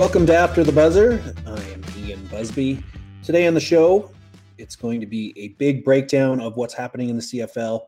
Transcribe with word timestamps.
Welcome 0.00 0.24
to 0.28 0.34
After 0.34 0.64
the 0.64 0.72
Buzzer. 0.72 1.22
I 1.46 1.60
am 1.72 1.84
Ian 1.98 2.26
Busby. 2.28 2.82
Today 3.22 3.46
on 3.46 3.52
the 3.52 3.60
show, 3.60 4.10
it's 4.56 4.74
going 4.74 4.98
to 4.98 5.06
be 5.06 5.34
a 5.36 5.48
big 5.48 5.84
breakdown 5.84 6.40
of 6.40 6.56
what's 6.56 6.72
happening 6.72 7.10
in 7.10 7.16
the 7.16 7.22
CFL. 7.22 7.82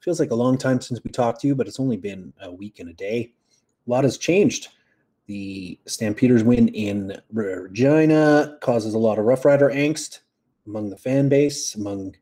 Feels 0.00 0.18
like 0.18 0.30
a 0.30 0.34
long 0.34 0.56
time 0.56 0.80
since 0.80 1.04
we 1.04 1.10
talked 1.10 1.42
to 1.42 1.46
you, 1.46 1.54
but 1.54 1.68
it's 1.68 1.78
only 1.78 1.98
been 1.98 2.32
a 2.40 2.50
week 2.50 2.78
and 2.78 2.88
a 2.88 2.94
day. 2.94 3.34
A 3.86 3.90
lot 3.90 4.04
has 4.04 4.16
changed. 4.16 4.68
The 5.26 5.78
Stampeders 5.84 6.42
win 6.42 6.68
in 6.68 7.20
Regina 7.30 8.56
causes 8.62 8.94
a 8.94 8.98
lot 8.98 9.18
of 9.18 9.26
Rough 9.26 9.44
Rider 9.44 9.68
angst 9.68 10.20
among 10.66 10.88
the 10.88 10.96
fan 10.96 11.28
base, 11.28 11.74
among 11.74 12.16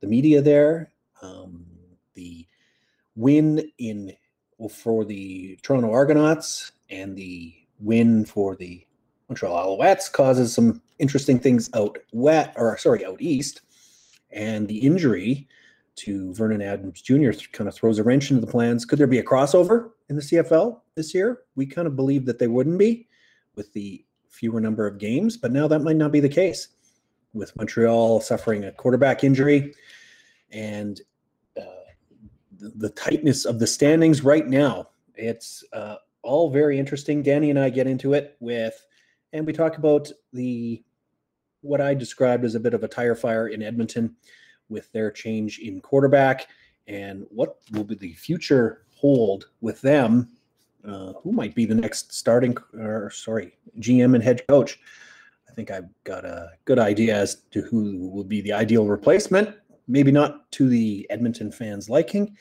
the 0.00 0.08
media 0.08 0.42
there. 0.42 0.92
Um, 1.22 1.64
the 2.12 2.46
win 3.16 3.62
in 3.78 4.12
for 4.70 5.06
the 5.06 5.58
Toronto 5.62 5.90
Argonauts 5.90 6.72
and 6.90 7.16
the 7.16 7.54
win 7.78 8.26
for 8.26 8.56
the 8.56 8.84
Montreal 9.30 9.78
Alouettes 9.78 10.12
causes 10.12 10.52
some 10.52 10.82
interesting 10.98 11.38
things 11.38 11.70
out 11.74 11.98
wet 12.12 12.52
or 12.56 12.76
sorry 12.76 13.06
out 13.06 13.22
east, 13.22 13.60
and 14.32 14.66
the 14.66 14.78
injury 14.78 15.48
to 15.96 16.34
Vernon 16.34 16.60
Adams 16.60 17.00
Jr. 17.00 17.30
kind 17.52 17.68
of 17.68 17.74
throws 17.74 18.00
a 18.00 18.02
wrench 18.02 18.30
into 18.30 18.44
the 18.44 18.50
plans. 18.50 18.84
Could 18.84 18.98
there 18.98 19.06
be 19.06 19.20
a 19.20 19.24
crossover 19.24 19.90
in 20.08 20.16
the 20.16 20.22
CFL 20.22 20.80
this 20.96 21.14
year? 21.14 21.42
We 21.54 21.64
kind 21.64 21.86
of 21.86 21.94
believe 21.94 22.26
that 22.26 22.40
they 22.40 22.48
wouldn't 22.48 22.78
be 22.78 23.06
with 23.54 23.72
the 23.72 24.04
fewer 24.28 24.60
number 24.60 24.86
of 24.86 24.98
games, 24.98 25.36
but 25.36 25.52
now 25.52 25.68
that 25.68 25.80
might 25.80 25.96
not 25.96 26.10
be 26.10 26.20
the 26.20 26.28
case 26.28 26.68
with 27.32 27.54
Montreal 27.56 28.20
suffering 28.20 28.64
a 28.64 28.72
quarterback 28.72 29.22
injury 29.22 29.74
and 30.50 31.00
uh, 31.56 31.62
the, 32.58 32.70
the, 32.76 32.90
tightness 32.90 33.44
of 33.44 33.60
the 33.60 33.66
standings 33.66 34.24
right 34.24 34.48
now. 34.48 34.88
It's 35.14 35.62
uh, 35.72 35.96
all 36.22 36.50
very 36.50 36.78
interesting. 36.78 37.22
Danny 37.22 37.50
and 37.50 37.58
I 37.58 37.70
get 37.70 37.86
into 37.86 38.14
it 38.14 38.36
with, 38.40 38.84
and 39.32 39.46
we 39.46 39.52
talk 39.52 39.78
about 39.78 40.10
the 40.32 40.82
what 41.62 41.80
I 41.80 41.94
described 41.94 42.44
as 42.44 42.54
a 42.54 42.60
bit 42.60 42.74
of 42.74 42.84
a 42.84 42.88
tire 42.88 43.14
fire 43.14 43.48
in 43.48 43.62
Edmonton 43.62 44.16
with 44.68 44.90
their 44.92 45.10
change 45.10 45.58
in 45.58 45.80
quarterback 45.80 46.48
and 46.86 47.26
what 47.30 47.58
will 47.72 47.84
be 47.84 47.94
the 47.96 48.14
future 48.14 48.84
hold 48.94 49.50
with 49.60 49.80
them. 49.80 50.28
Uh, 50.86 51.12
who 51.22 51.30
might 51.30 51.54
be 51.54 51.66
the 51.66 51.74
next 51.74 52.14
starting 52.14 52.56
or 52.72 53.10
sorry 53.10 53.58
GM 53.80 54.14
and 54.14 54.24
head 54.24 54.46
coach? 54.48 54.78
I 55.48 55.52
think 55.52 55.70
I've 55.70 55.88
got 56.04 56.24
a 56.24 56.52
good 56.64 56.78
idea 56.78 57.14
as 57.14 57.42
to 57.50 57.60
who 57.60 58.08
will 58.08 58.24
be 58.24 58.40
the 58.40 58.52
ideal 58.52 58.86
replacement. 58.86 59.56
Maybe 59.88 60.10
not 60.10 60.50
to 60.52 60.68
the 60.68 61.06
Edmonton 61.10 61.52
fans' 61.52 61.90
liking, 61.90 62.36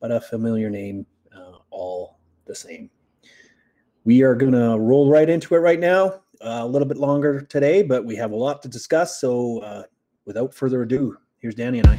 but 0.00 0.12
a 0.12 0.20
familiar 0.20 0.70
name 0.70 1.04
uh, 1.36 1.58
all 1.70 2.20
the 2.46 2.54
same. 2.54 2.90
We 4.04 4.22
are 4.22 4.34
going 4.34 4.52
to 4.52 4.78
roll 4.78 5.10
right 5.10 5.28
into 5.28 5.54
it 5.54 5.58
right 5.58 5.80
now. 5.80 6.20
Uh, 6.40 6.60
a 6.62 6.66
little 6.66 6.86
bit 6.86 6.98
longer 6.98 7.40
today, 7.40 7.82
but 7.82 8.04
we 8.04 8.14
have 8.14 8.30
a 8.30 8.36
lot 8.36 8.62
to 8.62 8.68
discuss. 8.68 9.20
So, 9.20 9.58
uh, 9.58 9.82
without 10.24 10.54
further 10.54 10.82
ado, 10.82 11.18
here's 11.40 11.56
Danny 11.56 11.80
and 11.80 11.88
I. 11.88 11.98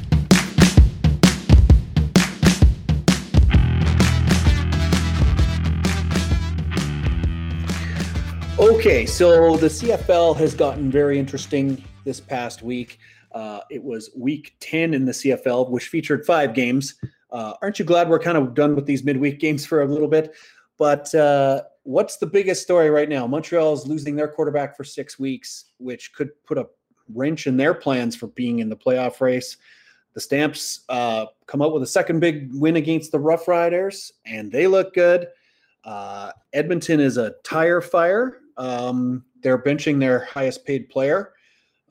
Okay, 8.58 9.06
so 9.06 9.58
the 9.58 9.68
CFL 9.68 10.38
has 10.38 10.54
gotten 10.54 10.90
very 10.90 11.20
interesting 11.20 11.84
this 12.06 12.22
past 12.22 12.62
week. 12.62 13.00
Uh, 13.34 13.60
it 13.70 13.84
was 13.84 14.10
week 14.16 14.56
10 14.62 14.94
in 14.94 15.06
the 15.06 15.12
CFL, 15.12 15.70
which 15.70 15.88
featured 15.90 16.26
five 16.26 16.54
games. 16.54 16.96
Uh, 17.32 17.54
aren't 17.62 17.78
you 17.78 17.86
glad 17.86 18.10
we're 18.10 18.20
kind 18.20 18.38
of 18.38 18.54
done 18.54 18.76
with 18.76 18.86
these 18.86 19.04
midweek 19.04 19.40
games 19.40 19.66
for 19.66 19.82
a 19.82 19.86
little 19.86 20.08
bit? 20.08 20.34
But 20.80 21.14
uh, 21.14 21.64
what's 21.84 22.18
the 22.18 22.26
biggest 22.26 22.64
story 22.64 22.90
right 22.90 23.10
now? 23.10 23.28
Montreal 23.28 23.74
is 23.74 23.86
losing 23.86 24.16
their 24.16 24.30
quarterback 24.30 24.76
for 24.76 24.84
six 24.84 25.20
weeks, 25.20 25.66
which 25.78 26.14
could 26.14 26.30
put 26.46 26.58
a 26.58 26.68
wrench 27.14 27.46
in 27.46 27.58
their 27.58 27.74
plans 27.74 28.16
for 28.16 28.28
being 28.28 28.60
in 28.60 28.70
the 28.70 28.78
playoff 28.78 29.22
race. 29.22 29.58
The 30.14 30.22
Stamps 30.22 30.86
uh, 30.90 31.28
come 31.46 31.62
out 31.62 31.74
with 31.74 31.84
a 31.84 31.88
second 31.88 32.22
big 32.22 32.50
win 32.54 32.78
against 32.78 33.12
the 33.12 33.20
Rough 33.20 33.48
Riders, 33.48 34.14
and 34.26 34.52
they 34.52 34.66
look 34.66 34.94
good. 34.94 35.28
Uh, 35.84 36.32
Edmonton 36.54 37.00
is 37.00 37.18
a 37.18 37.36
tire 37.44 37.82
fire. 37.82 38.40
Um, 38.58 39.26
they're 39.44 39.62
benching 39.62 40.00
their 40.00 40.26
highest 40.26 40.66
paid 40.66 40.90
player 40.90 41.34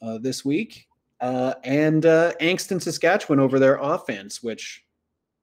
uh, 0.02 0.18
this 0.18 0.44
week. 0.44 0.86
Uh, 1.20 1.54
and 1.64 2.06
uh, 2.06 2.32
angst 2.40 2.70
in 2.70 2.80
Saskatchewan 2.80 3.40
over 3.40 3.58
their 3.58 3.76
offense, 3.76 4.42
which 4.42 4.84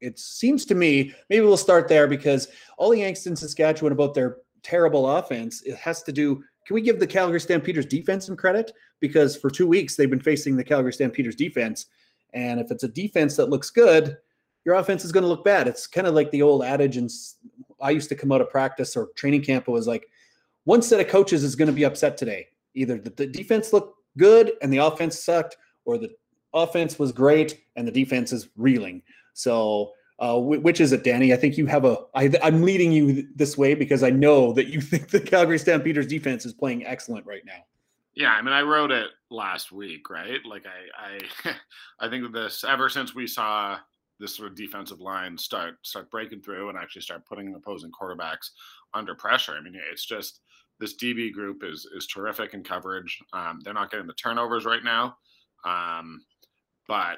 it 0.02 0.20
seems 0.20 0.66
to 0.66 0.76
me 0.76 1.14
maybe 1.30 1.46
we'll 1.46 1.58
start 1.58 1.88
there 1.88 2.08
because 2.08 2.48
all 2.78 2.90
the 2.90 3.00
angst 3.00 3.28
in 3.28 3.36
Saskatchewan 3.36 3.92
about 3.92 4.14
their 4.14 4.38
terrible 4.64 5.10
offense, 5.10 5.62
it 5.62 5.76
has 5.76 6.04
to 6.04 6.12
do. 6.12 6.44
Can 6.66 6.74
we 6.74 6.82
give 6.82 7.00
the 7.00 7.08
Calgary 7.08 7.40
Stampeders 7.40 7.86
defense 7.86 8.26
some 8.26 8.36
credit? 8.36 8.72
Because 9.00 9.38
for 9.38 9.50
two 9.50 9.68
weeks 9.68 9.96
they've 9.96 10.10
been 10.10 10.20
facing 10.20 10.58
the 10.58 10.64
Calgary 10.64 10.94
Stampeders 10.94 11.36
defense, 11.36 11.86
and 12.34 12.60
if 12.60 12.72
it's 12.72 12.84
a 12.84 12.88
defense 12.88 13.36
that 13.36 13.50
looks 13.50 13.70
good, 13.70 14.18
your 14.66 14.76
offense 14.76 15.06
is 15.06 15.12
going 15.12 15.22
to 15.22 15.28
look 15.28 15.46
bad. 15.46 15.68
It's 15.68 15.86
kind 15.86 16.08
of 16.08 16.16
like 16.16 16.32
the 16.32 16.42
old 16.42 16.64
adage, 16.64 16.98
and 16.98 17.10
I 17.80 17.92
used 17.92 18.10
to 18.10 18.16
come 18.16 18.32
out 18.32 18.42
of 18.42 18.50
practice 18.50 18.98
or 18.98 19.10
training 19.16 19.44
camp. 19.44 19.68
It 19.68 19.72
was 19.72 19.88
like 19.88 20.08
one 20.64 20.82
set 20.82 21.00
of 21.00 21.08
coaches 21.08 21.44
is 21.44 21.56
going 21.56 21.68
to 21.68 21.74
be 21.74 21.86
upset 21.86 22.18
today. 22.18 22.48
Either 22.74 22.98
the, 22.98 23.12
the 23.12 23.28
defense 23.28 23.72
looked 23.72 24.00
good 24.18 24.54
and 24.62 24.74
the 24.74 24.80
offense 24.80 25.24
sucked, 25.24 25.58
or 25.86 25.98
the 25.98 26.10
offense 26.54 26.98
was 26.98 27.12
great 27.12 27.62
and 27.76 27.88
the 27.88 27.92
defense 27.92 28.34
is 28.34 28.50
reeling. 28.58 29.04
So 29.35 29.91
uh, 30.18 30.40
which 30.40 30.79
is 30.79 30.94
it, 30.94 31.03
Danny? 31.03 31.34
I 31.34 31.35
think 31.35 31.57
you 31.57 31.66
have 31.66 31.84
a. 31.84 31.97
I, 32.16 32.31
I'm 32.41 32.63
leading 32.63 32.91
you 32.91 33.28
this 33.35 33.57
way 33.57 33.75
because 33.75 34.01
I 34.01 34.09
know 34.09 34.53
that 34.53 34.68
you 34.68 34.79
think 34.81 35.09
the 35.09 35.19
Calgary 35.19 35.59
Stampeders 35.59 36.07
defense 36.07 36.46
is 36.46 36.53
playing 36.53 36.85
excellent 36.85 37.25
right 37.25 37.44
now. 37.46 37.66
Yeah, 38.16 38.31
I 38.31 38.41
mean, 38.41 38.53
I 38.53 38.62
wrote 38.62 38.91
it 38.91 39.07
last 39.29 39.73
week, 39.73 40.09
right? 40.09 40.40
Like, 40.46 40.66
I, 40.66 41.19
I, 41.50 41.56
I 42.00 42.09
think 42.09 42.31
this 42.31 42.63
ever 42.63 42.88
since 42.88 43.13
we 43.13 43.28
saw 43.28 43.78
this 44.18 44.38
sort 44.38 44.50
of 44.50 44.56
defensive 44.56 45.01
line 45.01 45.38
start 45.38 45.75
start 45.81 46.09
breaking 46.09 46.41
through 46.41 46.69
and 46.69 46.78
actually 46.78 47.02
start 47.02 47.25
putting 47.25 47.53
opposing 47.53 47.91
quarterbacks 47.91 48.52
under 48.94 49.16
pressure. 49.16 49.56
I 49.59 49.62
mean, 49.62 49.78
it's 49.91 50.06
just 50.06 50.40
this 50.79 50.96
DB 50.96 51.34
group 51.34 51.62
is 51.62 51.85
is 51.94 52.07
terrific 52.07 52.53
in 52.53 52.63
coverage. 52.63 53.19
Um, 53.34 53.59
they're 53.63 53.73
not 53.73 53.91
getting 53.91 54.07
the 54.07 54.13
turnovers 54.13 54.63
right 54.63 54.84
now, 54.84 55.17
um, 55.66 56.23
but 56.88 57.17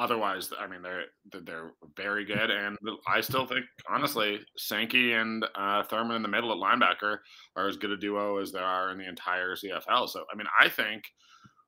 otherwise, 0.00 0.50
I 0.58 0.66
mean, 0.66 0.82
they're 0.82 1.04
they're 1.42 1.72
very 1.96 2.24
good, 2.24 2.50
and 2.50 2.76
I 3.06 3.20
still 3.20 3.46
think, 3.46 3.66
honestly, 3.88 4.40
Sankey 4.56 5.12
and 5.12 5.44
uh, 5.54 5.82
Thurman 5.84 6.16
in 6.16 6.22
the 6.22 6.28
middle 6.28 6.50
at 6.50 6.58
linebacker 6.58 7.18
are 7.54 7.68
as 7.68 7.76
good 7.76 7.90
a 7.90 7.96
duo 7.96 8.38
as 8.38 8.50
there 8.50 8.64
are 8.64 8.90
in 8.90 8.98
the 8.98 9.08
entire 9.08 9.54
CFL. 9.54 10.08
So, 10.08 10.24
I 10.32 10.36
mean, 10.36 10.46
I 10.58 10.68
think 10.68 11.04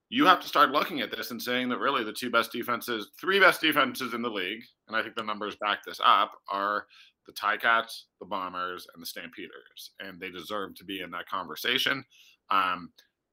you 0.08 0.24
have 0.26 0.40
to 0.40 0.48
start 0.48 0.70
looking 0.70 1.00
at 1.00 1.10
this 1.10 1.30
and 1.30 1.40
saying 1.40 1.68
that 1.68 1.78
really 1.78 2.04
the 2.04 2.12
two 2.12 2.30
best 2.30 2.50
defenses, 2.52 3.10
three 3.20 3.38
best 3.38 3.60
defenses 3.60 4.14
in 4.14 4.22
the 4.22 4.30
league, 4.30 4.62
and 4.88 4.96
I 4.96 5.02
think 5.02 5.14
the 5.14 5.22
numbers 5.22 5.56
back 5.60 5.80
this 5.86 6.00
up, 6.02 6.32
are 6.48 6.86
the 7.26 7.32
Ticats, 7.34 8.04
the 8.18 8.26
Bombers, 8.26 8.86
and 8.94 9.02
the 9.02 9.06
Stampeders, 9.06 9.92
and 10.00 10.18
they 10.18 10.30
deserve 10.30 10.74
to 10.76 10.84
be 10.84 11.02
in 11.02 11.10
that 11.10 11.28
conversation. 11.28 12.04
Um, 12.50 12.90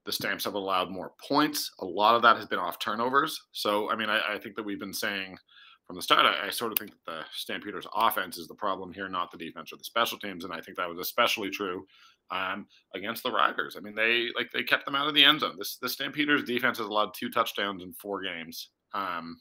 the 0.10 0.14
Stamps 0.14 0.44
have 0.46 0.56
allowed 0.56 0.90
more 0.90 1.12
points. 1.28 1.72
A 1.82 1.86
lot 1.86 2.16
of 2.16 2.24
that 2.24 2.36
has 2.36 2.48
been 2.48 2.58
off 2.58 2.80
turnovers. 2.80 3.40
So, 3.52 3.92
I 3.92 3.96
mean, 3.96 4.10
I, 4.10 4.20
I 4.28 4.40
think 4.40 4.56
that 4.56 4.66
we've 4.66 4.80
been 4.80 4.92
saying 4.92 5.38
from 5.86 5.98
the 5.98 6.02
start, 6.02 6.26
I, 6.26 6.48
I, 6.48 6.50
sort 6.50 6.72
of 6.72 6.80
think 6.80 6.90
that 6.90 7.06
the 7.06 7.22
Stampeders' 7.32 7.86
offense 7.94 8.40
is 8.40 8.48
the 8.48 8.56
problem 8.56 8.92
here, 8.92 9.08
not 9.08 9.32
the 9.32 9.38
defense 9.38 9.72
or 9.72 9.78
the 9.78 9.84
special 9.84 10.18
teams. 10.18 10.46
And 10.46 10.52
I 10.52 10.62
think 10.62 10.78
that 10.78 10.90
was 10.90 10.98
especially 10.98 11.52
true 11.52 11.86
um, 12.32 12.66
against 12.96 13.22
the 13.22 13.32
Riders. 13.32 13.76
I 13.78 13.82
mean, 13.82 13.94
they 13.94 14.30
like 14.36 14.50
they 14.52 14.64
kept 14.64 14.86
them 14.86 14.96
out 14.96 15.08
of 15.08 15.14
the 15.14 15.24
end 15.24 15.42
zone. 15.42 15.58
This 15.60 15.78
the 15.80 15.88
Stampeders' 15.88 16.44
defense 16.44 16.80
has 16.80 16.88
allowed 16.88 17.14
two 17.14 17.30
touchdowns 17.30 17.84
in 17.84 17.94
four 17.94 18.24
games. 18.24 18.70
Um, 18.96 19.40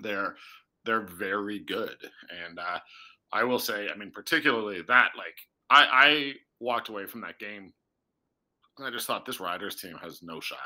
they're 0.00 0.36
they're 0.84 1.06
very 1.06 1.60
good, 1.60 1.96
and 2.46 2.58
uh, 2.58 2.80
I 3.32 3.44
will 3.44 3.58
say, 3.58 3.88
I 3.88 3.96
mean, 3.96 4.10
particularly 4.10 4.82
that 4.88 5.12
like 5.16 5.38
I, 5.70 5.86
I 5.90 6.32
walked 6.60 6.90
away 6.90 7.06
from 7.06 7.22
that 7.22 7.38
game 7.38 7.72
I 8.80 8.90
just 8.90 9.06
thought 9.06 9.24
this 9.24 9.40
Riders 9.40 9.76
team 9.76 9.96
has 10.02 10.22
no 10.22 10.40
shot. 10.40 10.58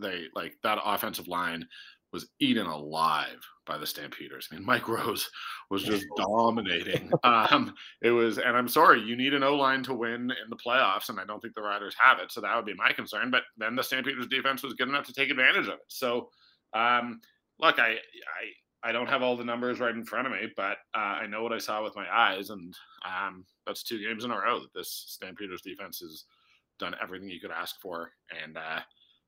They 0.00 0.26
like 0.34 0.54
that 0.62 0.78
offensive 0.84 1.28
line 1.28 1.66
was 2.12 2.28
eaten 2.40 2.66
alive 2.66 3.38
by 3.66 3.78
the 3.78 3.86
Stampeders. 3.86 4.48
I 4.50 4.56
mean, 4.56 4.66
Mike 4.66 4.88
Rose 4.88 5.30
was 5.70 5.84
just 5.84 6.04
dominating. 6.16 7.10
Um, 7.22 7.74
it 8.02 8.10
was, 8.10 8.38
and 8.38 8.56
I'm 8.56 8.68
sorry, 8.68 9.00
you 9.00 9.16
need 9.16 9.34
an 9.34 9.44
O 9.44 9.54
line 9.54 9.82
to 9.84 9.94
win 9.94 10.22
in 10.22 10.50
the 10.50 10.56
playoffs, 10.56 11.08
and 11.08 11.20
I 11.20 11.24
don't 11.24 11.40
think 11.40 11.54
the 11.54 11.62
Riders 11.62 11.94
have 12.02 12.18
it. 12.18 12.32
So 12.32 12.40
that 12.40 12.56
would 12.56 12.64
be 12.64 12.74
my 12.74 12.92
concern. 12.92 13.30
But 13.30 13.42
then 13.56 13.76
the 13.76 13.82
Stampeders 13.82 14.26
defense 14.26 14.62
was 14.62 14.74
good 14.74 14.88
enough 14.88 15.06
to 15.06 15.12
take 15.12 15.30
advantage 15.30 15.68
of 15.68 15.74
it. 15.74 15.80
So, 15.88 16.30
um, 16.74 17.20
look, 17.60 17.78
I, 17.78 17.90
I, 17.92 18.88
I 18.88 18.92
don't 18.92 19.08
have 19.08 19.22
all 19.22 19.36
the 19.36 19.44
numbers 19.44 19.78
right 19.78 19.94
in 19.94 20.04
front 20.04 20.26
of 20.26 20.32
me, 20.32 20.48
but 20.56 20.78
uh, 20.94 20.98
I 21.22 21.26
know 21.26 21.42
what 21.42 21.52
I 21.52 21.58
saw 21.58 21.84
with 21.84 21.94
my 21.94 22.06
eyes, 22.12 22.50
and 22.50 22.74
um, 23.06 23.44
that's 23.66 23.84
two 23.84 24.02
games 24.02 24.24
in 24.24 24.30
a 24.32 24.38
row 24.38 24.58
that 24.58 24.74
this 24.74 25.04
Stampeders 25.06 25.62
defense 25.62 26.02
is 26.02 26.24
done 26.80 26.96
everything 27.02 27.30
you 27.30 27.40
could 27.40 27.52
ask 27.52 27.80
for. 27.80 28.10
And 28.42 28.56
uh, 28.56 28.80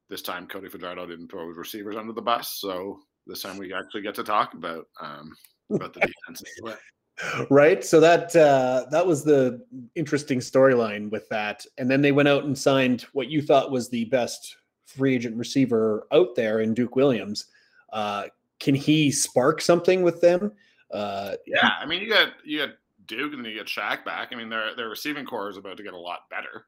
this 0.08 0.22
time, 0.22 0.46
Cody 0.48 0.68
Fajardo 0.68 1.06
didn't 1.06 1.30
throw 1.30 1.48
his 1.48 1.56
receivers 1.56 1.96
under 1.96 2.12
the 2.12 2.20
bus. 2.20 2.58
So 2.60 2.98
this 3.26 3.42
time 3.42 3.58
we 3.58 3.72
actually 3.72 4.02
get 4.02 4.14
to 4.16 4.24
talk 4.24 4.54
about 4.54 4.86
um, 5.00 5.32
about 5.70 5.94
the 5.94 6.00
defense. 6.00 6.42
right 7.50 7.84
so 7.84 8.00
that 8.00 8.34
uh, 8.34 8.86
that 8.90 9.06
was 9.06 9.22
the 9.22 9.62
interesting 9.94 10.38
storyline 10.38 11.10
with 11.10 11.28
that 11.28 11.64
and 11.78 11.90
then 11.90 12.00
they 12.00 12.10
went 12.10 12.28
out 12.28 12.44
and 12.44 12.56
signed 12.56 13.02
what 13.12 13.28
you 13.28 13.42
thought 13.42 13.70
was 13.70 13.88
the 13.88 14.06
best 14.06 14.56
free 14.86 15.14
agent 15.14 15.36
receiver 15.36 16.06
out 16.12 16.34
there 16.34 16.60
in 16.60 16.74
duke 16.74 16.96
williams 16.96 17.46
uh, 17.92 18.24
can 18.60 18.74
he 18.74 19.10
spark 19.10 19.60
something 19.60 20.02
with 20.02 20.20
them 20.20 20.50
uh, 20.92 21.34
yeah 21.46 21.72
i 21.78 21.86
mean 21.86 22.00
you 22.00 22.08
got 22.08 22.28
you 22.44 22.58
got 22.58 22.70
duke 23.06 23.34
and 23.34 23.44
then 23.44 23.52
you 23.52 23.58
get 23.58 23.66
Shaq 23.66 24.04
back 24.04 24.30
i 24.32 24.34
mean 24.34 24.48
their 24.48 24.74
their 24.74 24.88
receiving 24.88 25.26
corps 25.26 25.50
is 25.50 25.58
about 25.58 25.76
to 25.76 25.82
get 25.82 25.92
a 25.92 25.98
lot 25.98 26.20
better 26.30 26.64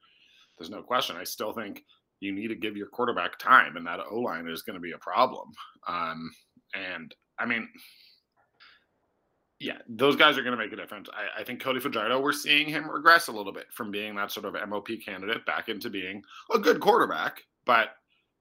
there's 0.58 0.70
no 0.70 0.82
question 0.82 1.16
i 1.16 1.24
still 1.24 1.52
think 1.52 1.82
you 2.20 2.32
need 2.32 2.48
to 2.48 2.54
give 2.54 2.76
your 2.76 2.88
quarterback 2.88 3.38
time 3.38 3.76
and 3.76 3.86
that 3.86 4.00
o 4.10 4.18
line 4.18 4.48
is 4.48 4.62
going 4.62 4.74
to 4.74 4.80
be 4.80 4.92
a 4.92 4.98
problem 4.98 5.50
um, 5.88 6.30
and 6.74 7.14
i 7.38 7.46
mean 7.46 7.68
yeah, 9.60 9.78
those 9.88 10.16
guys 10.16 10.36
are 10.36 10.42
going 10.42 10.56
to 10.56 10.62
make 10.62 10.72
a 10.72 10.76
difference. 10.76 11.08
I, 11.12 11.40
I, 11.40 11.44
think 11.44 11.62
Cody 11.62 11.80
Fajardo, 11.80 12.20
we're 12.20 12.32
seeing 12.32 12.68
him 12.68 12.90
regress 12.90 13.28
a 13.28 13.32
little 13.32 13.52
bit 13.52 13.66
from 13.72 13.90
being 13.90 14.14
that 14.16 14.30
sort 14.30 14.44
of 14.44 14.54
MOP 14.68 14.88
candidate 15.02 15.46
back 15.46 15.68
into 15.68 15.88
being 15.88 16.22
a 16.52 16.58
good 16.58 16.80
quarterback, 16.80 17.40
but 17.64 17.90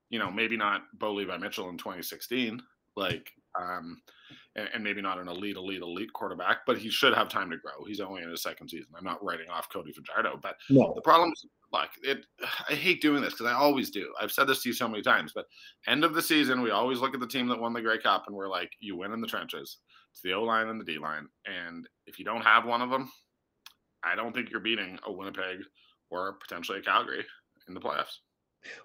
you 0.10 0.20
know, 0.20 0.30
maybe 0.30 0.58
not 0.58 0.84
Bo 1.00 1.14
Levi 1.14 1.38
Mitchell 1.38 1.70
in 1.70 1.78
2016, 1.78 2.62
like, 2.96 3.32
um, 3.60 4.02
and, 4.56 4.70
and, 4.74 4.84
maybe 4.84 5.02
not 5.02 5.18
an 5.18 5.28
elite, 5.28 5.56
elite, 5.56 5.82
elite 5.82 6.12
quarterback, 6.14 6.60
but 6.68 6.78
he 6.78 6.90
should 6.90 7.16
have 7.16 7.30
time 7.30 7.50
to 7.50 7.58
grow. 7.58 7.86
He's 7.88 8.00
only 8.00 8.22
in 8.22 8.30
his 8.30 8.44
second 8.44 8.70
season. 8.70 8.90
I'm 8.96 9.04
not 9.04 9.24
writing 9.24 9.50
off 9.50 9.70
Cody 9.72 9.92
Fajardo, 9.92 10.40
but 10.42 10.56
no. 10.70 10.92
the 10.96 11.02
problem 11.02 11.32
is, 11.32 11.46
like, 11.74 11.90
it. 12.04 12.26
I 12.70 12.74
hate 12.74 13.02
doing 13.02 13.22
this 13.22 13.34
because 13.34 13.48
I 13.48 13.54
always 13.54 13.90
do. 13.90 14.14
I've 14.22 14.32
said 14.32 14.48
this 14.48 14.62
to 14.64 14.70
you 14.70 14.74
so 14.74 14.88
many 14.88 15.02
times, 15.02 15.34
but 15.34 15.48
end 15.88 16.04
of 16.04 16.14
the 16.14 16.22
season, 16.22 16.62
we 16.62 16.72
always 16.72 17.00
look 17.00 17.14
at 17.14 17.20
the 17.20 17.28
team 17.28 17.48
that 17.50 17.60
won 17.60 17.74
the 17.74 17.82
Grey 17.82 17.98
Cup 17.98 18.26
and 18.28 18.36
we're 18.36 18.48
like, 18.48 18.72
you 18.80 18.96
win 18.96 19.12
in 19.12 19.20
the 19.20 19.28
trenches 19.28 19.80
it's 20.14 20.22
the 20.22 20.34
O 20.34 20.44
line 20.44 20.68
and 20.68 20.80
the 20.80 20.86
D 20.86 21.00
line. 21.00 21.28
And 21.46 21.88
if 22.06 22.20
you 22.20 22.26
don't 22.26 22.42
have 22.42 22.66
one 22.66 22.82
of 22.82 22.90
them, 22.92 23.12
I 24.04 24.16
don't 24.16 24.34
think 24.34 24.52
you're 24.52 24.60
beating 24.60 25.00
a 25.06 25.12
Winnipeg 25.12 25.60
or 26.12 26.34
potentially 26.34 26.80
a 26.80 26.82
Calgary 26.82 27.26
in 27.68 27.74
the 27.74 27.80
playoffs. 27.80 28.20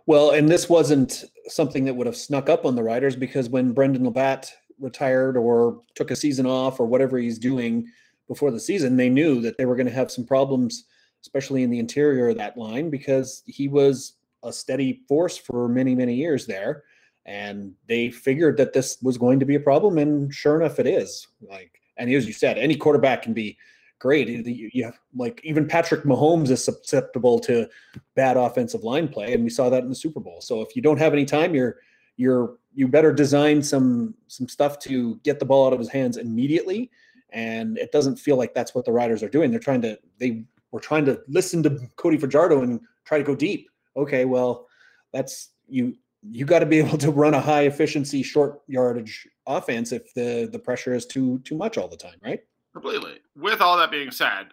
Well, 0.06 0.30
and 0.30 0.48
this 0.48 0.68
wasn't 0.68 1.24
something 1.46 1.84
that 1.84 1.94
would 1.94 2.06
have 2.06 2.16
snuck 2.16 2.48
up 2.48 2.64
on 2.64 2.74
the 2.74 2.82
Riders 2.82 3.14
because 3.14 3.48
when 3.48 3.72
Brendon 3.72 4.10
LaBatte 4.10 4.50
retired 4.80 5.36
or 5.36 5.82
took 5.94 6.10
a 6.10 6.16
season 6.16 6.46
off 6.46 6.80
or 6.80 6.86
whatever 6.86 7.18
he's 7.18 7.38
doing 7.38 7.86
before 8.26 8.50
the 8.50 8.58
season, 8.58 8.96
they 8.96 9.10
knew 9.10 9.40
that 9.42 9.58
they 9.58 9.66
were 9.66 9.76
going 9.76 9.86
to 9.86 9.92
have 9.92 10.10
some 10.10 10.24
problems, 10.24 10.86
especially 11.22 11.62
in 11.62 11.70
the 11.70 11.78
interior 11.78 12.28
of 12.28 12.38
that 12.38 12.56
line, 12.56 12.90
because 12.90 13.42
he 13.46 13.68
was 13.68 14.14
a 14.42 14.52
steady 14.52 15.02
force 15.08 15.36
for 15.36 15.68
many, 15.68 15.94
many 15.94 16.14
years 16.14 16.46
there. 16.46 16.84
And 17.26 17.74
they 17.86 18.10
figured 18.10 18.56
that 18.56 18.72
this 18.72 18.98
was 19.02 19.18
going 19.18 19.38
to 19.40 19.46
be 19.46 19.56
a 19.56 19.60
problem 19.60 19.98
and 19.98 20.32
sure 20.32 20.60
enough 20.60 20.78
it 20.78 20.86
is. 20.86 21.26
Like 21.42 21.80
and 21.98 22.10
as 22.10 22.26
you 22.26 22.32
said 22.32 22.56
any 22.56 22.74
quarterback 22.74 23.22
can 23.22 23.34
be 23.34 23.58
great. 23.98 24.28
You 24.28 24.84
have 24.84 24.98
like 25.14 25.40
even 25.44 25.66
patrick 25.66 26.04
mahomes 26.04 26.50
is 26.50 26.64
susceptible 26.64 27.38
to 27.40 27.68
bad 28.14 28.36
offensive 28.36 28.84
line 28.84 29.08
play 29.08 29.34
and 29.34 29.44
we 29.44 29.50
saw 29.50 29.68
that 29.68 29.82
in 29.82 29.90
the 29.90 29.94
super 29.94 30.20
bowl. 30.20 30.40
So 30.40 30.62
if 30.62 30.74
you 30.74 30.80
don't 30.80 30.98
have 30.98 31.12
any 31.12 31.26
time 31.26 31.54
you're 31.54 31.76
you're 32.16 32.56
you 32.72 32.88
better 32.88 33.12
design 33.12 33.62
some 33.62 34.14
some 34.28 34.48
stuff 34.48 34.78
to 34.80 35.16
get 35.16 35.38
the 35.38 35.44
ball 35.44 35.66
out 35.66 35.72
of 35.72 35.78
his 35.78 35.90
hands 35.90 36.16
immediately. 36.16 36.90
And 37.30 37.76
it 37.76 37.92
doesn't 37.92 38.16
feel 38.16 38.36
like 38.36 38.54
that's 38.54 38.74
what 38.74 38.86
the 38.86 38.92
riders 38.92 39.22
are 39.22 39.28
doing. 39.28 39.50
They're 39.50 39.60
trying 39.60 39.82
to 39.82 39.98
they 40.18 40.44
were 40.70 40.80
trying 40.80 41.04
to 41.04 41.20
listen 41.28 41.62
to 41.62 41.78
cody 41.96 42.16
fajardo 42.16 42.62
and 42.62 42.80
try 43.04 43.18
to 43.18 43.24
go 43.24 43.34
deep 43.34 43.68
okay 43.96 44.24
well 44.24 44.66
that's 45.12 45.50
you 45.66 45.94
you 46.22 46.44
got 46.44 46.60
to 46.60 46.66
be 46.66 46.78
able 46.84 46.98
to 46.98 47.10
run 47.10 47.34
a 47.34 47.40
high 47.40 47.62
efficiency 47.62 48.22
short 48.22 48.60
yardage 48.66 49.26
offense 49.46 49.92
if 49.92 50.12
the 50.14 50.48
the 50.52 50.58
pressure 50.58 50.94
is 50.94 51.06
too 51.06 51.38
too 51.40 51.56
much 51.56 51.78
all 51.78 51.88
the 51.88 51.96
time, 51.96 52.16
right? 52.22 52.40
Completely. 52.72 53.18
With 53.36 53.60
all 53.60 53.76
that 53.78 53.90
being 53.90 54.10
said, 54.10 54.48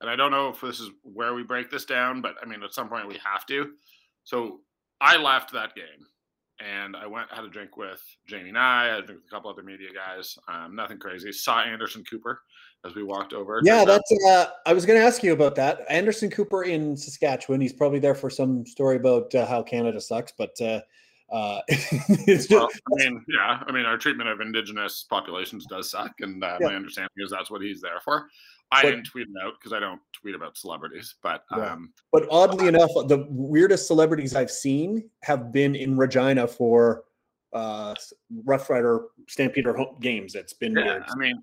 and 0.00 0.08
I 0.08 0.16
don't 0.16 0.30
know 0.30 0.48
if 0.48 0.60
this 0.60 0.80
is 0.80 0.90
where 1.02 1.34
we 1.34 1.42
break 1.42 1.70
this 1.70 1.84
down, 1.84 2.20
but 2.20 2.34
I 2.42 2.46
mean 2.46 2.62
at 2.62 2.74
some 2.74 2.88
point 2.88 3.08
we 3.08 3.18
have 3.24 3.46
to. 3.46 3.72
So 4.24 4.60
I 5.00 5.16
left 5.16 5.52
that 5.52 5.74
game 5.74 6.06
and 6.60 6.96
I 6.96 7.06
went 7.06 7.30
had 7.30 7.44
a 7.44 7.48
drink 7.48 7.76
with 7.76 8.02
Jamie 8.26 8.52
Nye, 8.52 8.84
I 8.84 8.94
had 8.94 9.00
a 9.00 9.06
drink 9.06 9.20
with 9.22 9.30
a 9.30 9.34
couple 9.34 9.50
other 9.50 9.62
media 9.62 9.88
guys. 9.92 10.38
Um, 10.48 10.74
nothing 10.74 10.98
crazy. 10.98 11.32
Saw 11.32 11.62
Anderson 11.62 12.04
Cooper 12.04 12.40
as 12.84 12.94
we 12.94 13.02
walked 13.02 13.32
over. 13.32 13.60
Yeah, 13.64 13.84
that's. 13.84 14.12
Uh, 14.28 14.46
I 14.66 14.72
was 14.72 14.84
going 14.86 14.98
to 14.98 15.04
ask 15.04 15.22
you 15.22 15.32
about 15.32 15.54
that. 15.56 15.80
Anderson 15.88 16.30
Cooper 16.30 16.64
in 16.64 16.96
Saskatchewan. 16.96 17.60
He's 17.60 17.72
probably 17.72 17.98
there 17.98 18.14
for 18.14 18.30
some 18.30 18.66
story 18.66 18.96
about 18.96 19.34
uh, 19.34 19.46
how 19.46 19.62
Canada 19.62 20.00
sucks, 20.00 20.32
but. 20.36 20.60
Uh, 20.60 20.80
uh, 21.32 21.60
it's 21.68 22.46
just, 22.46 22.50
well, 22.50 22.68
I 23.00 23.04
mean, 23.04 23.24
yeah. 23.28 23.62
I 23.66 23.72
mean, 23.72 23.86
our 23.86 23.96
treatment 23.96 24.28
of 24.28 24.40
Indigenous 24.40 25.06
populations 25.08 25.64
does 25.66 25.90
suck, 25.90 26.12
and 26.20 26.44
uh, 26.44 26.58
yeah. 26.60 26.68
my 26.68 26.74
understanding 26.76 27.10
is 27.16 27.30
that's 27.30 27.50
what 27.50 27.62
he's 27.62 27.80
there 27.80 27.98
for. 28.04 28.28
I 28.70 28.82
but, 28.82 28.90
didn't 28.90 29.04
tweet 29.06 29.26
it 29.28 29.44
out 29.44 29.54
because 29.58 29.72
I 29.72 29.80
don't 29.80 30.00
tweet 30.12 30.34
about 30.34 30.56
celebrities, 30.56 31.14
but 31.22 31.44
yeah. 31.56 31.72
um, 31.72 31.92
but 32.12 32.26
oddly 32.30 32.68
enough, 32.68 32.90
the 33.08 33.26
weirdest 33.30 33.86
celebrities 33.86 34.36
I've 34.36 34.50
seen 34.50 35.08
have 35.22 35.50
been 35.50 35.74
in 35.74 35.96
Regina 35.96 36.46
for 36.46 37.04
uh, 37.52 37.94
Rough 38.44 38.68
Rider 38.68 39.06
Stampeder 39.28 39.76
games. 40.00 40.34
It's 40.34 40.52
been 40.52 40.76
yeah, 40.76 40.84
weird. 40.84 41.04
I 41.08 41.16
mean, 41.16 41.42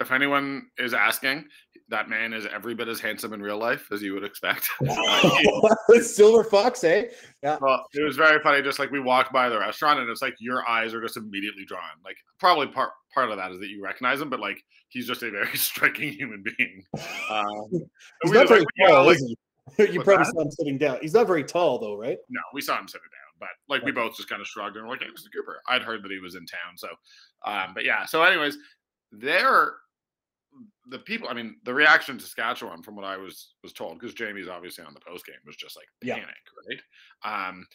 if 0.00 0.12
anyone 0.12 0.66
is 0.78 0.94
asking, 0.94 1.46
that 1.88 2.08
man 2.08 2.32
is 2.32 2.46
every 2.46 2.74
bit 2.74 2.88
as 2.88 2.98
handsome 2.98 3.32
in 3.32 3.40
real 3.40 3.58
life 3.58 3.86
as 3.92 4.02
you 4.02 4.12
would 4.14 4.24
expect. 4.24 4.68
Silver 6.02 6.42
Fox, 6.42 6.82
eh? 6.84 7.04
Yeah. 7.42 7.58
Well, 7.60 7.84
it 7.92 8.04
was 8.04 8.16
very 8.16 8.42
funny. 8.42 8.62
Just 8.62 8.78
like 8.78 8.90
we 8.90 9.00
walked 9.00 9.32
by 9.32 9.48
the 9.48 9.58
restaurant, 9.58 10.00
and 10.00 10.10
it's 10.10 10.22
like 10.22 10.34
your 10.40 10.68
eyes 10.68 10.94
are 10.94 11.00
just 11.00 11.16
immediately 11.16 11.64
drawn. 11.64 11.82
Like 12.04 12.16
probably 12.40 12.66
part 12.66 12.90
part 13.14 13.30
of 13.30 13.36
that 13.36 13.52
is 13.52 13.60
that 13.60 13.68
you 13.68 13.82
recognize 13.82 14.20
him, 14.20 14.30
but 14.30 14.40
like 14.40 14.62
he's 14.88 15.06
just 15.06 15.22
a 15.22 15.30
very 15.30 15.46
striking 15.56 16.12
human 16.12 16.42
being. 16.42 16.82
Um, 17.30 17.86
he's 18.22 18.32
not 18.32 18.48
very 18.48 18.60
like, 18.60 18.88
tall, 18.88 19.08
is 19.10 19.36
he? 19.76 19.92
you 19.92 20.02
probably 20.02 20.24
that? 20.24 20.32
saw 20.32 20.42
him 20.42 20.50
sitting 20.50 20.78
down. 20.78 20.98
He's 21.02 21.14
not 21.14 21.26
very 21.26 21.44
tall, 21.44 21.78
though, 21.78 21.96
right? 21.96 22.18
No, 22.28 22.40
we 22.52 22.60
saw 22.60 22.78
him 22.78 22.88
sitting 22.88 23.02
down, 23.02 23.38
but 23.38 23.48
like 23.72 23.84
we 23.84 23.92
both 23.92 24.16
just 24.16 24.28
kind 24.28 24.40
of 24.40 24.48
shrugged 24.48 24.76
and 24.76 24.84
were 24.84 24.92
like, 24.92 25.02
"Hey, 25.02 25.08
Mr. 25.08 25.32
Cooper." 25.32 25.60
I'd 25.68 25.82
heard 25.82 26.02
that 26.02 26.10
he 26.10 26.18
was 26.18 26.34
in 26.34 26.46
town, 26.46 26.76
so. 26.76 26.88
Um, 27.44 27.74
but 27.74 27.84
yeah, 27.84 28.06
so 28.06 28.24
anyways, 28.24 28.58
there 29.12 29.74
the 30.88 30.98
people, 30.98 31.28
I 31.28 31.34
mean, 31.34 31.56
the 31.64 31.74
reaction 31.74 32.16
to 32.18 32.24
Saskatchewan, 32.24 32.82
from 32.82 32.96
what 32.96 33.04
I 33.04 33.16
was 33.16 33.54
was 33.62 33.72
told, 33.72 33.98
because 33.98 34.14
Jamie's 34.14 34.48
obviously 34.48 34.84
on 34.84 34.94
the 34.94 35.00
post 35.00 35.26
game, 35.26 35.36
was 35.46 35.56
just 35.56 35.76
like 35.76 35.86
panic, 36.02 36.26
yeah. 36.26 36.76
right? 37.24 37.48
Um, 37.48 37.66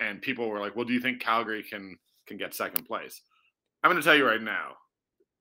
and 0.00 0.22
people 0.22 0.48
were 0.48 0.60
like, 0.60 0.76
"Well, 0.76 0.84
do 0.84 0.92
you 0.92 1.00
think 1.00 1.20
Calgary 1.20 1.62
can 1.62 1.96
can 2.26 2.36
get 2.36 2.54
second 2.54 2.84
place?" 2.84 3.20
I'm 3.82 3.90
going 3.90 4.00
to 4.00 4.06
tell 4.06 4.16
you 4.16 4.26
right 4.26 4.42
now, 4.42 4.72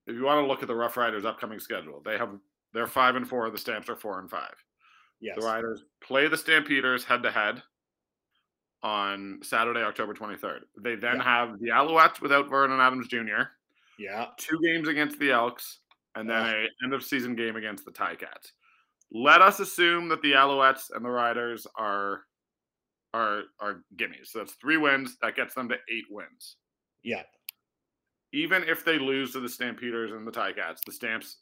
if 0.06 0.16
you 0.16 0.24
want 0.24 0.44
to 0.44 0.48
look 0.48 0.62
at 0.62 0.68
the 0.68 0.76
Rough 0.76 0.98
Riders' 0.98 1.26
upcoming 1.26 1.60
schedule, 1.60 2.02
they 2.04 2.18
have 2.18 2.30
they're 2.74 2.88
five 2.88 3.16
and 3.16 3.28
four. 3.28 3.50
The 3.50 3.58
Stamps 3.58 3.90
are 3.90 3.96
four 3.96 4.20
and 4.20 4.30
five. 4.30 4.54
Yes. 5.20 5.36
The 5.40 5.46
Riders 5.46 5.84
play 6.02 6.28
the 6.28 6.38
Stampeders 6.38 7.04
head 7.04 7.24
to 7.24 7.32
head 7.32 7.62
on 8.84 9.40
Saturday, 9.42 9.82
October 9.82 10.14
23rd. 10.14 10.60
They 10.80 10.96
then 10.96 11.18
yeah. 11.18 11.24
have 11.24 11.60
the 11.60 11.70
Alouettes 11.70 12.22
without 12.22 12.50
Vernon 12.50 12.80
Adams 12.80 13.08
Jr. 13.08 13.50
Yeah. 13.98 14.28
Two 14.38 14.60
games 14.64 14.88
against 14.88 15.18
the 15.20 15.32
Elks 15.32 15.80
and 16.18 16.30
then 16.30 16.46
a 16.46 16.68
end 16.84 16.94
of 16.94 17.04
season 17.04 17.36
game 17.36 17.56
against 17.56 17.86
the 17.86 17.92
Ticats. 17.92 18.52
Let 19.12 19.42
us 19.42 19.60
assume 19.60 20.10
that 20.10 20.22
the 20.22 20.34
Alouettes 20.34 20.90
and 20.94 21.04
the 21.04 21.10
Riders 21.10 21.66
are 21.78 22.22
are 23.14 23.44
are 23.60 23.84
gimmies. 23.96 24.28
So 24.28 24.40
that's 24.40 24.54
three 24.54 24.78
wins. 24.78 25.18
That 25.22 25.36
gets 25.36 25.54
them 25.54 25.70
to 25.70 25.76
eight 25.76 26.06
wins. 26.10 26.58
Yeah. 27.04 27.24
Even 28.34 28.64
if 28.64 28.84
they 28.84 29.00
lose 29.00 29.32
to 29.32 29.40
the 29.40 29.48
Stampeders 29.48 30.12
and 30.12 30.28
the 30.28 30.32
Ticats, 30.32 30.84
the 30.86 30.92
Stamps 30.92 31.38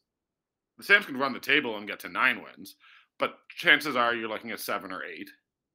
the 0.77 0.83
Stamps 0.83 1.07
can 1.07 1.17
run 1.17 1.33
the 1.33 1.39
table 1.39 1.77
and 1.77 1.87
get 1.87 1.99
to 2.01 2.09
nine 2.09 2.43
wins, 2.43 2.75
but 3.17 3.35
chances 3.49 3.95
are 3.95 4.13
you're 4.13 4.29
looking 4.29 4.51
at 4.51 4.59
seven 4.59 4.91
or 4.91 5.03
eight. 5.03 5.29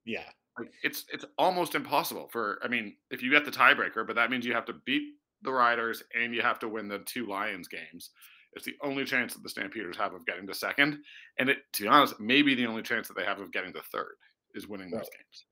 Yeah. 0.04 0.28
Like 0.58 0.68
it's 0.82 1.06
it's 1.12 1.24
almost 1.38 1.74
impossible 1.74 2.28
for 2.30 2.58
I 2.62 2.68
mean, 2.68 2.96
if 3.10 3.22
you 3.22 3.30
get 3.30 3.44
the 3.44 3.50
tiebreaker, 3.50 4.06
but 4.06 4.16
that 4.16 4.30
means 4.30 4.44
you 4.44 4.54
have 4.54 4.66
to 4.66 4.74
beat 4.84 5.14
the 5.42 5.52
Riders 5.52 6.02
and 6.14 6.34
you 6.34 6.42
have 6.42 6.58
to 6.60 6.68
win 6.68 6.88
the 6.88 6.98
two 7.00 7.26
Lions 7.26 7.66
games. 7.66 8.10
It's 8.54 8.64
the 8.64 8.76
only 8.82 9.04
chance 9.04 9.34
that 9.34 9.42
the 9.42 9.48
Stampeders 9.48 9.96
have 9.96 10.12
of 10.12 10.26
getting 10.26 10.46
to 10.46 10.54
second, 10.54 10.98
and 11.38 11.48
it, 11.48 11.58
to 11.74 11.82
be 11.82 11.88
honest, 11.88 12.18
maybe 12.18 12.54
the 12.54 12.66
only 12.66 12.82
chance 12.82 13.06
that 13.08 13.16
they 13.16 13.24
have 13.24 13.40
of 13.40 13.52
getting 13.52 13.72
to 13.74 13.80
third 13.92 14.14
is 14.54 14.66
winning 14.66 14.90
those 14.90 15.08
games. 15.08 15.44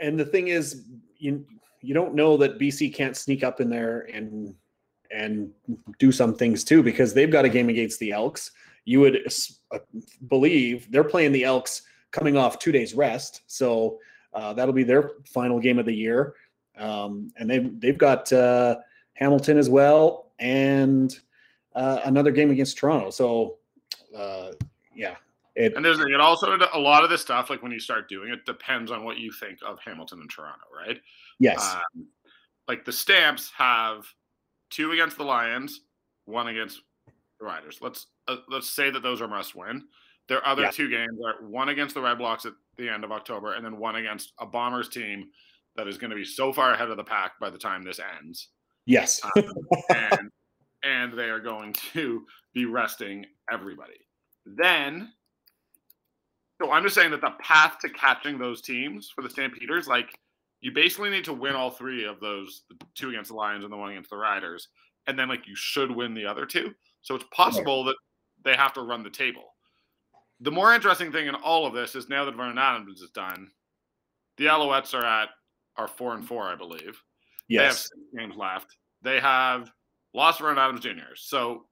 And 0.00 0.18
the 0.18 0.24
thing 0.24 0.48
is, 0.48 0.84
you 1.18 1.44
you 1.82 1.94
don't 1.94 2.14
know 2.14 2.36
that 2.38 2.58
BC 2.58 2.94
can't 2.94 3.16
sneak 3.16 3.42
up 3.44 3.60
in 3.60 3.68
there 3.68 4.08
and 4.12 4.54
and 5.10 5.50
do 5.98 6.12
some 6.12 6.34
things 6.34 6.62
too 6.64 6.82
because 6.82 7.12
they've 7.12 7.30
got 7.30 7.44
a 7.44 7.48
game 7.48 7.68
against 7.68 7.98
the 7.98 8.12
Elks. 8.12 8.52
You 8.84 9.00
would 9.00 9.20
uh, 9.72 9.78
believe 10.28 10.90
they're 10.90 11.04
playing 11.04 11.32
the 11.32 11.44
Elks 11.44 11.82
coming 12.10 12.36
off 12.36 12.58
two 12.58 12.72
days 12.72 12.94
rest, 12.94 13.42
so 13.46 13.98
uh, 14.32 14.52
that'll 14.54 14.74
be 14.74 14.84
their 14.84 15.12
final 15.26 15.58
game 15.58 15.78
of 15.78 15.86
the 15.86 15.94
year. 15.94 16.34
Um, 16.78 17.30
and 17.36 17.50
they've 17.50 17.78
they've 17.80 17.98
got 17.98 18.32
uh, 18.32 18.76
Hamilton 19.14 19.58
as 19.58 19.68
well, 19.68 20.32
and 20.38 21.18
uh, 21.74 22.00
another 22.04 22.30
game 22.30 22.50
against 22.50 22.78
Toronto. 22.78 23.10
So, 23.10 23.58
uh, 24.16 24.52
yeah. 24.94 25.16
It, 25.56 25.74
and 25.74 25.84
there's 25.84 25.98
it 25.98 26.20
also 26.20 26.56
a 26.72 26.78
lot 26.78 27.02
of 27.02 27.10
this 27.10 27.20
stuff 27.20 27.50
like 27.50 27.62
when 27.62 27.72
you 27.72 27.80
start 27.80 28.08
doing 28.08 28.32
it 28.32 28.46
depends 28.46 28.90
on 28.90 29.04
what 29.04 29.18
you 29.18 29.32
think 29.32 29.58
of 29.66 29.78
Hamilton 29.84 30.20
and 30.20 30.30
Toronto, 30.30 30.64
right? 30.74 31.00
Yes. 31.38 31.74
Um, 31.74 32.06
like 32.68 32.84
the 32.84 32.92
Stamps 32.92 33.50
have 33.56 34.06
two 34.70 34.92
against 34.92 35.16
the 35.16 35.24
Lions, 35.24 35.80
one 36.24 36.46
against 36.46 36.80
the 37.40 37.44
Riders. 37.44 37.78
Let's 37.80 38.06
uh, 38.28 38.36
let's 38.48 38.70
say 38.70 38.90
that 38.90 39.02
those 39.02 39.20
are 39.20 39.28
must 39.28 39.56
win. 39.56 39.82
Their 40.28 40.46
other 40.46 40.62
yeah. 40.62 40.70
two 40.70 40.88
games 40.88 41.18
are 41.26 41.44
one 41.44 41.70
against 41.70 41.94
the 41.94 42.00
Red 42.00 42.18
Blacks 42.18 42.46
at 42.46 42.52
the 42.76 42.88
end 42.88 43.02
of 43.02 43.10
October, 43.10 43.54
and 43.54 43.64
then 43.64 43.78
one 43.78 43.96
against 43.96 44.32
a 44.38 44.46
Bombers 44.46 44.88
team 44.88 45.28
that 45.76 45.88
is 45.88 45.98
going 45.98 46.10
to 46.10 46.16
be 46.16 46.24
so 46.24 46.52
far 46.52 46.72
ahead 46.72 46.90
of 46.90 46.96
the 46.96 47.04
pack 47.04 47.32
by 47.40 47.50
the 47.50 47.58
time 47.58 47.82
this 47.82 48.00
ends. 48.22 48.48
Yes, 48.86 49.20
um, 49.24 49.44
and 49.90 50.30
and 50.82 51.12
they 51.12 51.28
are 51.28 51.40
going 51.40 51.72
to 51.92 52.24
be 52.54 52.64
resting 52.64 53.26
everybody. 53.50 53.98
Then, 54.46 55.12
so 56.60 56.70
I'm 56.70 56.82
just 56.82 56.94
saying 56.94 57.10
that 57.12 57.20
the 57.20 57.34
path 57.40 57.78
to 57.80 57.88
catching 57.90 58.38
those 58.38 58.62
teams 58.62 59.10
for 59.14 59.22
the 59.22 59.30
Stampeders, 59.30 59.86
like 59.86 60.18
you 60.60 60.72
basically 60.72 61.10
need 61.10 61.24
to 61.24 61.32
win 61.32 61.54
all 61.54 61.70
three 61.70 62.04
of 62.04 62.20
those 62.20 62.62
the 62.68 62.76
two 62.94 63.10
against 63.10 63.30
the 63.30 63.36
Lions 63.36 63.64
and 63.64 63.72
the 63.72 63.76
one 63.76 63.90
against 63.90 64.10
the 64.10 64.16
Riders, 64.16 64.68
and 65.06 65.18
then 65.18 65.28
like 65.28 65.46
you 65.46 65.56
should 65.56 65.90
win 65.90 66.14
the 66.14 66.26
other 66.26 66.46
two. 66.46 66.74
So 67.02 67.14
it's 67.14 67.24
possible 67.32 67.84
that 67.84 67.96
they 68.44 68.54
have 68.54 68.72
to 68.74 68.82
run 68.82 69.02
the 69.02 69.10
table. 69.10 69.54
The 70.40 70.50
more 70.50 70.74
interesting 70.74 71.12
thing 71.12 71.26
in 71.26 71.34
all 71.34 71.66
of 71.66 71.74
this 71.74 71.94
is 71.94 72.08
now 72.08 72.24
that 72.24 72.34
Vernon 72.34 72.58
Adams 72.58 73.00
is 73.00 73.10
done, 73.10 73.50
the 74.38 74.46
Alouettes 74.46 74.94
are 74.94 75.04
at 75.04 75.28
are 75.76 75.88
four 75.88 76.14
and 76.14 76.26
four, 76.26 76.44
I 76.44 76.56
believe. 76.56 77.02
Yes. 77.48 77.60
They 77.60 77.64
have 77.64 77.74
six 77.74 77.92
games 78.16 78.36
left. 78.36 78.76
They 79.02 79.20
have 79.20 79.70
lost 80.14 80.40
Vernon 80.40 80.58
Adams 80.58 80.80
Jr. 80.80 81.14
So 81.14 81.66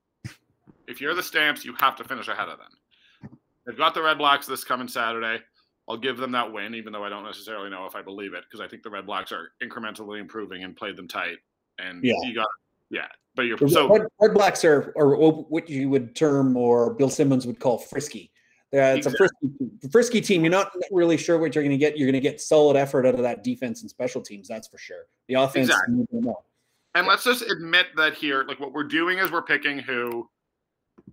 if 0.87 1.01
you're 1.01 1.15
the 1.15 1.23
Stamps, 1.23 1.65
you 1.65 1.75
have 1.79 1.97
to 1.97 2.05
finish 2.05 2.29
ahead 2.29 2.49
of 2.49 2.59
them. 2.59 3.33
They've 3.67 3.77
got 3.77 3.95
the 3.95 4.03
Red 4.03 4.19
Blacks 4.19 4.47
this 4.47 4.65
coming 4.65 4.89
Saturday. 4.89 5.43
I'll 5.89 5.97
give 5.97 6.19
them 6.19 6.33
that 6.33 6.53
win, 6.53 6.75
even 6.75 6.93
though 6.93 7.05
I 7.05 7.09
don't 7.09 7.25
necessarily 7.25 7.71
know 7.71 7.87
if 7.87 7.95
I 7.95 8.03
believe 8.03 8.35
it, 8.35 8.45
because 8.45 8.61
I 8.65 8.69
think 8.69 8.83
the 8.83 8.91
Red 8.91 9.07
Blacks 9.07 9.33
are 9.33 9.53
incrementally 9.63 10.21
improving 10.21 10.65
and 10.65 10.77
played 10.77 10.97
them 10.97 11.09
tight. 11.09 11.37
And 11.79 12.03
yeah. 12.05 12.15
you 12.25 12.35
got, 12.35 12.49
yeah. 12.91 13.07
But 13.35 13.43
you're 13.43 13.57
so 13.69 13.89
Red, 13.89 14.03
Red 14.21 14.35
Blacks 14.35 14.65
are, 14.65 14.93
or 14.97 15.17
what 15.45 15.69
you 15.69 15.89
would 15.91 16.15
term, 16.17 16.57
or 16.57 16.95
Bill 16.95 17.09
Simmons 17.09 17.47
would 17.47 17.61
call 17.61 17.79
frisky. 17.79 18.33
Uh, 18.75 18.97
it's 18.97 19.07
exactly. 19.07 19.27
a 19.27 19.49
frisky, 19.49 19.89
frisky 19.93 20.21
team. 20.21 20.43
You're 20.43 20.51
not 20.51 20.73
really 20.91 21.17
sure 21.17 21.39
what 21.39 21.55
you're 21.55 21.65
going 21.65 21.71
to 21.71 21.79
get. 21.79 21.97
You're 21.97 22.07
going 22.07 22.21
to 22.21 22.29
get 22.29 22.41
solid 22.41 22.77
effort 22.77 23.07
out 23.07 23.15
of 23.15 23.23
that 23.23 23.43
defense 23.43 23.81
and 23.81 23.89
special 23.89 24.21
teams. 24.21 24.49
That's 24.49 24.69
for 24.69 24.77
sure. 24.77 25.07
The 25.29 25.35
offense. 25.35 25.71
Exactly. 25.71 26.07
And 26.95 27.07
let's 27.07 27.25
just 27.25 27.43
admit 27.43 27.87
that 27.97 28.15
here, 28.15 28.45
like 28.49 28.61
what 28.61 28.73
we're 28.73 28.85
doing 28.85 29.19
is 29.19 29.31
we're 29.31 29.43
picking 29.43 29.79
who 29.79 30.29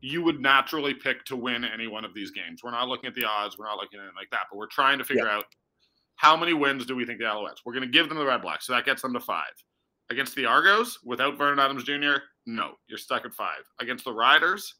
you 0.02 0.22
would 0.22 0.40
naturally 0.40 0.94
pick 0.94 1.24
to 1.26 1.36
win 1.36 1.64
any 1.64 1.88
one 1.88 2.06
of 2.06 2.14
these 2.14 2.32
games. 2.32 2.62
We're 2.64 2.72
not 2.72 2.88
looking 2.88 3.08
at 3.08 3.16
the 3.16 3.26
odds. 3.26 3.58
We're 3.58 3.66
not 3.66 3.78
looking 3.78 4.00
at 4.00 4.06
it 4.06 4.14
like 4.16 4.30
that, 4.32 4.48
but 4.50 4.58
we're 4.58 4.68
trying 4.68 4.98
to 4.98 5.04
figure 5.04 5.26
yeah. 5.26 5.38
out 5.38 5.46
how 6.16 6.36
many 6.36 6.54
wins 6.54 6.86
do 6.86 6.96
we 6.96 7.06
think 7.06 7.20
the 7.20 7.26
Alouettes. 7.26 7.60
We're 7.66 7.74
going 7.74 7.86
to 7.86 7.92
give 7.92 8.10
them 8.10 8.18
the 8.18 8.26
Red 8.26 8.42
Blacks, 8.42 8.66
so 8.66 8.74
that 8.74 8.86
gets 8.86 9.02
them 9.02 9.14
to 9.14 9.20
five. 9.20 9.52
Against 10.10 10.36
the 10.36 10.46
Argos, 10.46 11.00
without 11.04 11.38
Vernon 11.38 11.60
Adams 11.60 11.84
Jr., 11.84 12.22
no, 12.46 12.74
you're 12.88 12.98
stuck 12.98 13.26
at 13.26 13.34
five. 13.34 13.64
Against 13.80 14.06
the 14.06 14.14
Riders, 14.14 14.76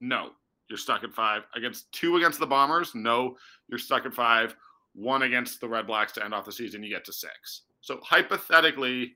no, 0.00 0.30
you're 0.68 0.78
stuck 0.78 1.02
at 1.02 1.12
five. 1.12 1.42
Against 1.56 1.90
two 1.92 2.16
against 2.16 2.38
the 2.38 2.46
Bombers, 2.46 2.94
no, 2.94 3.36
you're 3.68 3.78
stuck 3.78 4.04
at 4.04 4.14
five. 4.14 4.54
One 4.94 5.22
against 5.22 5.60
the 5.60 5.68
Red 5.68 5.86
Blacks 5.86 6.12
to 6.12 6.24
end 6.24 6.34
off 6.34 6.44
the 6.44 6.52
season, 6.52 6.82
you 6.82 6.90
get 6.90 7.04
to 7.06 7.12
six. 7.12 7.62
So 7.80 8.00
hypothetically, 8.02 9.14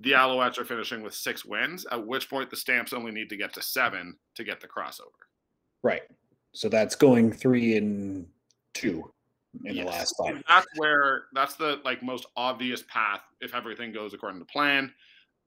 the 0.00 0.12
Alouettes 0.12 0.58
are 0.58 0.64
finishing 0.64 1.02
with 1.02 1.14
six 1.14 1.44
wins, 1.44 1.86
at 1.90 2.06
which 2.06 2.28
point 2.28 2.50
the 2.50 2.56
Stamps 2.56 2.92
only 2.92 3.12
need 3.12 3.28
to 3.30 3.36
get 3.36 3.54
to 3.54 3.62
seven 3.62 4.16
to 4.34 4.44
get 4.44 4.60
the 4.60 4.68
crossover. 4.68 5.24
Right. 5.82 6.02
So 6.52 6.68
that's 6.68 6.94
going 6.94 7.32
three 7.32 7.76
and 7.76 8.26
two 8.74 9.12
in 9.64 9.76
yes. 9.76 9.84
the 9.84 9.90
last 9.90 10.14
five. 10.18 10.42
That's 10.48 10.66
where 10.76 11.24
that's 11.32 11.54
the 11.54 11.80
like 11.84 12.02
most 12.02 12.26
obvious 12.36 12.82
path 12.88 13.20
if 13.40 13.54
everything 13.54 13.92
goes 13.92 14.14
according 14.14 14.40
to 14.40 14.46
plan. 14.46 14.92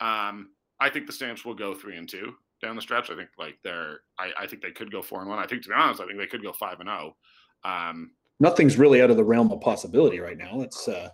Um, 0.01 0.49
I 0.79 0.89
think 0.89 1.07
the 1.07 1.13
Stamps 1.13 1.45
will 1.45 1.55
go 1.55 1.73
three 1.73 1.97
and 1.97 2.07
two 2.07 2.33
down 2.61 2.75
the 2.75 2.81
stretch. 2.81 3.09
I 3.09 3.15
think 3.15 3.29
like 3.37 3.57
they're 3.63 4.01
I, 4.17 4.31
I 4.39 4.47
think 4.47 4.61
they 4.61 4.71
could 4.71 4.91
go 4.91 5.01
four 5.01 5.19
and 5.21 5.29
one. 5.29 5.39
I 5.39 5.45
think 5.45 5.63
to 5.63 5.69
be 5.69 5.75
honest, 5.75 6.01
I 6.01 6.05
think 6.05 6.17
they 6.17 6.27
could 6.27 6.43
go 6.43 6.53
five 6.53 6.79
and 6.79 6.87
zero. 6.87 7.15
Oh. 7.63 7.69
Um, 7.69 8.11
Nothing's 8.39 8.77
really 8.77 9.01
out 9.01 9.11
of 9.11 9.17
the 9.17 9.23
realm 9.23 9.51
of 9.51 9.59
possibility 9.59 10.19
right 10.19 10.37
now. 10.37 10.61
It's 10.61 10.87
uh 10.87 11.09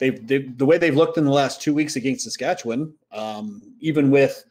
they've, 0.00 0.26
they've 0.26 0.58
the 0.58 0.66
way 0.66 0.78
they've 0.78 0.96
looked 0.96 1.18
in 1.18 1.24
the 1.24 1.30
last 1.30 1.62
two 1.62 1.72
weeks 1.72 1.94
against 1.94 2.24
Saskatchewan, 2.24 2.92
um, 3.12 3.62
even 3.78 4.10
with 4.10 4.44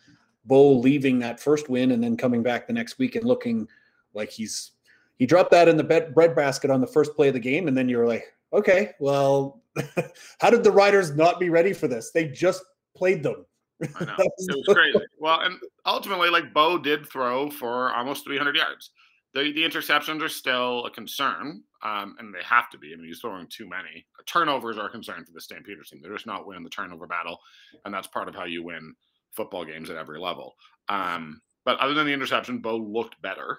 Bo 0.45 0.71
leaving 0.71 1.19
that 1.19 1.39
first 1.39 1.67
win 1.67 1.91
and 1.91 2.01
then 2.01 2.15
coming 2.15 2.41
back 2.41 2.67
the 2.67 2.73
next 2.73 2.97
week 2.97 3.15
and 3.15 3.25
looking 3.25 3.67
like 4.13 4.29
he's 4.29 4.71
he 5.17 5.25
dropped 5.25 5.51
that 5.51 5.67
in 5.67 5.75
the 5.75 5.83
bread 5.83 6.35
basket 6.35 6.71
on 6.71 6.79
the 6.79 6.87
first 6.87 7.13
play 7.15 7.27
of 7.27 7.33
the 7.33 7.39
game, 7.41 7.67
and 7.67 7.77
then 7.77 7.89
you're 7.89 8.07
like, 8.07 8.33
okay, 8.53 8.91
well, 8.99 9.61
how 10.39 10.49
did 10.49 10.63
the 10.63 10.71
Riders 10.71 11.11
not 11.11 11.41
be 11.41 11.49
ready 11.49 11.73
for 11.73 11.89
this? 11.89 12.11
They 12.11 12.29
just 12.29 12.63
played 12.95 13.21
them. 13.21 13.45
I 13.81 14.05
know. 14.05 14.15
it 14.17 14.65
was 14.67 14.75
crazy. 14.75 15.05
Well, 15.19 15.41
and 15.41 15.59
ultimately, 15.85 16.29
like 16.29 16.53
Bo 16.53 16.77
did 16.77 17.05
throw 17.05 17.49
for 17.49 17.93
almost 17.93 18.23
300 18.23 18.55
yards. 18.55 18.91
The, 19.33 19.51
the 19.53 19.63
interceptions 19.63 20.23
are 20.23 20.29
still 20.29 20.85
a 20.85 20.89
concern, 20.89 21.63
um, 21.83 22.15
and 22.19 22.33
they 22.33 22.43
have 22.43 22.69
to 22.71 22.77
be. 22.77 22.93
I 22.93 22.95
mean, 22.95 23.07
he's 23.07 23.19
throwing 23.19 23.47
too 23.47 23.69
many. 23.69 24.05
Turnovers 24.25 24.77
are 24.77 24.87
a 24.87 24.91
concern 24.91 25.23
for 25.23 25.31
the 25.33 25.41
Stampeders 25.41 25.89
team. 25.89 26.01
They're 26.01 26.13
just 26.13 26.25
not 26.25 26.47
winning 26.47 26.63
the 26.63 26.69
turnover 26.69 27.05
battle, 27.05 27.39
and 27.85 27.93
that's 27.93 28.07
part 28.07 28.27
of 28.27 28.35
how 28.35 28.45
you 28.45 28.63
win 28.63 28.95
football 29.31 29.65
games 29.65 29.89
at 29.89 29.97
every 29.97 30.19
level. 30.19 30.55
Um, 30.87 31.41
but 31.63 31.77
other 31.79 31.93
than 31.93 32.07
the 32.07 32.13
interception, 32.13 32.59
Bo 32.59 32.77
looked 32.77 33.21
better. 33.21 33.57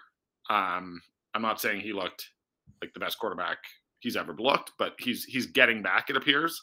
Um, 0.48 1.00
I'm 1.34 1.42
not 1.42 1.60
saying 1.60 1.80
he 1.80 1.92
looked 1.92 2.28
like 2.82 2.92
the 2.92 3.00
best 3.00 3.18
quarterback 3.18 3.58
he's 4.00 4.16
ever 4.16 4.34
looked, 4.36 4.72
but 4.78 4.94
he's 4.98 5.24
he's 5.24 5.46
getting 5.46 5.82
back. 5.82 6.10
It 6.10 6.16
appears 6.16 6.60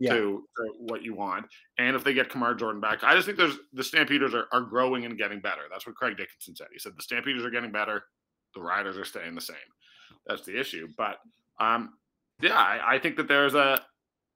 yeah. 0.00 0.14
to, 0.14 0.44
to, 0.56 0.72
what 0.78 1.02
you 1.02 1.14
want. 1.14 1.46
And 1.78 1.96
if 1.96 2.04
they 2.04 2.14
get 2.14 2.30
Kamar 2.30 2.54
Jordan 2.54 2.80
back, 2.80 3.04
I 3.04 3.14
just 3.14 3.26
think 3.26 3.38
there's 3.38 3.58
the 3.72 3.84
Stampeders 3.84 4.34
are, 4.34 4.46
are 4.52 4.62
growing 4.62 5.04
and 5.04 5.18
getting 5.18 5.40
better. 5.40 5.62
That's 5.70 5.86
what 5.86 5.96
Craig 5.96 6.16
Dickenson 6.16 6.56
said. 6.56 6.68
He 6.72 6.78
said 6.78 6.92
the 6.96 7.02
Stampeders 7.02 7.44
are 7.44 7.50
getting 7.50 7.72
better, 7.72 8.04
the 8.56 8.62
Riders 8.62 8.96
are 8.96 9.04
staying 9.04 9.36
the 9.36 9.40
same. 9.40 9.56
That's 10.26 10.42
the 10.42 10.58
issue. 10.58 10.88
But 10.96 11.18
um, 11.60 11.94
yeah, 12.40 12.56
I, 12.56 12.94
I 12.94 12.98
think 12.98 13.16
that 13.16 13.28
there's 13.28 13.54
a 13.54 13.80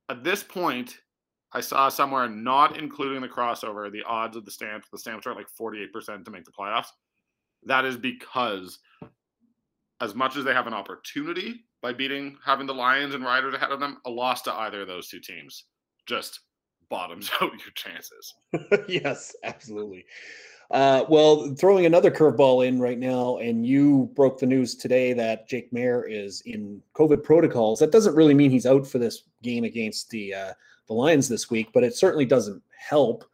at 0.08 0.24
this 0.24 0.42
point, 0.42 0.98
I 1.52 1.60
saw 1.60 1.88
somewhere 1.88 2.28
not 2.28 2.78
including 2.78 3.20
the 3.20 3.28
crossover, 3.28 3.90
the 3.90 4.02
odds 4.02 4.36
of 4.36 4.44
the 4.44 4.50
stamps, 4.50 4.88
the 4.90 4.98
stamps 4.98 5.26
are 5.26 5.34
like 5.34 5.46
48% 5.60 6.24
to 6.24 6.30
make 6.30 6.44
the 6.44 6.50
playoffs. 6.50 6.88
That 7.64 7.84
is 7.84 7.96
because 7.96 8.78
as 10.00 10.14
much 10.14 10.36
as 10.36 10.44
they 10.44 10.54
have 10.54 10.66
an 10.66 10.74
opportunity 10.74 11.64
by 11.82 11.92
beating 11.92 12.36
having 12.44 12.66
the 12.66 12.74
Lions 12.74 13.14
and 13.14 13.24
Riders 13.24 13.54
ahead 13.54 13.70
of 13.70 13.80
them, 13.80 13.98
a 14.04 14.10
loss 14.10 14.42
to 14.42 14.52
either 14.52 14.82
of 14.82 14.88
those 14.88 15.08
two 15.08 15.20
teams 15.20 15.64
just 16.06 16.40
bottoms 16.88 17.30
out 17.40 17.52
your 17.52 17.72
chances. 17.74 18.34
yes, 18.88 19.34
absolutely. 19.44 20.04
Uh, 20.70 21.04
well, 21.08 21.52
throwing 21.56 21.86
another 21.86 22.10
curveball 22.10 22.66
in 22.66 22.78
right 22.80 22.98
now, 22.98 23.38
and 23.38 23.66
you 23.66 24.10
broke 24.14 24.38
the 24.38 24.46
news 24.46 24.76
today 24.76 25.12
that 25.12 25.48
Jake 25.48 25.72
Maier 25.72 26.04
is 26.08 26.42
in 26.42 26.80
COVID 26.94 27.24
protocols. 27.24 27.80
That 27.80 27.90
doesn't 27.90 28.14
really 28.14 28.34
mean 28.34 28.50
he's 28.50 28.66
out 28.66 28.86
for 28.86 28.98
this 28.98 29.24
game 29.42 29.64
against 29.64 30.10
the 30.10 30.32
uh, 30.34 30.52
the 30.86 30.94
Lions 30.94 31.28
this 31.28 31.50
week, 31.50 31.70
but 31.74 31.82
it 31.82 31.96
certainly 31.96 32.24
doesn't 32.24 32.62
help. 32.76 33.24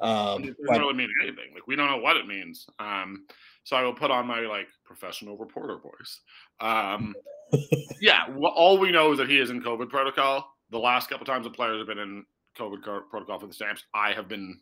Um, 0.00 0.44
it 0.44 0.46
doesn't 0.48 0.66
but, 0.66 0.78
really 0.80 0.94
mean 0.94 1.10
anything. 1.22 1.54
Like 1.54 1.66
we 1.66 1.76
don't 1.76 1.90
know 1.90 1.98
what 1.98 2.16
it 2.18 2.26
means. 2.26 2.66
Um, 2.78 3.24
so 3.64 3.76
I 3.76 3.82
will 3.82 3.94
put 3.94 4.10
on 4.10 4.26
my 4.26 4.40
like 4.40 4.68
professional 4.84 5.38
reporter 5.38 5.78
voice. 5.78 6.20
Um, 6.60 7.14
yeah, 8.00 8.28
well, 8.30 8.52
all 8.52 8.78
we 8.78 8.90
know 8.90 9.12
is 9.12 9.18
that 9.18 9.30
he 9.30 9.38
is 9.38 9.50
in 9.50 9.62
COVID 9.62 9.88
protocol. 9.88 10.46
The 10.70 10.78
last 10.78 11.08
couple 11.08 11.24
times 11.24 11.44
the 11.44 11.50
players 11.50 11.78
have 11.78 11.86
been 11.86 11.98
in 11.98 12.24
COVID 12.58 12.82
protocol 12.82 13.38
for 13.38 13.46
the 13.46 13.54
Stamps, 13.54 13.84
I 13.94 14.12
have 14.12 14.28
been 14.28 14.60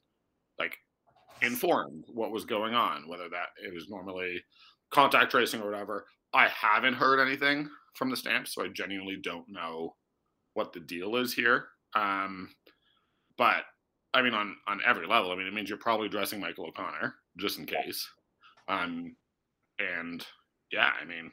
like 0.58 0.76
informed 1.42 2.04
what 2.12 2.32
was 2.32 2.44
going 2.44 2.74
on, 2.74 3.08
whether 3.08 3.28
that 3.28 3.48
it 3.64 3.72
was 3.72 3.88
normally 3.88 4.42
contact 4.90 5.30
tracing 5.30 5.60
or 5.60 5.70
whatever. 5.70 6.06
I 6.32 6.48
haven't 6.48 6.94
heard 6.94 7.20
anything 7.20 7.68
from 7.94 8.10
the 8.10 8.16
Stamps, 8.16 8.54
so 8.54 8.64
I 8.64 8.68
genuinely 8.68 9.18
don't 9.22 9.48
know 9.48 9.96
what 10.54 10.72
the 10.72 10.80
deal 10.80 11.16
is 11.16 11.32
here. 11.32 11.66
Um, 11.94 12.50
but 13.36 13.64
I 14.14 14.22
mean, 14.22 14.34
on 14.34 14.56
on 14.66 14.80
every 14.86 15.06
level, 15.06 15.30
I 15.30 15.36
mean, 15.36 15.46
it 15.46 15.54
means 15.54 15.68
you're 15.68 15.78
probably 15.78 16.08
dressing 16.08 16.40
Michael 16.40 16.66
O'Connor 16.66 17.14
just 17.38 17.58
in 17.58 17.66
case. 17.66 18.08
Um, 18.68 19.16
and 19.78 20.24
yeah, 20.72 20.90
I 21.00 21.04
mean, 21.04 21.32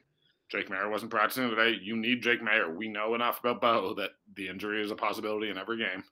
Jake 0.50 0.70
Maier 0.70 0.90
wasn't 0.90 1.12
practicing 1.12 1.50
today. 1.50 1.78
You 1.82 1.98
need 1.98 2.24
Jake 2.24 2.42
Maier. 2.42 2.76
We 2.76 2.88
know 2.88 3.16
enough 3.16 3.40
about 3.40 3.62
Bo 3.62 3.94
that 3.96 4.12
the 4.36 4.48
injury 4.48 4.84
is 4.84 4.92
a 4.92 4.96
possibility 4.96 5.50
in 5.50 5.58
every 5.58 5.78
game. 5.78 6.04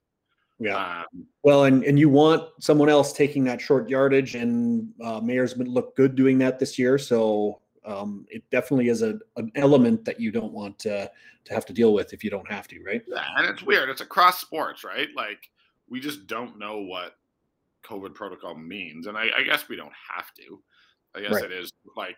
Yeah. 0.59 1.01
Um, 1.01 1.25
well, 1.43 1.65
and 1.65 1.83
and 1.83 1.99
you 1.99 2.09
want 2.09 2.43
someone 2.59 2.89
else 2.89 3.11
taking 3.11 3.43
that 3.45 3.59
short 3.59 3.89
yardage, 3.89 4.35
and 4.35 4.89
uh, 5.03 5.19
Maier's 5.19 5.53
been 5.53 5.67
looked 5.67 5.97
good 5.97 6.15
doing 6.15 6.37
that 6.39 6.59
this 6.59 6.79
year. 6.79 6.97
So 6.97 7.59
um, 7.85 8.25
it 8.29 8.43
definitely 8.51 8.87
is 8.87 9.01
a, 9.01 9.19
an 9.35 9.51
element 9.55 10.05
that 10.05 10.19
you 10.19 10.31
don't 10.31 10.53
want 10.53 10.79
to 10.79 11.11
to 11.45 11.53
have 11.53 11.65
to 11.65 11.73
deal 11.73 11.93
with 11.93 12.13
if 12.13 12.23
you 12.23 12.29
don't 12.29 12.49
have 12.49 12.67
to, 12.69 12.81
right? 12.83 13.03
Yeah, 13.07 13.25
and 13.37 13.47
it's 13.47 13.63
weird. 13.63 13.89
It's 13.89 14.01
across 14.01 14.39
sports, 14.39 14.83
right? 14.83 15.09
Like 15.15 15.49
we 15.89 15.99
just 15.99 16.25
don't 16.25 16.57
know 16.57 16.79
what 16.79 17.17
COVID 17.83 18.13
protocol 18.13 18.55
means, 18.55 19.07
and 19.07 19.17
I, 19.17 19.29
I 19.37 19.43
guess 19.43 19.67
we 19.67 19.75
don't 19.75 19.93
have 20.15 20.33
to. 20.35 20.61
I 21.15 21.21
guess 21.21 21.33
right. 21.33 21.45
it 21.45 21.51
is 21.51 21.71
like 21.95 22.17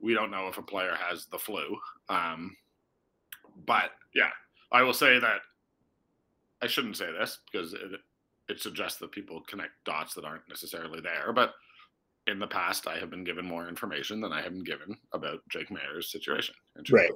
we 0.00 0.14
don't 0.14 0.30
know 0.30 0.48
if 0.48 0.58
a 0.58 0.62
player 0.62 0.96
has 0.98 1.26
the 1.26 1.38
flu. 1.38 1.78
Um, 2.08 2.56
but 3.66 3.90
yeah, 4.14 4.30
I 4.72 4.82
will 4.82 4.92
say 4.94 5.18
that 5.18 5.40
I 6.64 6.66
shouldn't 6.66 6.96
say 6.96 7.12
this 7.12 7.40
because 7.50 7.74
it, 7.74 8.00
it 8.48 8.60
suggests 8.60 8.98
that 8.98 9.12
people 9.12 9.42
connect 9.42 9.72
dots 9.84 10.14
that 10.14 10.24
aren't 10.24 10.48
necessarily 10.48 11.00
there. 11.00 11.30
But 11.34 11.52
in 12.26 12.38
the 12.38 12.46
past, 12.46 12.88
I 12.88 12.98
have 12.98 13.10
been 13.10 13.22
given 13.22 13.44
more 13.44 13.68
information 13.68 14.18
than 14.22 14.32
I 14.32 14.40
have 14.40 14.52
been 14.52 14.64
given 14.64 14.96
about 15.12 15.40
Jake 15.50 15.70
Maier's 15.70 16.10
situation. 16.10 16.54
right. 16.90 17.10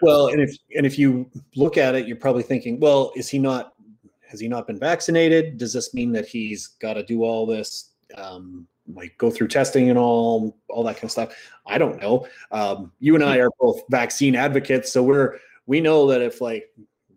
well, 0.00 0.28
and 0.28 0.40
if 0.40 0.56
and 0.76 0.86
if 0.86 0.96
you 0.96 1.28
look 1.56 1.76
at 1.76 1.96
it, 1.96 2.06
you're 2.06 2.16
probably 2.16 2.44
thinking, 2.44 2.78
well, 2.78 3.12
is 3.16 3.28
he 3.28 3.40
not? 3.40 3.74
Has 4.28 4.38
he 4.38 4.46
not 4.46 4.68
been 4.68 4.78
vaccinated? 4.78 5.58
Does 5.58 5.72
this 5.72 5.92
mean 5.92 6.12
that 6.12 6.26
he's 6.26 6.68
got 6.68 6.94
to 6.94 7.02
do 7.02 7.24
all 7.24 7.44
this, 7.44 7.90
um, 8.16 8.66
like 8.94 9.18
go 9.18 9.30
through 9.30 9.48
testing 9.48 9.90
and 9.90 9.98
all, 9.98 10.56
all 10.70 10.84
that 10.84 10.94
kind 10.94 11.04
of 11.04 11.10
stuff? 11.10 11.34
I 11.66 11.76
don't 11.76 12.00
know. 12.00 12.26
Um, 12.50 12.92
you 12.98 13.14
and 13.14 13.24
I 13.24 13.38
are 13.40 13.50
both 13.60 13.82
vaccine 13.90 14.36
advocates, 14.36 14.92
so 14.92 15.02
we're 15.02 15.38
we 15.66 15.80
know 15.80 16.06
that 16.06 16.22
if 16.22 16.40
like 16.40 16.70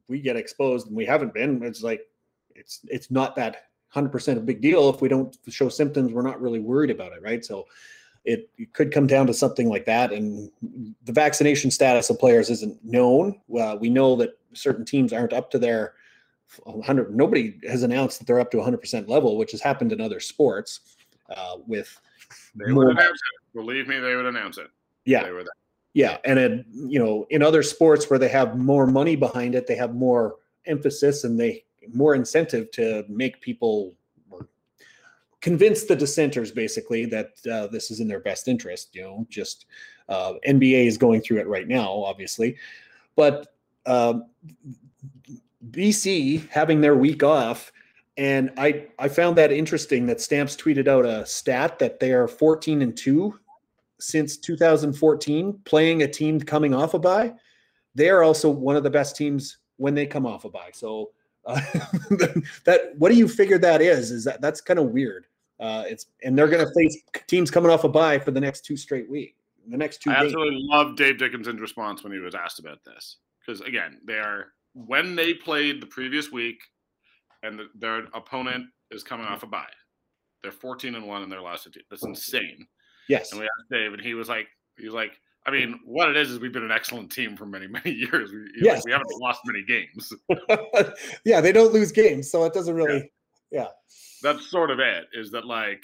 we 0.07 0.19
get 0.19 0.35
exposed 0.35 0.87
and 0.87 0.95
we 0.95 1.05
haven't 1.05 1.33
been, 1.33 1.63
it's 1.63 1.83
like 1.83 2.01
it's 2.55 2.81
it's 2.87 3.11
not 3.11 3.35
that 3.35 3.65
100% 3.93 4.37
a 4.37 4.39
big 4.39 4.61
deal. 4.61 4.89
If 4.89 5.01
we 5.01 5.07
don't 5.07 5.37
show 5.49 5.69
symptoms, 5.69 6.11
we're 6.11 6.21
not 6.21 6.41
really 6.41 6.59
worried 6.59 6.91
about 6.91 7.13
it, 7.13 7.21
right? 7.21 7.43
So 7.43 7.65
it, 8.25 8.49
it 8.57 8.73
could 8.73 8.91
come 8.91 9.07
down 9.07 9.27
to 9.27 9.33
something 9.33 9.69
like 9.69 9.85
that. 9.85 10.11
And 10.11 10.51
the 11.03 11.13
vaccination 11.13 11.71
status 11.71 12.09
of 12.09 12.19
players 12.19 12.49
isn't 12.49 12.83
known. 12.83 13.39
Uh, 13.57 13.77
we 13.79 13.89
know 13.89 14.15
that 14.17 14.37
certain 14.53 14.83
teams 14.83 15.13
aren't 15.13 15.33
up 15.33 15.49
to 15.51 15.59
their 15.59 15.93
100. 16.63 17.15
Nobody 17.15 17.59
has 17.67 17.83
announced 17.83 18.19
that 18.19 18.25
they're 18.27 18.39
up 18.39 18.51
to 18.51 18.57
100% 18.57 19.07
level, 19.07 19.37
which 19.37 19.51
has 19.51 19.61
happened 19.61 19.91
in 19.91 20.01
other 20.01 20.19
sports. 20.19 20.81
Uh, 21.29 21.57
with 21.65 21.99
they 22.55 22.71
would 22.71 22.89
announce 22.89 23.09
it. 23.09 23.53
Believe 23.55 23.87
me, 23.87 23.99
they 23.99 24.15
would 24.15 24.25
announce 24.25 24.57
it. 24.57 24.67
Yeah. 25.05 25.23
Yeah, 25.95 26.17
and 26.25 26.37
it, 26.37 26.65
you 26.73 26.99
know, 26.99 27.25
in 27.29 27.41
other 27.41 27.63
sports 27.63 28.09
where 28.09 28.19
they 28.19 28.27
have 28.27 28.57
more 28.57 28.85
money 28.85 29.15
behind 29.15 29.55
it, 29.55 29.65
they 29.65 29.77
have 29.77 29.95
more 29.95 30.35
emphasis 30.65 31.23
and 31.23 31.39
they 31.39 31.63
more 31.93 32.15
incentive 32.15 32.69
to 32.71 33.05
make 33.07 33.39
people 33.39 33.95
convince 35.39 35.85
the 35.85 35.95
dissenters 35.95 36.51
basically 36.51 37.05
that 37.05 37.29
uh, 37.49 37.67
this 37.67 37.91
is 37.91 38.01
in 38.01 38.09
their 38.09 38.19
best 38.19 38.49
interest. 38.49 38.93
You 38.93 39.03
know, 39.03 39.27
just 39.29 39.67
uh, 40.09 40.33
NBA 40.45 40.85
is 40.85 40.97
going 40.97 41.21
through 41.21 41.39
it 41.39 41.47
right 41.47 41.67
now, 41.67 41.89
obviously, 41.89 42.57
but 43.15 43.55
uh, 43.85 44.15
BC 45.71 46.49
having 46.49 46.81
their 46.81 46.97
week 46.97 47.23
off. 47.23 47.71
And 48.17 48.51
I, 48.57 48.87
I 48.99 49.07
found 49.07 49.37
that 49.37 49.53
interesting 49.53 50.07
that 50.07 50.19
Stamps 50.19 50.57
tweeted 50.57 50.89
out 50.89 51.05
a 51.05 51.25
stat 51.25 51.79
that 51.79 52.01
they 52.01 52.11
are 52.11 52.27
14 52.27 52.81
and 52.81 52.97
2 52.97 53.39
since 53.99 54.37
2014, 54.37 55.59
playing 55.65 56.03
a 56.03 56.07
team 56.07 56.39
coming 56.39 56.73
off 56.73 56.93
a 56.93 56.99
bye. 56.99 57.33
They 57.93 58.09
are 58.09 58.23
also 58.23 58.49
one 58.49 58.75
of 58.75 58.83
the 58.83 58.89
best 58.89 59.15
teams 59.15 59.57
when 59.77 59.95
they 59.95 60.05
come 60.05 60.25
off 60.25 60.45
a 60.45 60.49
bye. 60.49 60.71
So 60.73 61.11
uh, 61.45 61.55
that 62.65 62.93
what 62.97 63.11
do 63.11 63.17
you 63.17 63.27
figure 63.27 63.57
that 63.59 63.81
is? 63.81 64.11
Is 64.11 64.23
that 64.25 64.41
that's 64.41 64.61
kind 64.61 64.79
of 64.79 64.87
weird? 64.87 65.27
Uh, 65.59 65.83
it's 65.87 66.07
and 66.23 66.37
they're 66.37 66.49
going 66.49 66.65
to 66.65 66.73
face 66.73 66.97
teams 67.27 67.49
coming 67.49 67.71
off 67.71 67.83
a 67.83 67.89
bye 67.89 68.19
for 68.19 68.31
the 68.31 68.41
next 68.41 68.65
two 68.65 68.75
straight 68.75 69.09
week. 69.09 69.35
The 69.69 69.77
next 69.77 70.01
two. 70.01 70.11
I 70.11 70.15
absolutely 70.15 70.59
love 70.61 70.95
Dave 70.95 71.17
Dickenson's 71.17 71.61
response 71.61 72.03
when 72.03 72.11
he 72.11 72.19
was 72.19 72.35
asked 72.35 72.59
about 72.59 72.83
this 72.83 73.17
because 73.45 73.61
again, 73.61 73.99
they 74.05 74.15
are 74.15 74.47
when 74.73 75.15
they 75.15 75.33
played 75.33 75.81
the 75.81 75.87
previous 75.87 76.31
week, 76.31 76.59
and 77.43 77.57
the, 77.57 77.67
their 77.75 78.05
opponent 78.13 78.65
is 78.91 79.03
coming 79.03 79.25
off 79.25 79.43
a 79.43 79.47
bye. 79.47 79.65
They're 80.43 80.51
14 80.51 80.95
and 80.95 81.07
one 81.07 81.23
in 81.23 81.29
their 81.29 81.41
last 81.41 81.67
two. 81.71 81.79
That's 81.89 82.05
insane. 82.05 82.67
Yes. 83.09 83.31
And 83.31 83.39
we 83.39 83.45
asked 83.45 83.69
Dave, 83.71 83.93
and 83.93 84.01
he 84.01 84.13
was 84.13 84.29
like, 84.29 84.47
he 84.77 84.85
was 84.85 84.93
like, 84.93 85.13
I 85.47 85.51
mean, 85.51 85.79
what 85.85 86.09
it 86.09 86.17
is 86.17 86.31
is 86.31 86.39
we've 86.39 86.51
been 86.51 86.63
an 86.63 86.71
excellent 86.71 87.11
team 87.11 87.37
for 87.37 87.45
many, 87.45 87.67
many 87.85 87.91
years. 87.91 88.31
We, 88.31 88.49
yes. 88.61 88.77
Like, 88.77 88.85
we 88.85 88.91
haven't 88.91 89.21
lost 89.21 89.41
many 89.45 89.63
games. 89.63 90.13
yeah, 91.25 91.41
they 91.41 91.51
don't 91.51 91.73
lose 91.73 91.91
games, 91.91 92.31
so 92.31 92.43
it 92.45 92.53
doesn't 92.53 92.75
really. 92.75 93.11
Yeah. 93.51 93.61
yeah. 93.61 93.67
That's 94.23 94.49
sort 94.49 94.71
of 94.71 94.79
it. 94.79 95.05
Is 95.13 95.31
that 95.31 95.45
like 95.45 95.83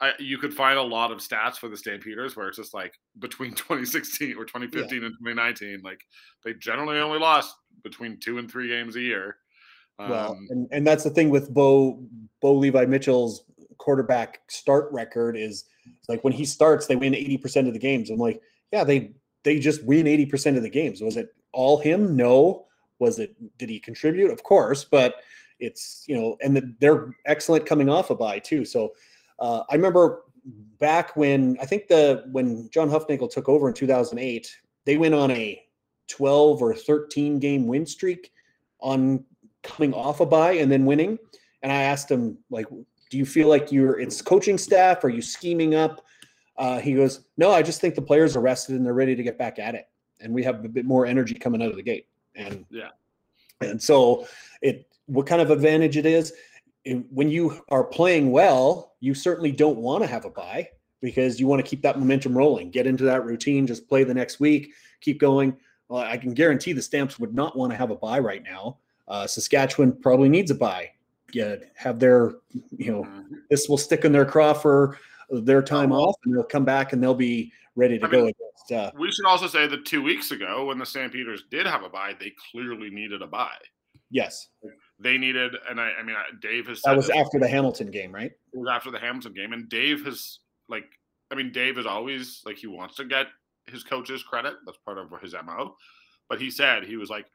I, 0.00 0.12
you 0.18 0.38
could 0.38 0.54
find 0.54 0.78
a 0.78 0.82
lot 0.82 1.12
of 1.12 1.18
stats 1.18 1.56
for 1.56 1.68
the 1.68 1.76
Stampeders 1.76 2.34
where 2.34 2.48
it's 2.48 2.56
just 2.56 2.72
like 2.72 2.94
between 3.18 3.50
2016 3.54 4.36
or 4.36 4.44
2015 4.44 5.00
yeah. 5.00 5.06
and 5.06 5.14
2019, 5.18 5.82
like 5.82 6.00
they 6.44 6.54
generally 6.54 6.98
only 6.98 7.18
lost 7.18 7.54
between 7.84 8.18
two 8.18 8.38
and 8.38 8.50
three 8.50 8.68
games 8.68 8.96
a 8.96 9.00
year. 9.00 9.36
Um, 9.98 10.10
well, 10.10 10.38
and, 10.48 10.68
and 10.72 10.86
that's 10.86 11.04
the 11.04 11.10
thing 11.10 11.28
with 11.28 11.52
Bo 11.52 12.02
Bo 12.40 12.54
Levi 12.54 12.86
Mitchell's 12.86 13.44
quarterback 13.80 14.42
start 14.48 14.92
record 14.92 15.36
is 15.36 15.64
like 16.08 16.22
when 16.22 16.32
he 16.32 16.44
starts, 16.44 16.86
they 16.86 16.96
win 16.96 17.14
80% 17.14 17.66
of 17.66 17.72
the 17.72 17.78
games. 17.78 18.10
I'm 18.10 18.18
like, 18.18 18.40
yeah, 18.72 18.84
they 18.84 19.12
they 19.42 19.58
just 19.58 19.82
win 19.84 20.06
80% 20.06 20.56
of 20.56 20.62
the 20.62 20.70
games. 20.70 21.00
Was 21.00 21.16
it 21.16 21.34
all 21.52 21.78
him? 21.78 22.14
No. 22.14 22.66
Was 22.98 23.18
it 23.18 23.34
did 23.58 23.70
he 23.70 23.80
contribute? 23.80 24.30
Of 24.30 24.42
course, 24.42 24.84
but 24.84 25.16
it's 25.58 26.04
you 26.06 26.14
know, 26.14 26.36
and 26.42 26.54
the, 26.56 26.74
they're 26.78 27.14
excellent 27.24 27.66
coming 27.66 27.88
off 27.88 28.10
a 28.10 28.14
bye 28.14 28.38
too. 28.38 28.64
So 28.64 28.92
uh, 29.38 29.62
I 29.70 29.74
remember 29.74 30.24
back 30.78 31.16
when 31.16 31.56
I 31.60 31.66
think 31.66 31.88
the 31.88 32.24
when 32.30 32.68
John 32.70 32.90
Hufnagel 32.90 33.30
took 33.30 33.48
over 33.48 33.68
in 33.68 33.74
2008, 33.74 34.54
they 34.84 34.98
went 34.98 35.14
on 35.14 35.30
a 35.30 35.62
12 36.08 36.60
or 36.60 36.74
13 36.74 37.38
game 37.38 37.66
win 37.66 37.86
streak 37.86 38.32
on 38.80 39.24
coming 39.62 39.94
off 39.94 40.20
a 40.20 40.26
bye 40.26 40.52
and 40.52 40.70
then 40.70 40.84
winning. 40.84 41.18
And 41.62 41.70
I 41.72 41.82
asked 41.82 42.10
him 42.10 42.38
like, 42.50 42.66
do 43.10 43.18
you 43.18 43.26
feel 43.26 43.48
like 43.48 43.70
you're 43.70 44.00
it's 44.00 44.22
coaching 44.22 44.56
staff? 44.56 45.04
Are 45.04 45.08
you 45.08 45.20
scheming 45.20 45.74
up? 45.74 46.04
Uh, 46.56 46.78
he 46.78 46.94
goes, 46.94 47.24
no, 47.36 47.52
I 47.52 47.62
just 47.62 47.80
think 47.80 47.94
the 47.94 48.02
players 48.02 48.36
are 48.36 48.40
rested 48.40 48.76
and 48.76 48.84
they're 48.84 48.94
ready 48.94 49.14
to 49.14 49.22
get 49.22 49.38
back 49.38 49.58
at 49.58 49.74
it, 49.74 49.88
and 50.20 50.32
we 50.32 50.42
have 50.44 50.64
a 50.64 50.68
bit 50.68 50.84
more 50.84 51.06
energy 51.06 51.34
coming 51.34 51.62
out 51.62 51.70
of 51.70 51.76
the 51.76 51.82
gate. 51.82 52.06
And 52.34 52.64
yeah, 52.70 52.90
and 53.60 53.82
so 53.82 54.26
it 54.62 54.86
what 55.06 55.26
kind 55.26 55.42
of 55.42 55.50
advantage 55.50 55.96
it 55.96 56.06
is 56.06 56.32
when 57.10 57.30
you 57.30 57.62
are 57.68 57.84
playing 57.84 58.30
well, 58.30 58.94
you 59.00 59.14
certainly 59.14 59.52
don't 59.52 59.78
want 59.78 60.02
to 60.02 60.06
have 60.06 60.24
a 60.24 60.30
bye 60.30 60.68
because 61.00 61.40
you 61.40 61.46
want 61.46 61.64
to 61.64 61.68
keep 61.68 61.82
that 61.82 61.98
momentum 61.98 62.36
rolling, 62.36 62.70
get 62.70 62.86
into 62.86 63.04
that 63.04 63.24
routine, 63.24 63.66
just 63.66 63.88
play 63.88 64.04
the 64.04 64.14
next 64.14 64.40
week, 64.40 64.72
keep 65.00 65.18
going. 65.18 65.56
Well, 65.88 66.02
I 66.02 66.16
can 66.16 66.34
guarantee 66.34 66.72
the 66.72 66.82
Stamps 66.82 67.18
would 67.18 67.34
not 67.34 67.56
want 67.56 67.72
to 67.72 67.76
have 67.76 67.90
a 67.90 67.96
bye 67.96 68.18
right 68.18 68.42
now. 68.42 68.78
Uh, 69.08 69.26
Saskatchewan 69.26 69.92
probably 69.92 70.28
needs 70.28 70.50
a 70.50 70.54
bye. 70.54 70.90
Yeah, 71.32 71.56
have 71.74 71.98
their, 71.98 72.34
you 72.76 72.92
know, 72.92 73.02
mm-hmm. 73.04 73.34
this 73.50 73.68
will 73.68 73.78
stick 73.78 74.04
in 74.04 74.12
their 74.12 74.24
craw 74.24 74.52
for 74.52 74.98
their 75.30 75.62
time 75.62 75.92
off, 75.92 76.16
and 76.24 76.34
they'll 76.34 76.42
come 76.42 76.64
back 76.64 76.92
and 76.92 77.02
they'll 77.02 77.14
be 77.14 77.52
ready 77.76 77.98
to 77.98 78.06
I 78.06 78.10
go 78.10 78.24
mean, 78.24 78.28
against. 78.28 78.72
Uh, 78.72 78.90
we 78.98 79.10
should 79.12 79.26
also 79.26 79.46
say 79.46 79.66
that 79.66 79.84
two 79.84 80.02
weeks 80.02 80.30
ago, 80.30 80.66
when 80.66 80.78
the 80.78 80.86
Stampeders 80.86 81.44
did 81.50 81.66
have 81.66 81.82
a 81.82 81.88
bye, 81.88 82.14
they 82.18 82.32
clearly 82.50 82.90
needed 82.90 83.22
a 83.22 83.26
bye. 83.26 83.48
Yes, 84.10 84.48
they 84.98 85.16
needed, 85.18 85.54
and 85.68 85.80
I, 85.80 85.92
I 86.00 86.02
mean, 86.02 86.16
Dave 86.40 86.66
has. 86.66 86.82
that 86.82 86.96
was 86.96 87.10
after 87.10 87.38
the 87.38 87.48
Hamilton 87.48 87.90
game, 87.90 88.12
right? 88.12 88.32
It 88.52 88.58
was 88.58 88.68
after 88.68 88.90
the 88.90 88.98
Hamilton 88.98 89.32
game, 89.34 89.52
and 89.52 89.68
Dave 89.68 90.04
has 90.04 90.40
like, 90.68 90.84
I 91.30 91.36
mean, 91.36 91.52
Dave 91.52 91.78
is 91.78 91.86
always 91.86 92.42
like 92.44 92.56
he 92.56 92.66
wants 92.66 92.96
to 92.96 93.04
get 93.04 93.26
his 93.66 93.84
coaches 93.84 94.22
credit. 94.22 94.54
That's 94.66 94.78
part 94.84 94.98
of 94.98 95.10
his 95.22 95.34
mo. 95.44 95.76
But 96.28 96.40
he 96.40 96.50
said 96.50 96.84
he 96.84 96.96
was 96.96 97.10
like, 97.10 97.26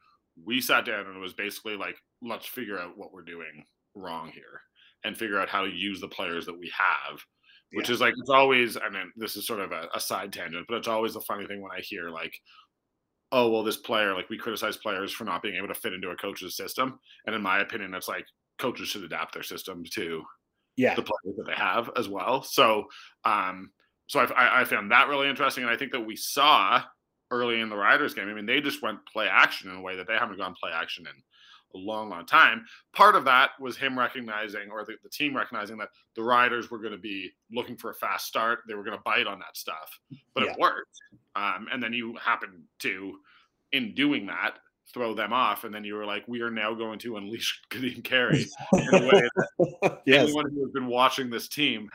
we 0.43 0.62
sat 0.62 0.86
down 0.86 1.05
and 1.05 1.15
it 1.15 1.19
was 1.19 1.34
basically 1.34 1.75
like, 1.75 1.95
let's 2.21 2.45
figure 2.45 2.79
out 2.79 2.97
what 2.97 3.13
we're 3.13 3.21
doing 3.21 3.65
wrong 3.95 4.31
here 4.31 4.62
and 5.03 5.17
figure 5.17 5.39
out 5.39 5.49
how 5.49 5.63
to 5.63 5.71
use 5.71 6.01
the 6.01 6.08
players 6.08 6.45
that 6.45 6.58
we 6.58 6.71
have 6.77 7.19
which 7.73 7.89
yeah. 7.89 7.95
is 7.95 8.01
like 8.01 8.13
it's 8.17 8.29
always 8.29 8.77
i 8.77 8.89
mean 8.89 9.12
this 9.15 9.36
is 9.36 9.45
sort 9.45 9.60
of 9.60 9.71
a, 9.71 9.88
a, 9.93 9.99
side 9.99 10.31
tangent 10.31 10.65
but 10.67 10.77
it's 10.77 10.88
always 10.88 11.15
a 11.15 11.21
funny 11.21 11.45
thing 11.45 11.62
when 11.62 11.71
i 11.71 11.81
hear 11.81 12.10
like 12.10 12.34
oh 13.31 13.49
well 13.49 13.63
this 13.63 13.77
player 13.77 14.13
like 14.13 14.29
we 14.29 14.38
criticize 14.38 14.77
players 14.77 15.12
for 15.12 15.23
not 15.23 15.41
being 15.41 15.55
able 15.55 15.67
to 15.67 15.73
fit 15.73 15.93
into 15.93 16.10
a 16.10 16.15
coach's 16.15 16.55
system 16.55 16.99
and 17.25 17.36
in 17.36 17.41
my 17.41 17.60
opinion 17.60 17.93
it's 17.93 18.08
like 18.08 18.25
coaches 18.60 18.88
should 18.88 19.03
adapt 19.03 19.34
their 19.34 19.43
system 19.43 19.84
to 19.91 20.23
yeah 20.77 20.95
the 20.95 21.01
players 21.01 21.38
that 21.38 21.45
they 21.45 21.53
have 21.53 21.89
as 21.97 22.08
well 22.08 22.41
so 22.41 22.86
um 23.25 23.71
so 24.08 24.19
I, 24.19 24.62
I 24.62 24.63
found 24.65 24.91
that 24.91 25.10
really 25.10 25.29
interesting 25.29 25.63
and 25.63 25.73
i 25.73 25.77
think 25.77 25.91
that 25.91 26.05
we 26.05 26.15
saw 26.15 26.81
early 27.31 27.60
in 27.60 27.69
the 27.69 27.75
riders 27.75 28.13
game 28.13 28.29
i 28.29 28.34
mean 28.34 28.45
they 28.45 28.62
just 28.62 28.81
went 28.81 28.99
play 29.12 29.27
action 29.27 29.69
in 29.69 29.77
a 29.77 29.81
way 29.81 29.95
that 29.95 30.08
they 30.08 30.13
haven't 30.13 30.38
gone 30.38 30.55
play 30.60 30.71
action 30.73 31.05
in 31.08 31.13
a 31.75 31.77
long, 31.77 32.09
long 32.09 32.25
time. 32.25 32.65
Part 32.93 33.15
of 33.15 33.25
that 33.25 33.51
was 33.59 33.77
him 33.77 33.97
recognizing, 33.97 34.71
or 34.71 34.83
the, 34.83 34.95
the 35.03 35.09
team 35.09 35.35
recognizing, 35.35 35.77
that 35.77 35.89
the 36.15 36.23
riders 36.23 36.71
were 36.71 36.79
going 36.79 36.93
to 36.93 36.97
be 36.97 37.31
looking 37.51 37.77
for 37.77 37.91
a 37.91 37.95
fast 37.95 38.25
start. 38.25 38.59
They 38.67 38.73
were 38.73 38.83
going 38.83 38.97
to 38.97 39.03
bite 39.03 39.27
on 39.27 39.39
that 39.39 39.55
stuff, 39.55 39.99
but 40.33 40.45
yeah. 40.45 40.51
it 40.51 40.59
worked. 40.59 40.97
Um, 41.35 41.67
and 41.71 41.83
then 41.83 41.93
you 41.93 42.15
happen 42.15 42.63
to, 42.79 43.19
in 43.71 43.93
doing 43.93 44.25
that, 44.27 44.57
throw 44.93 45.13
them 45.13 45.33
off, 45.33 45.63
and 45.63 45.73
then 45.73 45.83
you 45.83 45.95
were 45.95 46.05
like, 46.05 46.27
"We 46.27 46.41
are 46.41 46.51
now 46.51 46.73
going 46.73 46.99
to 46.99 47.17
unleash 47.17 47.61
Kadeem 47.69 48.03
Carey." 48.03 48.45
yes. 50.05 50.23
Anyone 50.23 50.51
who 50.51 50.61
has 50.63 50.71
been 50.73 50.88
watching 50.88 51.29
this 51.29 51.47
team, 51.47 51.89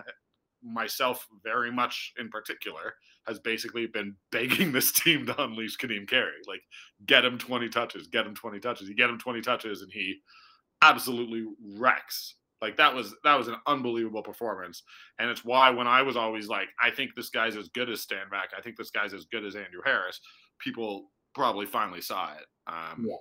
myself 0.62 1.26
very 1.42 1.70
much 1.70 2.12
in 2.18 2.28
particular, 2.28 2.94
has 3.26 3.38
basically 3.38 3.86
been 3.86 4.14
begging 4.32 4.72
this 4.72 4.92
team 4.92 5.26
to 5.26 5.42
unleash 5.42 5.76
Kadeem 5.76 6.08
Carey. 6.08 6.32
Like, 6.46 6.62
get 7.06 7.24
him 7.24 7.38
20 7.38 7.68
touches, 7.68 8.08
get 8.08 8.26
him 8.26 8.34
20 8.34 8.60
touches. 8.60 8.88
You 8.88 8.94
get 8.94 9.10
him 9.10 9.18
20 9.18 9.40
touches, 9.40 9.82
and 9.82 9.92
he 9.92 10.20
absolutely 10.82 11.46
wrecks. 11.76 12.36
Like 12.60 12.76
that 12.76 12.94
was 12.94 13.14
that 13.24 13.38
was 13.38 13.48
an 13.48 13.56
unbelievable 13.66 14.22
performance, 14.22 14.82
and 15.18 15.30
it's 15.30 15.44
why 15.44 15.70
when 15.70 15.86
I 15.86 16.02
was 16.02 16.14
always 16.16 16.46
like, 16.46 16.68
I 16.82 16.90
think 16.90 17.14
this 17.16 17.30
guy's 17.30 17.56
as 17.56 17.68
good 17.68 17.88
as 17.88 18.04
Stanback. 18.04 18.52
I 18.56 18.60
think 18.60 18.76
this 18.76 18.90
guy's 18.90 19.14
as 19.14 19.24
good 19.24 19.46
as 19.46 19.56
Andrew 19.56 19.80
Harris. 19.82 20.20
People 20.58 21.10
probably 21.34 21.64
finally 21.64 22.02
saw 22.02 22.34
it. 22.34 22.44
Um, 22.66 23.06
yeah. 23.08 23.16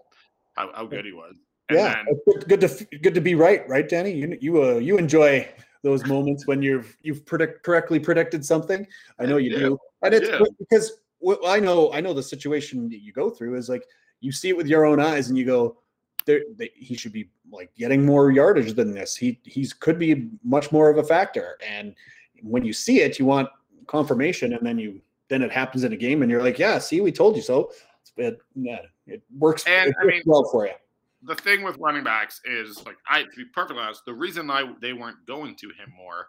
how, 0.56 0.72
how 0.74 0.86
good 0.86 1.06
he 1.06 1.14
was. 1.14 1.38
And 1.70 1.80
yeah, 1.80 2.04
then, 2.04 2.38
good 2.50 2.62
to 2.62 2.98
good 3.02 3.14
to 3.14 3.22
be 3.22 3.36
right, 3.36 3.68
right, 3.70 3.88
Danny? 3.88 4.12
You 4.12 4.38
you 4.42 4.62
uh, 4.62 4.76
you 4.76 4.98
enjoy 4.98 5.48
those 5.82 6.06
moments 6.06 6.46
when 6.48 6.62
you've 6.62 6.98
you've 7.02 7.26
predict 7.26 7.64
correctly 7.64 8.00
predicted 8.00 8.44
something. 8.46 8.86
I 9.20 9.26
know 9.26 9.38
you 9.38 9.52
Yeah. 9.52 9.60
do, 9.60 9.80
and 10.04 10.14
it's 10.14 10.30
Yeah. 10.30 10.40
because 10.60 11.00
what 11.20 11.40
I 11.46 11.60
know 11.60 11.92
I 11.94 12.02
know 12.02 12.14
the 12.14 12.24
situation 12.24 12.90
that 12.90 13.00
you 13.02 13.12
go 13.14 13.30
through 13.30 13.56
is 13.56 13.70
like 13.70 13.84
you 14.22 14.32
see 14.32 14.50
it 14.50 14.58
with 14.58 14.68
your 14.68 14.86
own 14.86 15.00
eyes, 15.00 15.30
and 15.30 15.38
you 15.38 15.46
go, 15.46 15.78
there 16.26 16.42
they, 16.58 16.72
he 16.76 16.96
should 16.96 17.14
be 17.14 17.30
like 17.52 17.74
getting 17.76 18.06
more 18.06 18.32
yardage 18.32 18.74
than 18.74 18.94
this. 18.94 19.16
He 19.16 19.40
he's 19.46 19.72
could 19.74 19.98
be 19.98 20.30
much 20.44 20.72
more 20.72 20.90
of 20.90 20.98
a 20.98 21.04
factor, 21.04 21.58
and 21.66 21.96
when 22.44 22.64
you 22.66 22.74
see 22.74 23.02
it, 23.02 23.18
you 23.20 23.26
want 23.26 23.50
confirmation, 23.88 24.54
and 24.54 24.66
then 24.66 24.78
you 24.78 25.02
then 25.30 25.42
it 25.42 25.52
happens 25.52 25.84
in 25.84 25.94
a 25.94 25.98
game, 25.98 26.22
and 26.24 26.32
you're 26.32 26.42
like, 26.44 26.58
yeah, 26.60 26.78
see, 26.80 27.02
we 27.02 27.12
told 27.12 27.36
you 27.36 27.42
so. 27.42 27.72
It, 28.18 28.40
yeah, 28.56 28.80
it 29.08 29.22
works, 29.38 29.64
And, 29.68 29.92
it 29.92 29.96
I 30.02 30.06
mean- 30.06 30.24
well 30.26 30.44
for 30.52 30.66
you. 30.66 30.74
The 31.24 31.36
thing 31.36 31.64
with 31.64 31.78
running 31.80 32.04
backs 32.04 32.40
is 32.46 32.84
like 32.86 32.98
I 33.10 33.24
to 33.24 33.30
be 33.36 33.46
perfectly 33.54 33.82
honest, 33.82 34.02
the 34.06 34.14
reason 34.14 34.50
I 34.50 34.72
they 34.82 34.94
weren't 34.94 35.26
going 35.28 35.56
to 35.58 35.68
him 35.68 35.92
more 35.98 36.28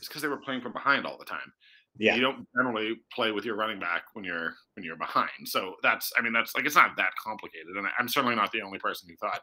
is 0.00 0.06
because 0.08 0.22
they 0.22 0.28
were 0.28 0.36
playing 0.36 0.60
from 0.60 0.72
behind 0.72 1.06
all 1.06 1.18
the 1.18 1.24
time. 1.24 1.52
Yeah. 1.98 2.14
You 2.14 2.20
don't 2.20 2.46
generally 2.56 2.96
play 3.12 3.32
with 3.32 3.44
your 3.44 3.56
running 3.56 3.80
back 3.80 4.02
when 4.12 4.24
you're 4.24 4.54
when 4.74 4.84
you're 4.84 4.96
behind. 4.96 5.30
So 5.46 5.74
that's 5.82 6.12
I 6.18 6.22
mean 6.22 6.32
that's 6.32 6.54
like 6.54 6.66
it's 6.66 6.76
not 6.76 6.96
that 6.96 7.12
complicated. 7.22 7.76
And 7.76 7.86
I- 7.86 7.92
I'm 7.98 8.08
certainly 8.08 8.36
not 8.36 8.52
the 8.52 8.62
only 8.62 8.78
person 8.78 9.08
who 9.08 9.16
thought 9.16 9.40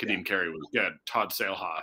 Kadeem 0.00 0.24
Carey 0.24 0.50
was 0.50 0.68
good. 0.72 0.92
Todd 1.06 1.30
Saelhof 1.30 1.82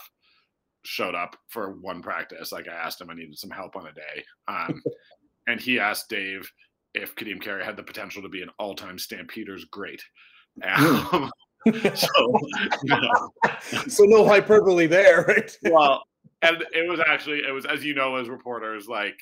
showed 0.84 1.16
up 1.16 1.36
for 1.50 1.72
one 1.82 2.02
practice. 2.02 2.52
Like 2.52 2.68
I 2.68 2.74
asked 2.74 3.02
him, 3.02 3.10
I 3.10 3.16
needed 3.16 3.38
some 3.38 3.50
help 3.50 3.76
on 3.76 3.88
a 3.88 3.92
day. 3.92 4.24
Um, 4.48 4.82
and 5.48 5.60
he 5.60 5.80
asked 5.80 6.10
Dave 6.10 6.50
if 6.94 7.14
Kadeem 7.16 7.42
Carey 7.42 7.66
had 7.66 7.76
the 7.76 7.84
potential 7.84 8.22
to 8.22 8.30
be 8.30 8.42
an 8.42 8.50
all-time 8.58 8.98
Stampeders 8.98 9.66
great. 9.66 10.02
Um, 10.64 11.30
so, 11.96 12.40
you 12.84 12.90
know, 12.90 13.32
so 13.88 14.04
no 14.04 14.28
hyperbole 14.28 14.88
there, 14.88 15.24
right? 15.28 15.58
well, 15.64 16.04
and 16.42 16.64
it 16.74 16.88
was 16.88 17.00
actually 17.08 17.40
it 17.40 17.52
was 17.52 17.66
as 17.66 17.84
you 17.84 17.94
know 17.94 18.16
as 18.16 18.30
reporters 18.30 18.88
like 18.88 19.18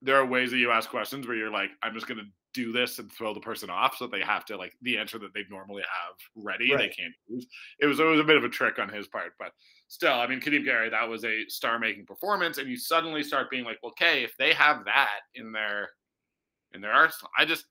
there 0.00 0.16
are 0.16 0.26
ways 0.26 0.50
that 0.50 0.58
you 0.58 0.70
ask 0.70 0.90
questions 0.90 1.26
where 1.26 1.36
you're 1.36 1.50
like 1.50 1.70
I'm 1.82 1.94
just 1.94 2.06
gonna 2.06 2.22
do 2.54 2.72
this 2.72 2.98
and 2.98 3.10
throw 3.10 3.32
the 3.32 3.40
person 3.40 3.70
off 3.70 3.96
so 3.96 4.06
they 4.06 4.20
have 4.20 4.44
to 4.46 4.56
like 4.56 4.74
the 4.82 4.98
answer 4.98 5.18
that 5.18 5.32
they 5.32 5.44
normally 5.50 5.82
have 5.82 6.44
ready 6.44 6.70
they 6.76 6.88
can't 6.88 7.14
use. 7.28 7.46
It 7.80 7.86
was 7.86 8.00
it 8.00 8.04
was 8.04 8.20
a 8.20 8.24
bit 8.24 8.36
of 8.36 8.44
a 8.44 8.48
trick 8.48 8.78
on 8.78 8.88
his 8.88 9.06
part, 9.06 9.32
but 9.38 9.52
still, 9.88 10.12
I 10.12 10.26
mean 10.26 10.40
Kadeem 10.40 10.64
Carey, 10.64 10.90
that 10.90 11.08
was 11.08 11.24
a 11.24 11.46
star 11.48 11.78
making 11.78 12.06
performance, 12.06 12.58
and 12.58 12.68
you 12.68 12.76
suddenly 12.76 13.22
start 13.22 13.50
being 13.50 13.64
like, 13.64 13.78
well, 13.82 13.92
okay, 13.92 14.22
if 14.22 14.36
they 14.38 14.52
have 14.52 14.84
that 14.84 15.20
in 15.34 15.52
their 15.52 15.90
in 16.74 16.80
there 16.80 16.92
are, 16.92 17.10
I 17.38 17.44
just 17.44 17.66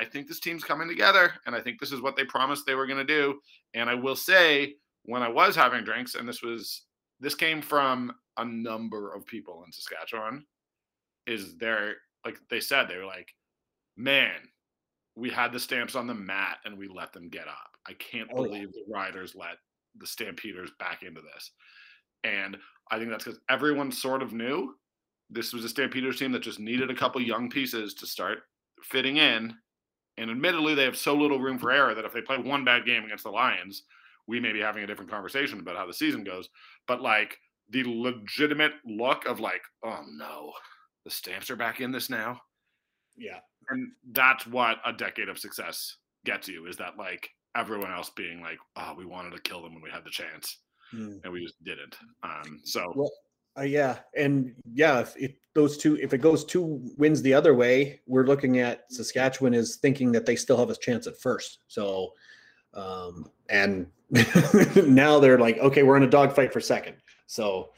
I 0.00 0.04
think 0.04 0.26
this 0.26 0.40
team's 0.40 0.64
coming 0.64 0.88
together, 0.88 1.32
and 1.46 1.54
I 1.54 1.60
think 1.60 1.78
this 1.80 1.92
is 1.92 2.00
what 2.00 2.16
they 2.16 2.24
promised 2.24 2.66
they 2.66 2.74
were 2.74 2.86
going 2.86 3.04
to 3.04 3.04
do. 3.04 3.40
And 3.74 3.88
I 3.88 3.94
will 3.94 4.16
say, 4.16 4.74
when 5.04 5.22
I 5.22 5.28
was 5.28 5.54
having 5.54 5.84
drinks, 5.84 6.14
and 6.14 6.28
this 6.28 6.42
was 6.42 6.82
this 7.20 7.34
came 7.34 7.62
from 7.62 8.12
a 8.36 8.44
number 8.44 9.12
of 9.14 9.24
people 9.26 9.62
in 9.66 9.72
Saskatchewan, 9.72 10.44
is 11.26 11.56
there 11.56 11.94
like 12.24 12.38
they 12.50 12.60
said 12.60 12.88
they 12.88 12.96
were 12.96 13.04
like, 13.06 13.32
man, 13.96 14.40
we 15.14 15.30
had 15.30 15.52
the 15.52 15.60
stamps 15.60 15.94
on 15.94 16.06
the 16.06 16.14
mat 16.14 16.58
and 16.64 16.76
we 16.76 16.88
let 16.88 17.12
them 17.12 17.28
get 17.28 17.46
up. 17.46 17.76
I 17.86 17.92
can't 17.94 18.28
Oh, 18.34 18.44
yeah. 18.44 18.48
believe 18.50 18.72
the 18.72 18.84
Riders 18.92 19.34
let 19.36 19.58
the 19.96 20.06
Stampeders 20.06 20.70
back 20.78 21.02
into 21.02 21.20
this. 21.20 21.50
And 22.24 22.56
I 22.90 22.98
think 22.98 23.10
that's 23.10 23.24
because 23.24 23.38
everyone 23.48 23.92
sort 23.92 24.22
of 24.22 24.32
knew 24.32 24.74
this 25.34 25.52
was 25.52 25.64
a 25.64 25.68
Stampeders 25.68 26.18
team 26.18 26.32
that 26.32 26.42
just 26.42 26.60
needed 26.60 26.90
a 26.90 26.94
couple 26.94 27.20
young 27.20 27.50
pieces 27.50 27.94
to 27.94 28.06
start 28.06 28.38
fitting 28.82 29.16
in. 29.16 29.54
And 30.16 30.30
admittedly, 30.30 30.74
they 30.74 30.84
have 30.84 30.96
so 30.96 31.14
little 31.14 31.40
room 31.40 31.58
for 31.58 31.72
error 31.72 31.94
that 31.94 32.04
if 32.04 32.12
they 32.12 32.20
play 32.20 32.38
one 32.38 32.64
bad 32.64 32.86
game 32.86 33.04
against 33.04 33.24
the 33.24 33.30
Lions, 33.30 33.82
we 34.26 34.38
may 34.40 34.52
be 34.52 34.60
having 34.60 34.84
a 34.84 34.86
different 34.86 35.10
conversation 35.10 35.58
about 35.58 35.76
how 35.76 35.86
the 35.86 35.92
season 35.92 36.22
goes. 36.24 36.48
But 36.86 37.02
like 37.02 37.36
the 37.70 37.82
legitimate 37.84 38.72
look 38.84 39.26
of 39.26 39.40
like, 39.40 39.62
oh 39.84 40.02
no, 40.16 40.52
the 41.04 41.10
stamps 41.10 41.50
are 41.50 41.56
back 41.56 41.80
in 41.80 41.90
this 41.90 42.08
now. 42.08 42.40
Yeah. 43.16 43.40
And 43.70 43.92
that's 44.12 44.46
what 44.46 44.78
a 44.84 44.92
decade 44.92 45.28
of 45.28 45.38
success 45.38 45.96
gets 46.24 46.48
you 46.48 46.66
is 46.66 46.76
that 46.76 46.96
like 46.96 47.28
everyone 47.56 47.92
else 47.92 48.10
being 48.10 48.40
like, 48.40 48.58
oh, 48.76 48.94
we 48.96 49.04
wanted 49.04 49.32
to 49.32 49.42
kill 49.42 49.62
them 49.62 49.74
when 49.74 49.82
we 49.82 49.90
had 49.90 50.04
the 50.04 50.10
chance 50.10 50.58
Mm. 50.94 51.18
and 51.24 51.32
we 51.32 51.42
just 51.42 51.62
didn't. 51.64 51.96
Um, 52.22 52.60
so 52.62 52.92
Well, 52.94 53.10
Uh, 53.56 53.62
yeah, 53.62 53.98
and 54.16 54.52
yeah, 54.72 55.00
if, 55.00 55.16
if 55.16 55.32
those 55.54 55.76
two, 55.76 55.96
if 56.02 56.12
it 56.12 56.18
goes 56.18 56.44
two 56.44 56.80
wins 56.96 57.22
the 57.22 57.32
other 57.32 57.54
way, 57.54 58.00
we're 58.06 58.26
looking 58.26 58.58
at 58.58 58.90
Saskatchewan 58.92 59.54
is 59.54 59.76
thinking 59.76 60.10
that 60.12 60.26
they 60.26 60.34
still 60.34 60.56
have 60.56 60.70
a 60.70 60.76
chance 60.76 61.06
at 61.06 61.20
first. 61.20 61.60
So, 61.68 62.12
um, 62.74 63.30
and 63.48 63.86
now 64.88 65.20
they're 65.20 65.38
like, 65.38 65.58
okay, 65.58 65.84
we're 65.84 65.96
in 65.96 66.02
a 66.02 66.10
dogfight 66.10 66.52
for 66.52 66.60
second. 66.60 66.96
So, 67.26 67.70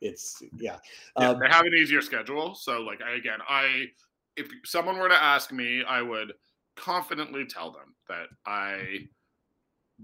it's 0.00 0.42
yeah, 0.58 0.78
Yeah, 1.18 1.30
uh, 1.30 1.34
they 1.34 1.48
have 1.48 1.66
an 1.66 1.74
easier 1.74 2.00
schedule. 2.00 2.54
So, 2.54 2.80
like, 2.80 3.02
I, 3.02 3.16
again, 3.16 3.40
I 3.46 3.86
if 4.36 4.48
someone 4.64 4.96
were 4.96 5.08
to 5.08 5.22
ask 5.22 5.52
me, 5.52 5.82
I 5.86 6.00
would 6.00 6.32
confidently 6.76 7.44
tell 7.44 7.72
them 7.72 7.94
that 8.08 8.26
I 8.46 9.08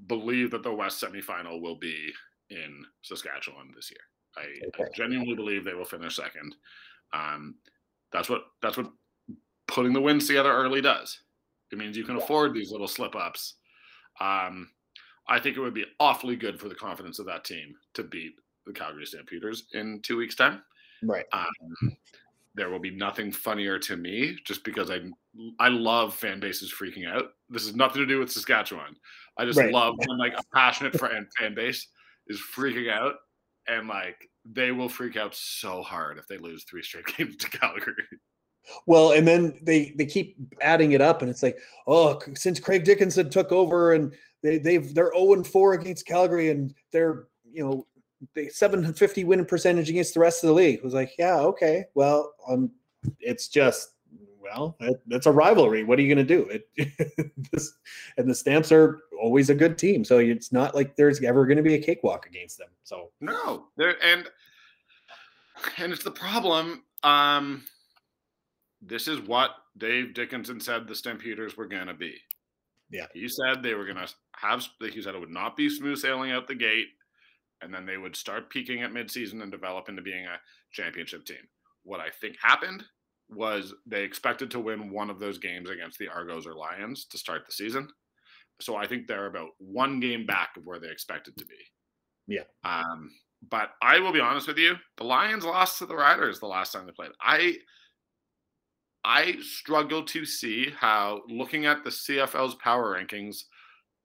believe 0.06 0.50
that 0.50 0.64
the 0.64 0.74
West 0.74 1.02
semifinal 1.02 1.62
will 1.62 1.76
be 1.76 2.12
in 2.50 2.84
Saskatchewan 3.02 3.72
this 3.74 3.90
year. 3.90 4.00
I, 4.36 4.82
I 4.82 4.86
genuinely 4.94 5.34
believe 5.34 5.64
they 5.64 5.74
will 5.74 5.84
finish 5.84 6.16
second. 6.16 6.56
Um, 7.12 7.56
that's 8.12 8.28
what 8.28 8.44
that's 8.62 8.76
what 8.76 8.90
putting 9.66 9.92
the 9.92 10.00
wins 10.00 10.26
together 10.26 10.52
early 10.52 10.80
does. 10.80 11.20
It 11.72 11.78
means 11.78 11.96
you 11.96 12.04
can 12.04 12.16
afford 12.16 12.54
these 12.54 12.70
little 12.70 12.88
slip 12.88 13.16
ups. 13.16 13.54
Um, 14.20 14.70
I 15.26 15.40
think 15.40 15.56
it 15.56 15.60
would 15.60 15.74
be 15.74 15.86
awfully 15.98 16.36
good 16.36 16.60
for 16.60 16.68
the 16.68 16.74
confidence 16.74 17.18
of 17.18 17.26
that 17.26 17.44
team 17.44 17.74
to 17.94 18.04
beat 18.04 18.34
the 18.66 18.72
Calgary 18.72 19.06
Stampeders 19.06 19.64
in 19.72 20.00
two 20.02 20.16
weeks' 20.16 20.34
time. 20.36 20.62
right. 21.02 21.24
Um, 21.32 21.96
there 22.54 22.70
will 22.70 22.78
be 22.78 22.94
nothing 22.94 23.32
funnier 23.32 23.78
to 23.80 23.96
me 23.96 24.36
just 24.44 24.62
because 24.62 24.90
I 24.90 25.00
I 25.58 25.68
love 25.68 26.14
fan 26.14 26.38
bases 26.38 26.72
freaking 26.72 27.08
out. 27.08 27.32
This 27.50 27.64
is 27.64 27.74
nothing 27.74 28.00
to 28.02 28.06
do 28.06 28.20
with 28.20 28.30
Saskatchewan. 28.30 28.96
I 29.36 29.44
just 29.44 29.58
Right. 29.58 29.72
love 29.72 29.94
when 29.98 30.18
like 30.18 30.34
a 30.38 30.44
passionate 30.54 30.94
fan 30.98 31.54
base 31.54 31.88
is 32.28 32.40
freaking 32.40 32.90
out 32.92 33.14
and 33.66 33.88
like 33.88 34.28
they 34.44 34.72
will 34.72 34.88
freak 34.88 35.16
out 35.16 35.34
so 35.34 35.82
hard 35.82 36.18
if 36.18 36.26
they 36.26 36.38
lose 36.38 36.64
three 36.64 36.82
straight 36.82 37.06
games 37.16 37.36
to 37.36 37.50
Calgary. 37.50 38.04
Well, 38.86 39.12
and 39.12 39.26
then 39.26 39.58
they 39.62 39.94
they 39.96 40.06
keep 40.06 40.36
adding 40.60 40.92
it 40.92 41.00
up, 41.00 41.20
and 41.22 41.30
it's 41.30 41.42
like, 41.42 41.58
oh, 41.86 42.20
since 42.34 42.60
Craig 42.60 42.84
Dickenson 42.84 43.28
took 43.28 43.52
over, 43.52 43.92
and 43.92 44.14
they 44.42 44.58
they've 44.58 44.94
they're 44.94 45.12
zero 45.14 45.34
and 45.34 45.46
four 45.46 45.74
against 45.74 46.06
Calgary, 46.06 46.50
and 46.50 46.74
they're 46.92 47.26
you 47.50 47.64
know 47.64 47.86
they 48.34 48.48
seven 48.48 48.92
fifty 48.94 49.24
winning 49.24 49.46
percentage 49.46 49.90
against 49.90 50.14
the 50.14 50.20
rest 50.20 50.42
of 50.42 50.48
the 50.48 50.54
league. 50.54 50.76
It 50.76 50.84
was 50.84 50.94
like, 50.94 51.12
yeah, 51.18 51.40
okay, 51.40 51.84
well, 51.94 52.32
um, 52.48 52.70
it's 53.20 53.48
just 53.48 53.93
well, 54.44 54.76
that, 54.80 55.00
that's 55.06 55.26
a 55.26 55.32
rivalry. 55.32 55.84
What 55.84 55.98
are 55.98 56.02
you 56.02 56.14
going 56.14 56.26
to 56.26 56.36
do? 56.36 56.48
It 56.76 57.32
this, 57.52 57.72
and 58.16 58.28
the 58.28 58.34
Stamps 58.34 58.70
are 58.70 59.00
always 59.20 59.50
a 59.50 59.54
good 59.54 59.78
team, 59.78 60.04
so 60.04 60.18
it's 60.18 60.52
not 60.52 60.74
like 60.74 60.96
there's 60.96 61.22
ever 61.22 61.46
going 61.46 61.56
to 61.56 61.62
be 61.62 61.74
a 61.74 61.82
cakewalk 61.82 62.26
against 62.26 62.58
them. 62.58 62.68
So 62.84 63.10
No, 63.20 63.66
and 63.78 64.28
and 65.78 65.92
it's 65.92 66.04
the 66.04 66.10
problem. 66.10 66.82
Um, 67.02 67.64
this 68.82 69.08
is 69.08 69.20
what 69.20 69.50
Dave 69.78 70.14
Dickenson 70.14 70.60
said 70.60 70.86
the 70.86 70.94
Stampeders 70.94 71.56
were 71.56 71.66
going 71.66 71.86
to 71.86 71.94
be. 71.94 72.16
Yeah. 72.90 73.06
he 73.14 73.28
said 73.28 73.62
they 73.62 73.74
were 73.74 73.86
going 73.86 73.96
to 73.96 74.08
have. 74.36 74.66
He 74.80 75.02
said 75.02 75.14
it 75.14 75.20
would 75.20 75.30
not 75.30 75.56
be 75.56 75.70
smooth 75.70 75.98
sailing 75.98 76.32
out 76.32 76.48
the 76.48 76.54
gate, 76.54 76.88
and 77.62 77.72
then 77.72 77.86
they 77.86 77.96
would 77.96 78.14
start 78.14 78.50
peaking 78.50 78.82
at 78.82 78.92
midseason 78.92 79.42
and 79.42 79.50
develop 79.50 79.88
into 79.88 80.02
being 80.02 80.26
a 80.26 80.40
championship 80.70 81.24
team. 81.24 81.48
What 81.82 82.00
I 82.00 82.10
think 82.20 82.36
happened 82.40 82.84
was 83.28 83.74
they 83.86 84.02
expected 84.02 84.50
to 84.50 84.60
win 84.60 84.90
one 84.90 85.10
of 85.10 85.18
those 85.18 85.38
games 85.38 85.70
against 85.70 85.98
the 85.98 86.08
Argos 86.08 86.46
or 86.46 86.54
Lions 86.54 87.06
to 87.06 87.18
start 87.18 87.42
the 87.46 87.52
season. 87.52 87.88
So 88.60 88.76
I 88.76 88.86
think 88.86 89.06
they're 89.06 89.26
about 89.26 89.50
one 89.58 90.00
game 90.00 90.26
back 90.26 90.50
of 90.56 90.64
where 90.64 90.78
they 90.78 90.90
expected 90.90 91.36
to 91.38 91.46
be. 91.46 91.56
Yeah. 92.26 92.44
Um, 92.64 93.10
but 93.50 93.70
I 93.82 93.98
will 93.98 94.12
be 94.12 94.20
honest 94.20 94.46
with 94.46 94.58
you, 94.58 94.76
the 94.96 95.04
Lions 95.04 95.44
lost 95.44 95.78
to 95.78 95.86
the 95.86 95.96
Riders 95.96 96.40
the 96.40 96.46
last 96.46 96.72
time 96.72 96.86
they 96.86 96.92
played. 96.92 97.10
I 97.20 97.56
I 99.04 99.36
struggle 99.40 100.02
to 100.04 100.24
see 100.24 100.70
how 100.70 101.20
looking 101.28 101.66
at 101.66 101.84
the 101.84 101.90
CFL's 101.90 102.54
power 102.56 102.96
rankings 102.98 103.42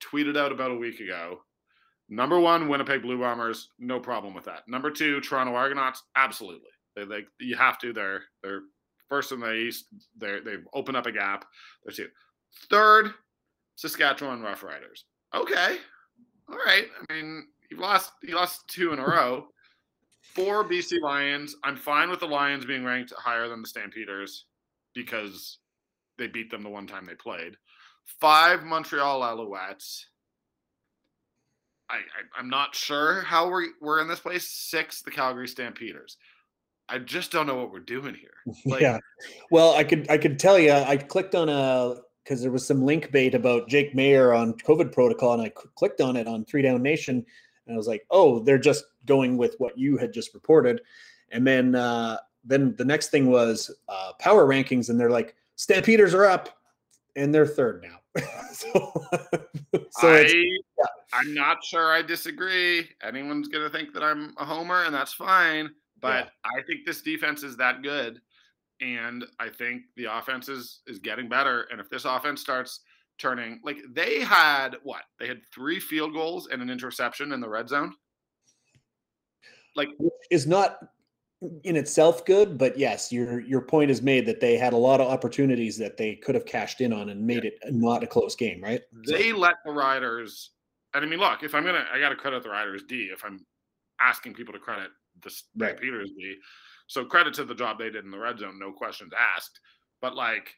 tweeted 0.03 0.37
out 0.37 0.51
about 0.51 0.71
a 0.71 0.75
week 0.75 0.99
ago. 0.99 1.39
Number 2.09 2.39
one, 2.39 2.67
Winnipeg 2.67 3.01
Blue 3.01 3.19
Bombers, 3.19 3.69
no 3.77 3.99
problem 3.99 4.33
with 4.33 4.45
that. 4.45 4.67
Number 4.67 4.91
two, 4.91 5.21
Toronto 5.21 5.53
Argonauts, 5.53 6.03
absolutely. 6.17 6.69
They 6.95 7.05
like 7.05 7.27
you 7.39 7.55
have 7.55 7.77
to. 7.79 7.93
They're 7.93 8.23
they're 8.43 8.61
first 9.09 9.31
in 9.31 9.39
the 9.39 9.53
East. 9.53 9.85
They 10.17 10.39
they've 10.39 10.65
opened 10.73 10.97
up 10.97 11.05
a 11.05 11.11
gap. 11.11 11.45
They're 11.83 11.93
two. 11.93 12.07
Third, 12.69 13.11
Saskatchewan 13.75 14.41
Rough 14.41 14.63
Riders. 14.63 15.05
Okay, 15.33 15.77
all 16.49 16.57
right. 16.57 16.85
I 17.09 17.13
mean, 17.13 17.47
you 17.69 17.77
lost 17.77 18.11
you 18.23 18.35
lost 18.35 18.67
two 18.67 18.93
in 18.93 18.99
a 18.99 19.05
row. 19.07 19.47
Four 20.35 20.63
BC 20.63 21.01
Lions. 21.01 21.55
I'm 21.63 21.75
fine 21.75 22.09
with 22.09 22.19
the 22.19 22.27
Lions 22.27 22.65
being 22.65 22.85
ranked 22.85 23.13
higher 23.17 23.49
than 23.49 23.61
the 23.61 23.67
Stampeders 23.67 24.45
because 24.93 25.57
they 26.17 26.27
beat 26.27 26.51
them 26.51 26.63
the 26.63 26.69
one 26.69 26.87
time 26.87 27.05
they 27.05 27.15
played. 27.15 27.55
Five 28.19 28.63
Montreal 28.63 29.21
Alouettes. 29.21 30.03
I, 31.89 31.95
I 31.95 32.39
am 32.39 32.49
not 32.49 32.75
sure 32.75 33.21
how 33.21 33.49
we're 33.49 33.67
we're 33.81 34.01
in 34.01 34.07
this 34.07 34.19
place. 34.19 34.49
Six, 34.49 35.01
the 35.01 35.11
Calgary 35.11 35.47
Stampeders. 35.47 36.17
I 36.89 36.97
just 36.99 37.31
don't 37.31 37.47
know 37.47 37.55
what 37.55 37.71
we're 37.71 37.79
doing 37.79 38.15
here. 38.15 38.29
Like, 38.65 38.81
yeah. 38.81 38.99
Well, 39.51 39.75
I 39.75 39.83
could 39.83 40.09
I 40.09 40.17
could 40.17 40.39
tell 40.39 40.57
you. 40.57 40.71
I 40.71 40.97
clicked 40.97 41.35
on 41.35 41.49
a 41.49 41.95
because 42.23 42.41
there 42.41 42.51
was 42.51 42.65
some 42.65 42.83
link 42.83 43.11
bait 43.11 43.33
about 43.33 43.67
Jake 43.67 43.95
Maier 43.95 44.37
on 44.37 44.53
COVID 44.53 44.91
protocol, 44.91 45.33
and 45.33 45.41
I 45.41 45.49
clicked 45.49 46.01
on 46.01 46.15
it 46.15 46.27
on 46.27 46.45
Three 46.45 46.61
Down 46.61 46.81
Nation, 46.81 47.25
and 47.65 47.73
I 47.73 47.77
was 47.77 47.87
like, 47.87 48.05
oh, 48.11 48.39
they're 48.39 48.57
just 48.57 48.85
going 49.05 49.37
with 49.37 49.55
what 49.59 49.77
you 49.77 49.97
had 49.97 50.13
just 50.13 50.33
reported, 50.33 50.81
and 51.31 51.45
then 51.45 51.75
uh, 51.75 52.17
then 52.43 52.75
the 52.77 52.85
next 52.85 53.09
thing 53.09 53.29
was 53.29 53.71
uh, 53.87 54.13
power 54.19 54.47
rankings, 54.47 54.89
and 54.89 54.99
they're 54.99 55.11
like 55.11 55.35
Stampeders 55.55 56.13
are 56.13 56.25
up, 56.25 56.57
and 57.15 57.33
they're 57.33 57.45
third 57.45 57.83
now. 57.83 57.99
so, 58.51 58.69
so 59.91 60.07
I, 60.07 60.21
yeah. 60.21 60.85
I'm 61.13 61.33
not 61.33 61.63
sure 61.63 61.91
I 61.91 62.01
disagree. 62.01 62.89
Anyone's 63.03 63.47
gonna 63.47 63.69
think 63.69 63.93
that 63.93 64.03
I'm 64.03 64.33
a 64.37 64.45
homer, 64.45 64.85
and 64.85 64.93
that's 64.95 65.13
fine. 65.13 65.69
But 66.01 66.25
yeah. 66.25 66.51
I 66.59 66.63
think 66.63 66.85
this 66.85 67.01
defense 67.01 67.43
is 67.43 67.57
that 67.57 67.81
good, 67.81 68.21
and 68.81 69.25
I 69.39 69.49
think 69.49 69.83
the 69.95 70.05
offense 70.05 70.49
is 70.49 70.81
is 70.87 70.99
getting 70.99 71.29
better. 71.29 71.67
And 71.71 71.79
if 71.79 71.89
this 71.89 72.05
offense 72.05 72.41
starts 72.41 72.81
turning, 73.17 73.59
like 73.63 73.77
they 73.93 74.21
had 74.21 74.77
what 74.83 75.03
they 75.19 75.27
had 75.27 75.41
three 75.53 75.79
field 75.79 76.13
goals 76.13 76.47
and 76.47 76.61
an 76.61 76.69
interception 76.69 77.31
in 77.31 77.41
the 77.41 77.49
red 77.49 77.69
zone. 77.69 77.93
Like 79.75 79.89
is 80.31 80.47
not 80.47 80.79
in 81.63 81.75
itself 81.75 82.25
good, 82.25 82.57
but 82.57 82.77
yes, 82.77 83.11
your 83.11 83.39
your 83.41 83.61
point 83.61 83.91
is 83.91 84.01
made 84.01 84.25
that 84.25 84.39
they 84.39 84.57
had 84.57 84.73
a 84.73 84.77
lot 84.77 84.99
of 84.99 85.07
opportunities 85.07 85.77
that 85.77 85.97
they 85.97 86.15
could 86.15 86.35
have 86.35 86.45
cashed 86.45 86.81
in 86.81 86.91
on 86.91 87.09
and 87.09 87.25
made 87.25 87.43
yeah. 87.43 87.51
it 87.61 87.73
not 87.73 88.03
a 88.03 88.07
close 88.07 88.35
game, 88.35 88.61
right? 88.61 88.81
They 89.07 89.31
so. 89.31 89.37
let 89.37 89.55
the 89.65 89.71
Riders, 89.71 90.51
and 90.93 91.03
I 91.03 91.07
mean, 91.07 91.19
look, 91.19 91.43
if 91.43 91.55
I'm 91.55 91.63
gonna, 91.63 91.85
I 91.93 91.99
got 91.99 92.09
to 92.09 92.15
credit 92.15 92.43
the 92.43 92.49
Riders 92.49 92.83
D. 92.83 93.09
If 93.13 93.23
I'm 93.23 93.45
asking 94.01 94.33
people 94.33 94.53
to 94.53 94.59
credit 94.59 94.89
the 95.23 95.33
right. 95.57 95.79
Peters 95.79 96.11
D, 96.11 96.35
so 96.87 97.05
credit 97.05 97.33
to 97.35 97.45
the 97.45 97.55
job 97.55 97.79
they 97.79 97.89
did 97.89 98.05
in 98.05 98.11
the 98.11 98.19
red 98.19 98.39
zone, 98.39 98.59
no 98.59 98.71
questions 98.71 99.11
asked. 99.35 99.59
But 100.01 100.15
like 100.15 100.55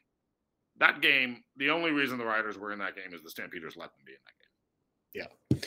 that 0.78 1.00
game, 1.00 1.42
the 1.56 1.70
only 1.70 1.90
reason 1.90 2.18
the 2.18 2.24
Riders 2.24 2.58
were 2.58 2.72
in 2.72 2.78
that 2.78 2.96
game 2.96 3.14
is 3.14 3.22
the 3.22 3.30
Stampeders 3.30 3.76
let 3.76 3.90
them 3.92 4.04
be 4.06 4.12
in 4.12 4.18
that 4.24 4.32
game. 4.38 5.28
Yeah 5.52 5.58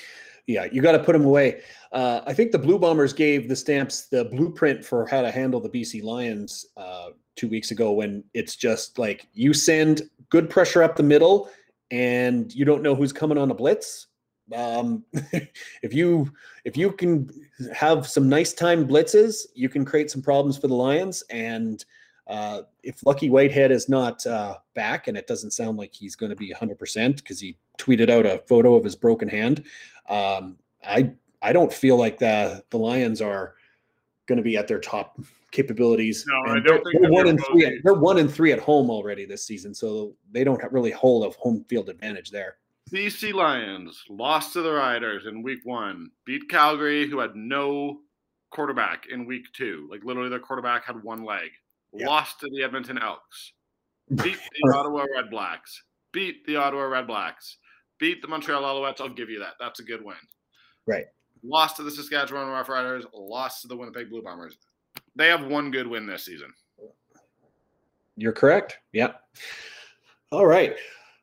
yeah, 0.48 0.68
you 0.72 0.82
got 0.82 0.92
to 0.92 1.00
put 1.00 1.14
them 1.14 1.26
away. 1.26 1.62
Uh, 1.92 2.22
I 2.26 2.34
think 2.34 2.52
the 2.52 2.60
Blue 2.60 2.78
Bombers 2.78 3.14
gave 3.14 3.50
the 3.50 3.56
Stamps 3.56 4.08
the 4.08 4.26
blueprint 4.26 4.86
for 4.86 5.06
how 5.08 5.22
to 5.22 5.32
handle 5.32 5.60
the 5.60 5.70
BC 5.70 6.04
Lions 6.04 6.66
uh, 6.78 7.10
two 7.36 7.48
weeks 7.48 7.72
ago 7.72 7.94
when 7.94 8.24
it's 8.34 8.56
just 8.56 9.00
like 9.00 9.28
you 9.34 9.54
send 9.54 10.04
good 10.30 10.50
pressure 10.50 10.84
up 10.84 10.96
the 10.96 11.04
middle 11.04 11.50
and 11.92 12.54
you 12.54 12.66
don't 12.66 12.84
know 12.84 12.96
who's 12.96 13.14
coming 13.14 13.38
on 13.38 13.50
a 13.50 13.56
blitz. 13.56 14.08
Um, 14.54 15.04
if 15.82 15.94
you 15.94 16.32
if 16.66 16.78
you 16.78 16.92
can 16.92 17.30
have 17.74 18.08
some 18.08 18.30
nice 18.30 18.54
time 18.54 18.88
blitzes, 18.88 19.46
you 19.54 19.70
can 19.70 19.86
create 19.86 20.12
some 20.12 20.22
problems 20.22 20.58
for 20.58 20.68
the 20.68 20.76
Lions. 20.76 21.24
And 21.30 21.84
uh, 22.28 22.64
if 22.84 23.06
Lucky 23.06 23.30
Whitehead 23.30 23.72
is 23.72 23.88
not 23.88 24.26
uh, 24.26 24.58
back, 24.74 25.08
and 25.08 25.18
it 25.18 25.28
doesn't 25.28 25.52
sound 25.52 25.78
like 25.78 25.94
he's 25.94 26.16
going 26.16 26.32
to 26.32 26.36
be 26.36 26.54
100% 26.54 27.18
because 27.18 27.40
he 27.40 27.58
tweeted 27.78 28.10
out 28.10 28.26
a 28.26 28.40
photo 28.48 28.76
of 28.76 28.84
his 28.84 28.96
broken 28.96 29.28
hand, 29.28 29.64
um, 30.10 30.58
I 30.84 31.12
I 31.42 31.54
don't 31.54 31.74
feel 31.74 31.98
like 31.98 32.18
the 32.18 32.64
the 32.70 32.78
Lions 32.78 33.22
are 33.22 33.56
going 34.28 34.38
to 34.38 34.44
be 34.44 34.58
at 34.58 34.68
their 34.68 34.80
top 34.80 35.20
capabilities. 35.52 36.26
No, 36.28 36.52
and 36.52 36.60
I 36.60 36.60
don't 36.60 36.84
think 36.84 37.02
they're 37.02 37.12
one 37.12 37.28
and 37.28 37.40
three. 37.46 37.66
At, 37.66 37.74
they're 37.84 37.94
one 37.94 38.18
and 38.18 38.32
three 38.32 38.52
at 38.52 38.60
home 38.60 38.90
already 38.90 39.26
this 39.26 39.46
season, 39.46 39.74
so 39.74 40.16
they 40.32 40.44
don't 40.44 40.62
really 40.72 40.92
hold 40.92 41.26
a 41.26 41.38
home 41.38 41.64
field 41.68 41.90
advantage 41.90 42.32
there. 42.32 42.58
BC 42.92 43.34
Lions 43.34 44.04
lost 44.10 44.54
to 44.54 44.62
the 44.62 44.72
Riders 44.72 45.26
in 45.26 45.42
Week 45.42 45.60
One, 45.64 46.10
beat 46.26 46.50
Calgary, 46.50 47.10
who 47.10 47.20
had 47.20 47.36
no 47.36 48.00
quarterback 48.52 49.08
in 49.10 49.26
Week 49.26 49.46
Two. 49.54 49.88
Like 49.90 50.04
literally, 50.04 50.30
their 50.30 50.40
quarterback 50.40 50.86
had 50.86 51.04
one 51.04 51.24
leg. 51.26 51.50
Yeah. 51.94 52.08
Lost 52.08 52.40
to 52.42 52.50
the 52.52 52.64
Edmonton 52.64 52.98
Elks. 52.98 53.54
Beat 54.16 54.38
the 54.38 54.78
Ottawa 54.78 55.06
Red 55.16 55.32
Blacks. 55.32 55.82
Beat 56.12 56.46
the 56.46 56.58
Ottawa 56.58 56.84
Red 56.84 57.08
Blacks 57.08 57.58
beat 58.00 58.22
the 58.22 58.28
Montreal 58.28 58.62
Alouettes. 58.62 59.02
I'll 59.02 59.10
give 59.10 59.30
you 59.30 59.40
that. 59.40 59.54
That's 59.60 59.80
a 59.80 59.84
good 59.84 60.04
win. 60.04 60.16
Right. 60.86 61.06
Lost 61.44 61.78
to 61.78 61.84
the 61.84 61.92
Saskatchewan 61.92 62.48
Roughriders. 62.48 63.06
Lost 63.14 63.62
to 63.62 63.68
the 63.68 63.76
Winnipeg 63.76 64.10
Blue 64.10 64.22
Bombers. 64.22 64.58
They 65.16 65.28
have 65.28 65.46
one 65.46 65.72
good 65.72 65.88
win 65.88 66.06
this 66.08 66.26
season. 66.26 66.52
You're 68.18 68.34
correct. 68.34 68.78
Yep. 68.94 69.20
All 70.32 70.46
right. 70.46 70.76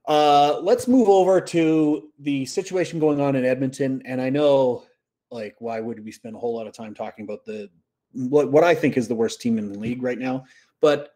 Uh, 0.07 0.59
let's 0.63 0.89
move 0.89 1.09
over 1.09 1.41
to 1.41 2.11
the 2.19 2.45
situation 2.45 2.99
going 2.99 3.21
on 3.21 3.37
in 3.37 3.45
Edmonton. 3.45 4.03
And 4.05 4.21
I 4.21 4.31
know, 4.31 4.85
like, 5.31 5.57
why 5.61 5.81
would 5.81 6.05
we 6.05 6.11
spend 6.11 6.35
a 6.35 6.39
whole 6.39 6.57
lot 6.57 6.67
of 6.67 6.73
time 6.73 6.95
talking 6.95 7.25
about 7.25 7.45
the 7.45 7.71
what 8.13 8.51
what 8.51 8.65
I 8.65 8.75
think 8.75 8.97
is 8.97 9.09
the 9.09 9.15
worst 9.15 9.41
team 9.41 9.59
in 9.59 9.73
the 9.73 9.79
league 9.79 10.03
right 10.03 10.19
now? 10.19 10.45
But 10.81 11.15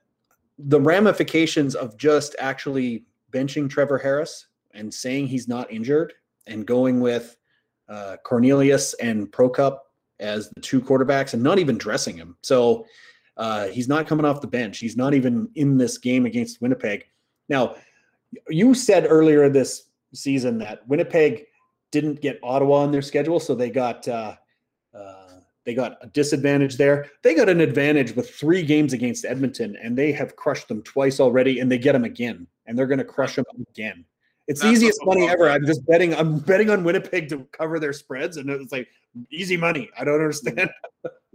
the 0.59 0.81
ramifications 0.81 1.75
of 1.75 1.96
just 1.99 2.37
actually 2.38 3.05
benching 3.33 3.68
Trevor 3.68 3.99
Harris 3.99 4.46
and 4.72 4.92
saying 4.92 5.27
he's 5.27 5.49
not 5.49 5.70
injured 5.70 6.14
and 6.46 6.66
going 6.66 7.01
with 7.01 7.37
uh, 7.88 8.16
Cornelius 8.25 8.94
and 8.94 9.31
Prukop 9.31 9.79
as 10.20 10.49
the 10.51 10.61
two 10.61 10.81
quarterbacks 10.81 11.35
and 11.35 11.42
not 11.42 11.59
even 11.59 11.77
dressing 11.77 12.16
him. 12.16 12.37
So 12.42 12.87
uh, 13.37 13.66
he's 13.66 13.88
not 13.88 14.07
coming 14.07 14.25
off 14.25 14.40
the 14.40 14.46
bench. 14.46 14.79
He's 14.79 14.96
not 14.96 15.12
even 15.12 15.51
in 15.57 15.77
this 15.77 15.99
game 15.99 16.25
against 16.25 16.62
Winnipeg. 16.62 17.05
Now, 17.49 17.77
you 18.49 18.75
said 18.75 19.07
earlier 19.09 19.49
this 19.49 19.90
season 20.14 20.59
that 20.59 20.87
Winnipeg 20.88 21.44
didn't 21.92 22.20
get 22.20 22.38
Ottawa 22.42 22.77
on 22.79 22.92
their 22.92 23.03
schedule, 23.03 23.40
so 23.40 23.55
they 23.55 23.70
got 23.70 24.07
uh, 24.09 24.35
uh, 24.94 25.27
they 25.64 25.75
got 25.75 25.99
a 26.01 26.07
disadvantage 26.07 26.77
there. 26.77 27.07
They 27.22 27.35
got 27.35 27.49
an 27.49 27.61
advantage 27.61 28.14
with 28.14 28.31
three 28.31 28.62
games 28.62 28.92
against 28.92 29.25
Edmonton, 29.25 29.77
and 29.83 29.96
they 29.96 30.12
have 30.12 30.37
crushed 30.37 30.68
them 30.68 30.83
twice 30.83 31.20
already, 31.20 31.61
and 31.61 31.70
they 31.70 31.79
get 31.79 31.92
them 31.92 32.05
again, 32.05 32.46
and 32.66 32.79
they're 32.79 32.87
going 32.87 32.99
to 32.99 33.05
crush 33.05 33.37
them 33.37 33.44
again. 33.70 34.05
It's 34.49 34.61
the 34.61 34.70
easiest 34.70 35.05
money 35.05 35.29
ever. 35.29 35.51
I'm 35.51 35.66
just 35.66 35.85
betting. 35.87 36.14
I'm 36.14 36.38
betting 36.38 36.70
on 36.70 36.85
Winnipeg 36.85 37.29
to 37.31 37.46
cover 37.51 37.81
their 37.81 37.92
spreads, 37.92 38.37
and 38.37 38.49
it's 38.49 38.70
like 38.70 38.87
easy 39.31 39.57
money. 39.57 39.90
I 39.99 40.05
don't 40.05 40.20
understand. 40.20 40.70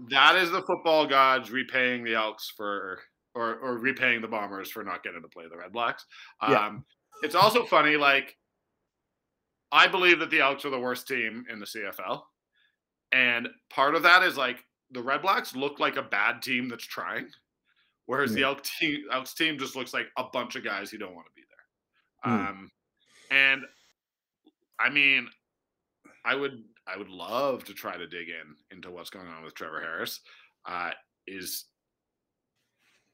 that 0.10 0.36
is 0.38 0.50
the 0.52 0.62
football 0.62 1.06
gods 1.06 1.52
repaying 1.52 2.06
the 2.06 2.16
Elks 2.16 2.50
for, 2.56 3.00
or 3.36 3.56
or 3.56 3.78
repaying 3.78 4.22
the 4.22 4.28
Bombers 4.28 4.72
for 4.72 4.84
not 4.84 5.04
getting 5.04 5.22
to 5.22 5.28
play 5.28 5.46
the 5.50 5.58
Red 5.58 5.72
Blacks. 5.72 6.06
Um, 6.42 6.52
yeah. 6.52 6.72
It's 7.24 7.36
also 7.36 7.66
funny. 7.66 7.96
Like, 7.98 8.36
I 9.72 9.88
believe 9.88 10.20
that 10.20 10.30
the 10.30 10.42
Elks 10.42 10.66
are 10.66 10.70
the 10.70 10.80
worst 10.80 11.08
team 11.08 11.46
in 11.52 11.60
the 11.60 11.66
CFL, 11.66 12.24
and 13.12 13.48
part 13.70 13.96
of 13.96 14.04
that 14.04 14.24
is 14.24 14.38
like 14.38 14.64
the 14.92 15.02
Red 15.02 15.22
Blacks 15.22 15.56
look 15.56 15.80
like 15.80 15.98
a 15.98 16.04
bad 16.04 16.42
team 16.42 16.68
that's 16.68 16.86
trying, 16.86 17.28
whereas 18.06 18.34
the 18.34 18.44
Elk 18.44 18.64
team, 18.64 19.04
Elks 19.12 19.34
team 19.34 19.58
just 19.58 19.76
looks 19.76 19.94
like 19.94 20.08
a 20.18 20.26
bunch 20.32 20.56
of 20.56 20.64
guys 20.64 20.90
who 20.90 20.98
don't 20.98 21.16
want 21.16 21.28
to 21.28 21.34
be 21.36 21.44
there. 22.24 22.34
Mm. 22.34 22.50
Um, 22.50 22.72
and 23.30 23.62
I 24.80 24.90
mean, 24.90 25.30
I 26.26 26.36
would 26.36 26.64
I 26.88 26.98
would 26.98 27.10
love 27.10 27.64
to 27.66 27.74
try 27.74 27.98
to 27.98 28.08
dig 28.08 28.28
in 28.30 28.56
into 28.76 28.92
what's 28.92 29.10
going 29.10 29.28
on 29.28 29.44
with 29.44 29.56
Trevor 29.56 29.80
Harris. 29.80 30.20
Uh, 30.66 30.92
is 31.28 31.66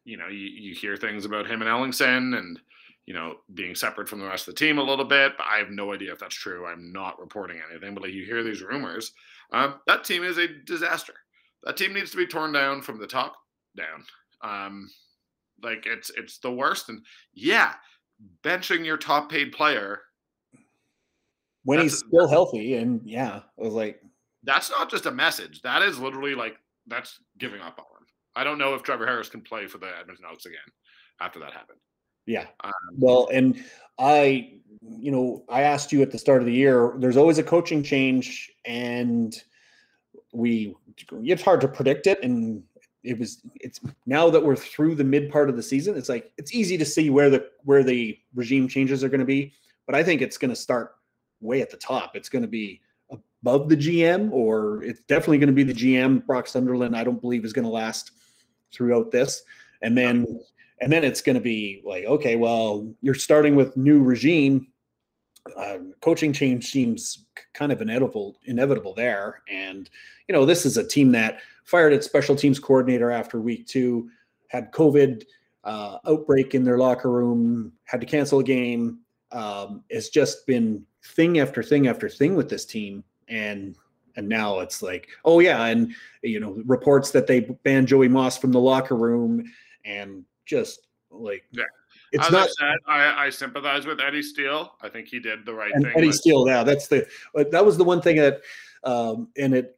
you 0.08 0.16
know, 0.16 0.28
you, 0.28 0.38
you 0.38 0.74
hear 0.74 0.96
things 0.96 1.26
about 1.26 1.48
him 1.48 1.62
and 1.62 1.70
Ellingson 1.70 2.38
and 2.38 2.60
you 3.06 3.14
know 3.14 3.36
being 3.54 3.76
separate 3.76 4.08
from 4.08 4.20
the 4.20 4.26
rest 4.26 4.48
of 4.48 4.56
the 4.56 4.60
team 4.60 4.78
a 4.78 4.84
little 4.84 5.06
bit, 5.06 5.34
but 5.38 5.46
I 5.46 5.58
have 5.58 5.70
no 5.70 5.94
idea 5.94 6.14
if 6.14 6.20
that's 6.20 6.36
true. 6.36 6.66
I'm 6.66 6.94
not 6.94 7.20
reporting 7.20 7.60
anything, 7.70 7.94
but 7.94 8.04
like 8.04 8.14
you 8.14 8.26
hear 8.26 8.42
these 8.42 8.62
rumors. 8.62 9.12
Um, 9.52 9.76
that 9.86 10.06
team 10.06 10.24
is 10.24 10.38
a 10.38 10.48
disaster. 10.48 11.14
That 11.64 11.76
team 11.76 11.94
needs 11.94 12.12
to 12.12 12.18
be 12.18 12.26
torn 12.26 12.54
down 12.54 12.82
from 12.82 13.00
the 13.00 13.08
top 13.08 13.36
down. 13.76 14.06
Um, 14.42 14.90
like 15.62 15.86
it's 15.86 16.10
it's 16.16 16.38
the 16.38 16.52
worst. 16.52 16.88
And 16.88 17.02
yeah, 17.34 17.74
benching 18.44 18.86
your 18.86 18.98
top 18.98 19.30
paid 19.30 19.52
player 19.52 20.00
when 21.66 21.80
he's 21.80 22.00
still 22.00 22.30
healthy. 22.30 22.76
And 22.76 23.02
yeah, 23.04 23.42
I 23.60 23.62
was 23.62 23.74
like, 23.74 24.02
that's 24.44 24.72
not 24.72 24.90
just 24.90 25.06
a 25.06 25.12
message. 25.12 25.62
That 25.64 25.82
is 25.82 26.00
literally 26.00 26.34
like 26.34 26.56
that's 26.88 27.20
giving 27.38 27.60
up 27.60 27.78
on. 27.80 27.97
I 28.38 28.44
don't 28.44 28.60
know 28.60 28.76
if 28.76 28.84
Trevor 28.84 29.08
Harris 29.08 29.30
can 29.30 29.42
play 29.42 29.66
for 29.66 29.80
the 29.80 29.88
Edmonton 30.00 30.26
Elks 30.30 30.46
again 30.46 30.60
after 31.20 31.40
that 31.40 31.54
happened. 31.54 31.80
Yeah. 32.28 32.46
Um, 32.64 32.72
well, 32.96 33.28
and 33.34 33.64
I, 33.98 34.60
you 34.82 35.12
know, 35.12 35.44
I 35.50 35.62
asked 35.62 35.92
you 35.92 36.04
at 36.04 36.12
the 36.12 36.20
start 36.20 36.42
of 36.42 36.46
the 36.46 36.54
year. 36.54 36.94
There's 37.00 37.18
always 37.18 37.40
a 37.40 37.44
coaching 37.44 37.82
change, 37.82 38.52
and 38.66 39.36
we 40.34 40.76
it's 41.12 41.42
hard 41.42 41.62
to 41.62 41.68
predict 41.68 42.06
it. 42.06 42.22
And 42.22 42.62
it 43.04 43.18
was 43.18 43.42
it's 43.56 43.80
now 44.06 44.30
that 44.30 44.44
we're 44.44 44.56
through 44.56 44.96
the 44.96 45.04
mid 45.04 45.32
part 45.32 45.50
of 45.50 45.56
the 45.56 45.64
season. 45.64 45.98
It's 45.98 46.10
like 46.10 46.32
it's 46.38 46.54
easy 46.54 46.78
to 46.78 46.86
see 46.86 47.10
where 47.10 47.32
the 47.32 47.48
where 47.64 47.84
the 47.84 48.20
regime 48.36 48.68
changes 48.68 49.04
are 49.04 49.10
going 49.10 49.20
to 49.20 49.26
be, 49.26 49.54
but 49.88 49.96
I 49.96 50.04
think 50.04 50.22
it's 50.22 50.38
going 50.38 50.50
to 50.50 50.56
start 50.56 50.96
way 51.42 51.62
at 51.62 51.72
the 51.72 51.78
top. 51.78 52.16
It's 52.16 52.30
going 52.30 52.44
to 52.44 52.48
be 52.48 52.82
above 53.42 53.70
the 53.70 53.78
GM, 53.78 54.32
or 54.32 54.84
it's 54.84 55.02
definitely 55.08 55.38
going 55.38 55.48
to 55.48 55.54
be 55.54 55.64
the 55.64 55.74
GM. 55.74 56.26
Brock 56.26 56.48
Sunderland, 56.48 56.96
I 56.96 57.04
don't 57.04 57.22
believe 57.22 57.46
is 57.46 57.54
going 57.54 57.66
to 57.66 57.72
last 57.72 58.12
throughout 58.74 59.12
this, 59.12 59.44
and 59.82 59.98
then 59.98 60.26
and 60.80 60.92
then 60.92 61.04
it's 61.04 61.22
going 61.22 61.36
to 61.36 61.42
be 61.42 61.82
like, 61.84 62.06
okay, 62.06 62.36
well, 62.36 62.88
you're 63.02 63.16
starting 63.16 63.56
with 63.56 63.76
new 63.76 64.04
regime. 64.04 64.68
uh, 65.56 65.78
coaching 66.02 66.34
change 66.34 66.66
seems 66.68 67.26
kind 67.54 67.72
of 67.72 67.82
inevitable 67.82 68.38
inevitable 68.46 68.94
there. 68.94 69.42
And 69.50 69.90
you 70.28 70.34
know, 70.34 70.46
this 70.46 70.66
is 70.66 70.78
a 70.78 70.88
team 70.88 71.12
that 71.14 71.40
fired 71.64 71.94
its 71.94 72.06
special 72.06 72.36
teams 72.36 72.60
coordinator 72.60 73.12
after 73.12 73.40
week 73.40 73.68
two, 73.68 74.10
had 74.50 74.72
COVID 74.72 75.24
uh, 75.64 75.98
outbreak 76.08 76.56
in 76.56 76.64
their 76.64 76.78
locker 76.78 77.12
room, 77.12 77.74
had 77.86 78.02
to 78.02 78.08
cancel 78.08 78.40
a 78.40 78.44
game. 78.44 79.00
Um, 79.32 79.84
it's 79.90 80.10
just 80.10 80.46
been 80.48 80.84
thing 81.04 81.40
after 81.40 81.62
thing 81.62 81.88
after 81.88 82.10
thing 82.10 82.36
with 82.36 82.50
this 82.50 82.66
team, 82.66 83.04
and 83.28 83.76
and 84.18 84.28
now 84.28 84.60
it's 84.60 84.82
like, 84.82 85.08
oh 85.24 85.40
yeah, 85.40 85.66
and 85.66 85.94
you 86.24 86.40
know, 86.40 86.62
reports 86.66 87.12
that 87.12 87.28
they 87.28 87.42
banned 87.64 87.88
Joey 87.88 88.10
Moss 88.10 88.38
from 88.38 88.52
the 88.52 88.60
locker 88.60 88.96
room, 88.96 89.46
and 89.86 90.26
just 90.46 90.88
like 91.10 91.44
yeah. 91.52 91.64
It's 92.14 92.26
As 92.26 92.32
not. 92.32 92.48
I, 92.48 92.52
said, 92.52 92.78
I, 92.88 93.26
I, 93.26 93.30
sympathize 93.30 93.86
with 93.86 94.00
Eddie 94.00 94.22
Steele. 94.22 94.76
I 94.82 94.88
think 94.88 95.10
he 95.10 95.20
did 95.20 95.46
the 95.46 95.54
right 95.54 95.74
thing. 95.74 95.92
Eddie 95.94 96.14
Steele, 96.14 96.48
yeah, 96.48 96.64
that's 96.64 96.88
the 96.88 97.06
that 97.52 97.66
was 97.66 97.78
the 97.78 97.84
one 97.84 98.02
thing 98.02 98.16
that, 98.16 98.42
um, 98.86 99.28
and 99.38 99.54
it, 99.54 99.78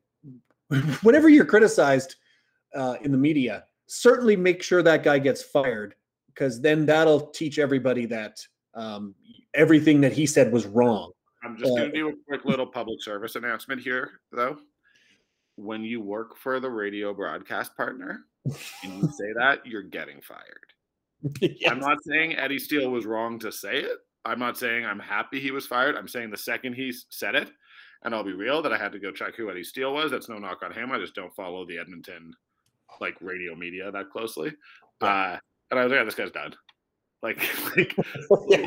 whenever 1.02 1.28
you're 1.28 1.46
criticized 1.46 2.18
uh, 2.76 2.98
in 3.02 3.12
the 3.12 3.18
media, 3.18 3.64
certainly 3.88 4.36
make 4.36 4.62
sure 4.62 4.84
that 4.84 5.04
guy 5.04 5.18
gets 5.18 5.42
fired 5.42 5.96
because 6.28 6.62
then 6.62 6.86
that'll 6.86 7.28
teach 7.32 7.58
everybody 7.58 8.06
that 8.06 8.46
um, 8.76 9.16
everything 9.56 10.00
that 10.02 10.14
he 10.14 10.28
said 10.28 10.52
was 10.52 10.68
wrong. 10.68 11.12
I'm 11.44 11.58
just 11.58 11.70
going 11.70 11.92
to 11.92 11.98
do 11.98 12.10
a 12.10 12.14
quick 12.28 12.46
little 12.46 12.66
public 12.66 13.02
service 13.02 13.36
announcement 13.36 13.82
here, 13.82 14.12
though. 14.32 14.58
When 15.56 15.84
you 15.84 16.02
work 16.02 16.38
for 16.38 16.60
the 16.60 16.70
radio 16.70 17.14
broadcast 17.14 17.76
partner 17.76 18.26
and 18.46 18.94
you 18.94 19.10
say 19.10 19.34
that, 19.36 19.66
you're 19.66 19.84
getting 19.84 20.22
fired. 20.22 20.74
yes. 21.42 21.70
I'm 21.70 21.80
not 21.80 21.98
saying 22.04 22.38
Eddie 22.38 22.60
Steele 22.60 22.90
was 22.90 23.06
wrong 23.06 23.40
to 23.40 23.52
say 23.52 23.78
it. 23.78 23.98
I'm 24.26 24.40
not 24.40 24.58
saying 24.58 24.86
I'm 24.86 25.00
happy 25.00 25.40
he 25.40 25.52
was 25.52 25.66
fired. 25.66 25.96
I'm 25.96 26.08
saying 26.08 26.30
the 26.30 26.38
second 26.38 26.74
he 26.74 26.94
said 27.10 27.36
it, 27.36 27.52
and 28.04 28.14
I'll 28.14 28.24
be 28.24 28.34
real 28.34 28.62
that 28.62 28.74
I 28.74 28.78
had 28.78 28.92
to 28.92 29.00
go 29.00 29.12
check 29.12 29.36
who 29.36 29.50
Eddie 29.50 29.64
Steele 29.64 29.94
was. 29.94 30.12
That's 30.12 30.30
no 30.30 30.38
knock 30.40 30.62
on 30.64 30.72
him. 30.72 30.92
I 30.92 31.00
just 31.00 31.16
don't 31.16 31.36
follow 31.36 31.66
the 31.66 31.78
Edmonton 31.78 32.34
like 33.00 33.16
radio 33.22 33.56
media 33.56 33.92
that 33.92 34.10
closely. 34.10 34.54
Uh, 35.02 35.38
and 35.72 35.80
I 35.80 35.84
was 35.84 35.92
like, 35.92 36.00
yeah, 36.00 36.04
this 36.04 36.16
guy's 36.16 36.32
done. 36.32 36.54
Like, 37.22 37.42
like 37.78 37.96
yeah. 38.50 38.66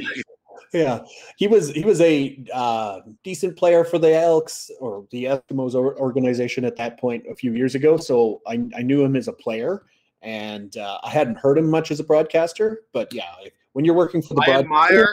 Yeah. 0.72 1.00
he 1.36 1.46
was 1.46 1.70
he 1.70 1.84
was 1.84 2.00
a 2.00 2.42
uh, 2.52 3.00
decent 3.22 3.56
player 3.56 3.84
for 3.84 3.98
the 3.98 4.14
Elks 4.14 4.70
or 4.80 5.06
the 5.10 5.24
Eskimos 5.24 5.74
organization 5.74 6.64
at 6.64 6.76
that 6.76 6.98
point 6.98 7.24
a 7.30 7.34
few 7.34 7.54
years 7.54 7.74
ago. 7.74 7.96
So 7.96 8.42
I, 8.46 8.64
I 8.76 8.82
knew 8.82 9.02
him 9.02 9.16
as 9.16 9.28
a 9.28 9.32
player 9.32 9.84
and 10.22 10.76
uh, 10.76 10.98
I 11.02 11.10
hadn't 11.10 11.38
heard 11.38 11.58
him 11.58 11.68
much 11.68 11.90
as 11.90 12.00
a 12.00 12.04
broadcaster. 12.04 12.82
But 12.92 13.12
yeah, 13.12 13.34
when 13.72 13.84
you're 13.84 13.94
working 13.94 14.22
for 14.22 14.34
the 14.34 14.42
broad- 14.42 14.66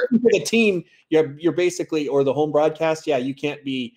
for 0.10 0.30
the 0.32 0.44
team, 0.46 0.84
you're 1.10 1.36
you're 1.40 1.54
basically 1.54 2.08
or 2.08 2.24
the 2.24 2.34
home 2.34 2.52
broadcast. 2.52 3.08
Yeah, 3.08 3.18
you 3.18 3.34
can't 3.34 3.64
be 3.64 3.96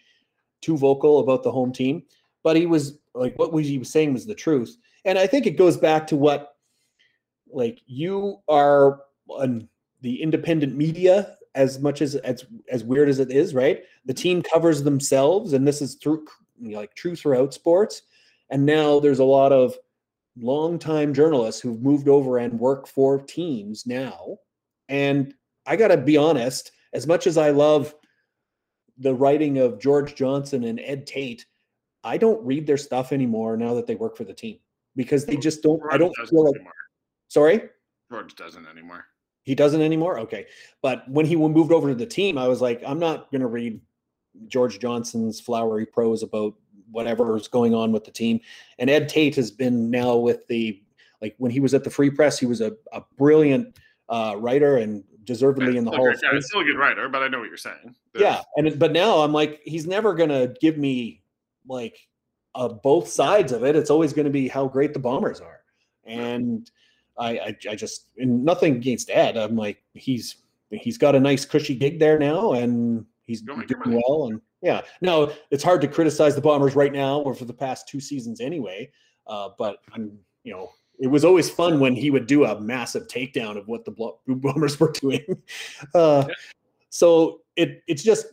too 0.60 0.76
vocal 0.76 1.20
about 1.20 1.42
the 1.42 1.52
home 1.52 1.72
team. 1.72 2.02
But 2.42 2.56
he 2.56 2.66
was 2.66 2.98
like 3.14 3.38
what 3.38 3.52
was 3.52 3.66
he 3.66 3.78
was 3.78 3.90
saying 3.90 4.12
was 4.12 4.26
the 4.26 4.34
truth, 4.34 4.76
and 5.04 5.18
I 5.18 5.26
think 5.26 5.46
it 5.46 5.52
goes 5.52 5.76
back 5.76 6.06
to 6.08 6.16
what 6.16 6.56
like 7.50 7.80
you 7.86 8.38
are 8.48 9.00
on 9.28 9.68
the 10.00 10.20
independent 10.22 10.74
media 10.74 11.36
as 11.54 11.78
much 11.80 12.00
as 12.02 12.14
as 12.16 12.44
as 12.70 12.84
weird 12.84 13.08
as 13.08 13.18
it 13.18 13.30
is, 13.30 13.54
right? 13.54 13.82
The 14.04 14.14
team 14.14 14.42
covers 14.42 14.82
themselves, 14.82 15.52
and 15.52 15.66
this 15.66 15.82
is 15.82 15.96
through 15.96 16.26
you 16.60 16.72
know, 16.72 16.78
like 16.78 16.94
true 16.94 17.16
throughout 17.16 17.54
sports. 17.54 18.02
And 18.50 18.66
now 18.66 19.00
there's 19.00 19.18
a 19.18 19.24
lot 19.24 19.52
of 19.52 19.76
longtime 20.38 21.14
journalists 21.14 21.60
who've 21.60 21.82
moved 21.82 22.08
over 22.08 22.38
and 22.38 22.58
work 22.58 22.86
for 22.86 23.20
teams 23.20 23.86
now. 23.86 24.38
And 24.88 25.34
I 25.66 25.76
got 25.76 25.88
to 25.88 25.96
be 25.96 26.16
honest, 26.16 26.72
as 26.92 27.06
much 27.06 27.26
as 27.26 27.38
I 27.38 27.50
love 27.50 27.94
the 28.98 29.14
writing 29.14 29.58
of 29.58 29.80
George 29.80 30.14
Johnson 30.14 30.64
and 30.64 30.80
Ed 30.80 31.06
Tait, 31.06 31.46
I 32.04 32.18
don't 32.18 32.44
read 32.44 32.66
their 32.66 32.76
stuff 32.76 33.12
anymore 33.12 33.56
now 33.56 33.74
that 33.74 33.86
they 33.86 33.94
work 33.94 34.16
for 34.16 34.24
the 34.24 34.34
team 34.34 34.58
because 34.96 35.24
they 35.24 35.36
just 35.36 35.62
don't. 35.62 35.78
George 35.80 35.94
I 35.94 35.98
don't 35.98 36.14
feel 36.28 36.44
like. 36.44 36.56
Anymore. 36.56 36.72
Sorry, 37.28 37.62
George 38.10 38.34
doesn't 38.34 38.66
anymore. 38.66 39.06
He 39.44 39.54
doesn't 39.54 39.80
anymore. 39.80 40.18
Okay, 40.20 40.46
but 40.82 41.08
when 41.08 41.26
he 41.26 41.36
moved 41.36 41.72
over 41.72 41.88
to 41.88 41.94
the 41.94 42.06
team, 42.06 42.38
I 42.38 42.48
was 42.48 42.60
like, 42.60 42.82
I'm 42.86 42.98
not 42.98 43.30
going 43.30 43.40
to 43.40 43.48
read 43.48 43.80
George 44.46 44.78
Johnson's 44.78 45.40
flowery 45.40 45.86
prose 45.86 46.22
about 46.22 46.54
whatever 46.90 47.36
is 47.36 47.48
going 47.48 47.74
on 47.74 47.92
with 47.92 48.04
the 48.04 48.10
team. 48.10 48.40
And 48.78 48.88
Ed 48.88 49.08
Tait 49.08 49.34
has 49.36 49.50
been 49.50 49.90
now 49.90 50.16
with 50.16 50.46
the 50.46 50.80
like 51.20 51.34
when 51.38 51.50
he 51.50 51.60
was 51.60 51.74
at 51.74 51.84
the 51.84 51.90
Free 51.90 52.10
Press, 52.10 52.38
he 52.38 52.46
was 52.46 52.60
a, 52.60 52.72
a 52.92 53.02
brilliant 53.16 53.78
uh, 54.08 54.34
writer 54.38 54.78
and 54.78 55.04
deservedly 55.24 55.76
in 55.76 55.84
the 55.84 55.90
Hall. 55.90 56.12
Yeah, 56.22 56.38
still 56.40 56.60
a 56.60 56.64
good 56.64 56.78
writer, 56.78 57.08
but 57.08 57.22
I 57.22 57.28
know 57.28 57.38
what 57.38 57.48
you're 57.48 57.56
saying. 57.56 57.94
There's... 58.12 58.22
Yeah, 58.22 58.42
and 58.56 58.78
but 58.78 58.92
now 58.92 59.18
I'm 59.18 59.32
like, 59.32 59.60
he's 59.64 59.86
never 59.86 60.14
gonna 60.14 60.48
give 60.60 60.76
me 60.76 61.22
like 61.66 61.96
uh, 62.54 62.68
both 62.68 63.08
sides 63.08 63.52
of 63.52 63.64
it. 63.64 63.76
It's 63.76 63.90
always 63.90 64.12
going 64.12 64.24
to 64.24 64.30
be 64.30 64.48
how 64.48 64.66
great 64.66 64.92
the 64.92 64.98
Bombers 64.98 65.40
are, 65.40 65.60
and 66.04 66.70
I, 67.22 67.30
I, 67.30 67.56
I 67.70 67.74
just 67.74 68.08
nothing 68.16 68.76
against 68.76 69.10
Ed. 69.10 69.36
I'm 69.36 69.56
like, 69.56 69.82
he's 69.94 70.36
he's 70.70 70.98
got 70.98 71.14
a 71.14 71.20
nice 71.20 71.44
cushy 71.44 71.74
gig 71.74 71.98
there 71.98 72.18
now, 72.18 72.52
and 72.52 73.06
he's 73.26 73.42
doing 73.42 73.66
well. 73.86 74.26
And 74.26 74.40
yeah, 74.60 74.82
no, 75.00 75.32
it's 75.50 75.62
hard 75.62 75.80
to 75.82 75.88
criticize 75.88 76.34
the 76.34 76.40
Bombers 76.40 76.74
right 76.74 76.92
now 76.92 77.20
or 77.20 77.34
for 77.34 77.44
the 77.44 77.54
past 77.54 77.88
two 77.88 78.00
seasons 78.00 78.40
anyway. 78.40 78.90
Uh, 79.26 79.50
but 79.56 79.78
I'm, 79.92 80.18
you 80.42 80.52
know, 80.52 80.70
it 80.98 81.06
was 81.06 81.24
always 81.24 81.48
fun 81.48 81.78
when 81.78 81.94
he 81.94 82.10
would 82.10 82.26
do 82.26 82.44
a 82.44 82.60
massive 82.60 83.06
takedown 83.06 83.56
of 83.56 83.68
what 83.68 83.84
the 83.84 83.92
Bombers 84.26 84.78
were 84.80 84.92
doing. 84.92 85.24
Uh, 85.94 86.24
so 86.90 87.40
it 87.56 87.82
it's 87.86 88.02
just 88.02 88.26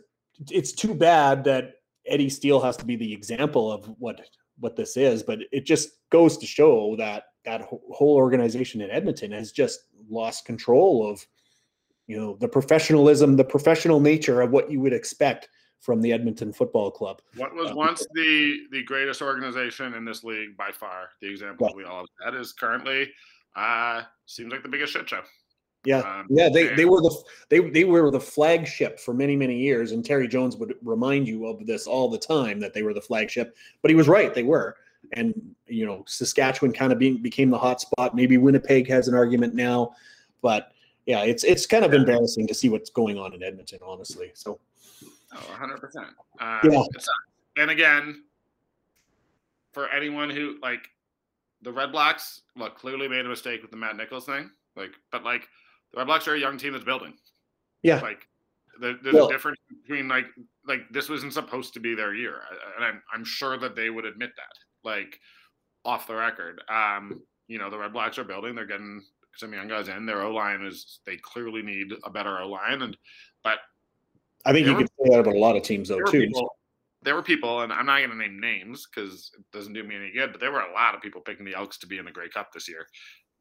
it's 0.50 0.72
too 0.72 0.94
bad 0.94 1.44
that 1.44 1.76
Eddie 2.06 2.30
Steele 2.30 2.60
has 2.60 2.76
to 2.78 2.86
be 2.86 2.96
the 2.96 3.14
example 3.14 3.72
of 3.72 3.86
what 4.00 4.20
what 4.60 4.76
this 4.76 4.98
is, 4.98 5.24
but 5.24 5.40
it 5.52 5.66
just 5.66 5.90
goes 6.12 6.38
to 6.38 6.46
show 6.46 6.96
that 6.98 7.24
that 7.46 7.62
whole 7.62 8.16
organization 8.16 8.82
in 8.82 8.92
Edmonton 8.92 9.32
has 9.32 9.52
just 9.52 9.86
lost 10.10 10.46
control 10.46 11.10
of 11.10 11.26
you 12.08 12.18
know 12.18 12.38
the 12.40 12.48
professionalism, 12.48 13.36
the 13.36 13.44
professional 13.44 14.00
nature 14.00 14.42
of 14.42 14.52
what 14.52 14.72
you 14.72 14.80
would 14.80 14.94
expect 14.94 15.50
from 15.80 16.02
the 16.02 16.12
Edmonton 16.12 16.52
Football 16.52 16.92
Club. 16.92 17.22
What 17.36 17.54
was 17.56 17.72
uh, 17.72 17.76
once 17.76 18.06
the 18.14 18.66
the 18.72 18.84
greatest 18.84 19.22
organization 19.22 19.94
in 19.94 20.06
this 20.06 20.24
league 20.24 20.58
by 20.58 20.72
far, 20.72 21.10
the 21.22 21.30
example 21.30 21.68
yeah. 21.70 21.76
we 21.76 21.84
all 21.84 22.00
have 22.00 22.34
that 22.34 22.40
is 22.40 22.52
currently 22.54 23.12
uh 23.56 24.04
seems 24.26 24.52
like 24.52 24.64
the 24.64 24.70
biggest 24.70 24.94
shit 24.94 25.10
show. 25.10 25.22
Yeah, 25.86 26.00
um, 26.00 26.28
yeah, 26.30 26.50
they, 26.50 26.76
they 26.76 26.86
were 26.86 27.02
the 27.02 27.16
they 27.48 27.60
they 27.60 27.86
were 27.86 28.12
the 28.12 28.20
flagship 28.20 29.00
for 29.00 29.14
many 29.14 29.38
many 29.38 29.58
years, 29.58 29.94
and 29.94 30.04
Terry 30.04 30.28
Jones 30.28 30.58
would 30.58 30.76
remind 30.84 31.28
you 31.28 31.46
of 31.46 31.66
this 31.66 31.88
all 31.88 32.10
the 32.10 32.18
time 32.18 32.60
that 32.60 32.74
they 32.74 32.84
were 32.84 32.94
the 32.94 33.02
flagship. 33.02 33.56
But 33.82 33.90
he 33.90 33.96
was 33.96 34.08
right; 34.08 34.34
they 34.34 34.44
were. 34.44 34.76
And 35.14 35.34
you 35.68 35.86
know, 35.86 36.04
Saskatchewan 36.06 36.74
kind 36.74 36.92
of 36.92 37.00
being 37.00 37.22
became 37.22 37.50
the 37.50 37.58
hot 37.58 37.80
spot. 37.80 38.14
Maybe 38.14 38.38
Winnipeg 38.38 38.90
has 38.90 39.08
an 39.08 39.16
argument 39.16 39.56
now, 39.56 39.96
but 40.42 40.74
yeah, 41.06 41.24
it's 41.24 41.46
it's 41.46 41.66
kind 41.66 41.86
of 41.86 41.94
embarrassing 41.94 42.46
to 42.48 42.54
see 42.54 42.68
what's 42.68 42.90
going 42.90 43.18
on 43.18 43.34
in 43.34 43.42
Edmonton, 43.42 43.80
honestly. 43.82 44.32
So 44.34 44.60
Oh, 45.34 45.58
100%. 45.60 46.06
Uh, 46.40 46.60
yeah. 46.64 46.84
And 47.58 47.72
again, 47.72 48.24
for 49.74 49.90
anyone 49.90 50.30
who, 50.30 50.58
like, 50.62 50.90
the 51.62 51.72
Red 51.72 51.92
Blacks, 51.92 52.42
look, 52.56 52.78
clearly 52.78 53.08
made 53.08 53.26
a 53.26 53.30
mistake 53.30 53.62
with 53.62 53.72
the 53.72 53.78
Matt 53.78 53.98
Nichols 53.98 54.26
thing. 54.26 54.50
Like, 54.76 54.92
but, 55.12 55.24
like, 55.24 55.48
the 55.94 56.00
Red 56.00 56.08
Blacks 56.08 56.28
are 56.28 56.36
a 56.36 56.40
young 56.40 56.58
team 56.58 56.74
that's 56.74 56.86
building. 56.86 57.14
Yeah. 57.82 58.02
Like, 58.02 58.28
there's 58.80 58.98
well, 59.12 59.28
a 59.28 59.32
difference 59.32 59.60
between, 59.82 60.08
like, 60.08 60.28
like 60.66 60.82
this 60.92 61.10
wasn't 61.10 61.34
supposed 61.34 61.74
to 61.74 61.80
be 61.80 61.96
their 61.96 62.14
year. 62.14 62.42
And 62.76 62.86
I'm, 62.86 63.02
I'm 63.14 63.26
sure 63.26 63.58
that 63.58 63.76
they 63.76 63.90
would 63.90 64.06
admit 64.06 64.32
that, 64.38 64.90
like, 64.90 65.20
off 65.86 66.08
the 66.08 66.16
record. 66.16 66.62
Um, 66.70 67.22
you 67.48 67.58
know, 67.58 67.70
the 67.70 67.78
Red 67.78 67.94
Blacks 67.94 68.18
are 68.18 68.24
building. 68.24 68.56
They're 68.56 68.66
getting 68.66 69.02
some 69.36 69.54
young 69.54 69.68
guys 69.68 69.88
in. 69.88 70.06
Their 70.06 70.22
O 70.22 70.34
line 70.34 70.64
is, 70.64 71.00
they 71.06 71.18
clearly 71.18 71.62
need 71.62 71.94
a 72.04 72.10
better 72.10 72.40
O 72.40 72.48
line. 72.48 72.82
And, 72.82 72.98
but 73.44 73.60
I 74.46 74.54
think 74.54 74.68
you 74.68 74.74
were, 74.74 74.80
could 74.80 74.90
say 75.04 75.10
that 75.10 75.20
about 75.20 75.36
a 75.36 75.40
lot 75.40 75.56
of 75.56 75.64
teams, 75.64 75.90
though, 75.90 76.02
too. 76.04 76.28
People, 76.28 76.56
there 77.02 77.16
were 77.16 77.24
people, 77.24 77.62
and 77.62 77.74
I'm 77.74 77.86
not 77.86 78.00
going 78.00 78.12
to 78.12 78.16
name 78.16 78.40
names 78.40 78.88
because 78.88 79.32
it 79.38 79.44
doesn't 79.52 79.74
do 79.74 79.84
me 79.84 79.96
any 79.96 80.12
good, 80.12 80.32
but 80.32 80.40
there 80.40 80.52
were 80.52 80.62
a 80.62 80.74
lot 80.74 80.96
of 80.96 81.02
people 81.02 81.22
picking 81.22 81.46
the 81.46 81.56
Elks 81.56 81.78
to 81.80 81.88
be 81.88 81.98
in 81.98 82.06
the 82.06 82.12
Grey 82.12 82.30
Cup 82.30 82.52
this 82.54 82.68
year. 82.68 82.86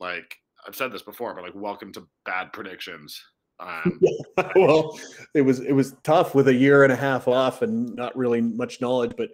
Like 0.01 0.37
I've 0.67 0.77
said 0.77 0.93
this 0.93 1.03
before, 1.03 1.35
but 1.35 1.45
like, 1.45 1.55
welcome 1.55 1.93
to 1.93 2.07
bad 2.25 2.53
predictions. 2.53 3.21
Um, 3.61 4.01
well, 4.57 4.99
it 5.35 5.43
was 5.43 5.61
it 5.61 5.73
was 5.73 5.97
tough 6.03 6.35
with 6.35 6.49
a 6.49 6.55
year 6.55 6.85
and 6.85 6.93
a 6.93 6.97
half 6.97 7.27
off 7.27 7.63
and 7.63 7.95
not 7.95 8.17
really 8.17 8.41
much 8.41 8.81
knowledge, 8.81 9.15
but 9.17 9.31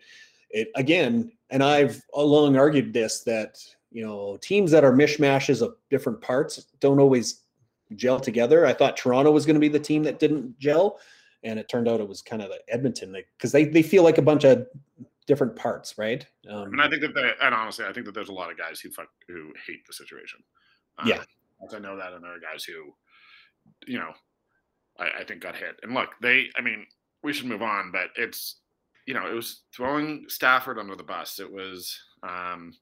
it 0.51 0.69
again, 0.77 1.33
and 1.51 1.63
I've 1.63 2.01
long 2.15 2.57
argued 2.57 2.93
this 2.93 3.23
that 3.25 3.59
you 3.91 4.05
know 4.05 4.39
teams 4.41 4.71
that 4.71 4.85
are 4.85 4.93
mishmashes 4.93 5.61
of 5.61 5.77
different 5.91 6.21
parts 6.21 6.65
don't 6.81 7.01
always 7.01 7.43
gel 7.97 8.19
together. 8.19 8.65
I 8.65 8.73
thought 8.73 8.97
Toronto 8.97 9.31
was 9.31 9.45
going 9.45 9.55
to 9.55 9.61
be 9.61 9.69
the 9.69 9.79
team 9.79 10.03
that 10.05 10.19
didn't 10.19 10.59
gel 10.59 10.99
and 11.45 11.59
it 11.59 11.69
turned 11.69 11.87
out 11.87 12.01
it 12.01 12.09
was 12.09 12.23
kind 12.23 12.43
of 12.43 12.49
the 12.49 12.61
Edmonton 12.69 13.15
because 13.37 13.53
they, 13.53 13.65
they 13.65 13.83
feel 13.83 14.03
like 14.03 14.19
a 14.19 14.23
bunch 14.23 14.45
of 14.45 14.67
different 15.27 15.55
parts, 15.55 15.97
right? 15.97 16.27
Um, 16.49 16.73
and 16.73 16.83
I 16.83 16.89
think 16.89 17.03
that 17.03 17.15
they, 17.15 17.31
and 17.43 17.55
honestly, 17.55 17.85
I 17.85 17.93
think 17.93 18.07
that 18.07 18.15
there's 18.15 18.31
a 18.31 18.35
lot 18.35 18.51
of 18.51 18.59
guys 18.59 18.81
who 18.81 18.91
fuck, 18.91 19.09
who 19.29 19.53
hate 19.67 19.87
the 19.87 19.93
situation. 19.93 20.41
Um, 20.99 21.09
yeah, 21.09 21.23
I 21.73 21.79
know 21.79 21.97
that, 21.97 22.13
and 22.13 22.23
there 22.23 22.35
are 22.35 22.41
guys 22.41 22.65
who, 22.65 22.93
you 23.87 23.99
know, 23.99 24.13
I, 24.99 25.21
I 25.21 25.25
think 25.25 25.41
got 25.41 25.57
hit. 25.57 25.77
And 25.83 25.95
look, 25.95 26.11
they, 26.21 26.49
I 26.57 26.61
mean, 26.61 26.87
we 27.23 27.33
should 27.33 27.47
move 27.47 27.63
on, 27.63 27.91
but 27.91 28.09
it's, 28.17 28.61
you 29.07 29.15
know, 29.15 29.27
it 29.29 29.35
was 29.35 29.63
throwing 29.75 30.27
Stafford 30.29 30.79
under 30.79 30.97
the 30.97 31.03
bus. 31.03 31.41
It 31.41 31.51
was 31.51 31.99
um, 32.23 32.73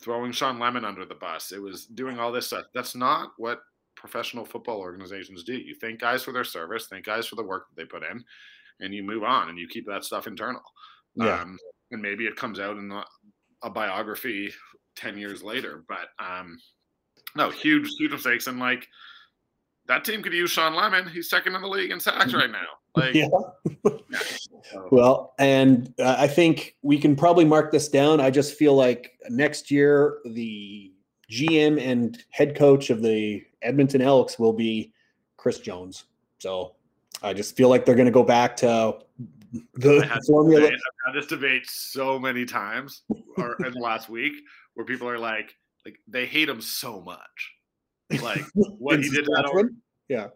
throwing 0.00 0.32
Shawn 0.32 0.58
Lemon 0.58 0.84
under 0.84 1.04
the 1.04 1.14
bus. 1.14 1.52
It 1.52 1.60
was 1.60 1.86
doing 1.86 2.18
all 2.18 2.32
this 2.32 2.48
stuff. 2.48 2.66
That's 2.74 2.94
not 2.94 3.30
what 3.38 3.60
professional 3.96 4.44
football 4.44 4.78
organizations 4.78 5.42
do. 5.44 5.54
You 5.54 5.74
thank 5.80 6.00
guys 6.00 6.22
for 6.22 6.32
their 6.32 6.44
service, 6.44 6.86
thank 6.86 7.06
guys 7.06 7.26
for 7.26 7.36
the 7.36 7.42
work 7.42 7.66
that 7.68 7.80
they 7.80 7.86
put 7.86 8.08
in, 8.08 8.22
and 8.80 8.94
you 8.94 9.02
move 9.02 9.24
on 9.24 9.48
and 9.48 9.58
you 9.58 9.66
keep 9.68 9.86
that 9.86 10.04
stuff 10.04 10.26
internal. 10.26 10.62
Yeah. 11.14 11.40
Um, 11.40 11.58
and 11.90 12.02
maybe 12.02 12.26
it 12.26 12.36
comes 12.36 12.60
out 12.60 12.76
in 12.76 12.90
a, 12.92 13.04
a 13.62 13.70
biography 13.70 14.52
10 14.96 15.18
years 15.18 15.42
later. 15.42 15.84
But 15.88 16.08
um, 16.18 16.58
no, 17.36 17.50
huge, 17.50 17.88
huge 17.98 18.12
mistakes. 18.12 18.46
And 18.46 18.58
like 18.58 18.88
that 19.86 20.04
team 20.04 20.22
could 20.22 20.32
use 20.32 20.50
Shawn 20.50 20.74
Lemon. 20.74 21.08
He's 21.08 21.30
second 21.30 21.54
in 21.54 21.62
the 21.62 21.68
league 21.68 21.90
in 21.90 22.00
sacks 22.00 22.34
right 22.34 22.50
now. 22.50 22.66
Like, 22.94 23.14
yeah. 23.14 23.28
well, 24.90 25.34
and 25.38 25.92
uh, 25.98 26.16
I 26.18 26.26
think 26.26 26.76
we 26.82 26.98
can 26.98 27.14
probably 27.14 27.44
mark 27.44 27.70
this 27.70 27.88
down. 27.88 28.20
I 28.20 28.30
just 28.30 28.54
feel 28.54 28.74
like 28.74 29.12
next 29.28 29.70
year 29.70 30.18
the 30.24 30.92
GM 31.30 31.80
and 31.80 32.22
head 32.30 32.56
coach 32.56 32.90
of 32.90 33.02
the 33.02 33.44
Edmonton 33.62 34.00
Elks 34.00 34.38
will 34.38 34.52
be 34.52 34.92
Chris 35.36 35.58
Jones. 35.58 36.04
So 36.38 36.74
I 37.22 37.32
just 37.32 37.56
feel 37.56 37.68
like 37.68 37.84
they're 37.84 37.94
going 37.94 38.06
to 38.06 38.12
go 38.12 38.22
back 38.22 38.56
to 38.56 38.98
the 39.74 40.22
formula. 40.26 40.66
I've 40.66 40.72
had 41.06 41.14
this 41.14 41.26
debate 41.26 41.68
so 41.68 42.18
many 42.18 42.44
times 42.44 43.02
or 43.36 43.56
in 43.64 43.72
the 43.72 43.80
last 43.80 44.08
week 44.08 44.32
where 44.74 44.86
people 44.86 45.08
are 45.08 45.18
like, 45.18 45.54
like 45.86 46.00
they 46.08 46.26
hate 46.26 46.48
him 46.48 46.60
so 46.60 47.00
much. 47.00 47.54
Like 48.20 48.42
what 48.54 49.02
he 49.02 49.08
did 49.08 49.24
that 49.26 49.70
yeah. 50.08 50.28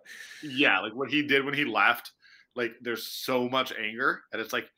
Yeah, 0.45 0.79
like 0.79 0.95
what 0.95 1.11
he 1.11 1.27
did 1.27 1.45
when 1.45 1.55
he 1.55 1.65
left, 1.65 2.13
like 2.55 2.73
there's 2.81 3.07
so 3.07 3.49
much 3.49 3.73
anger 3.77 4.23
and 4.33 4.41
it's 4.41 4.53
like 4.53 4.71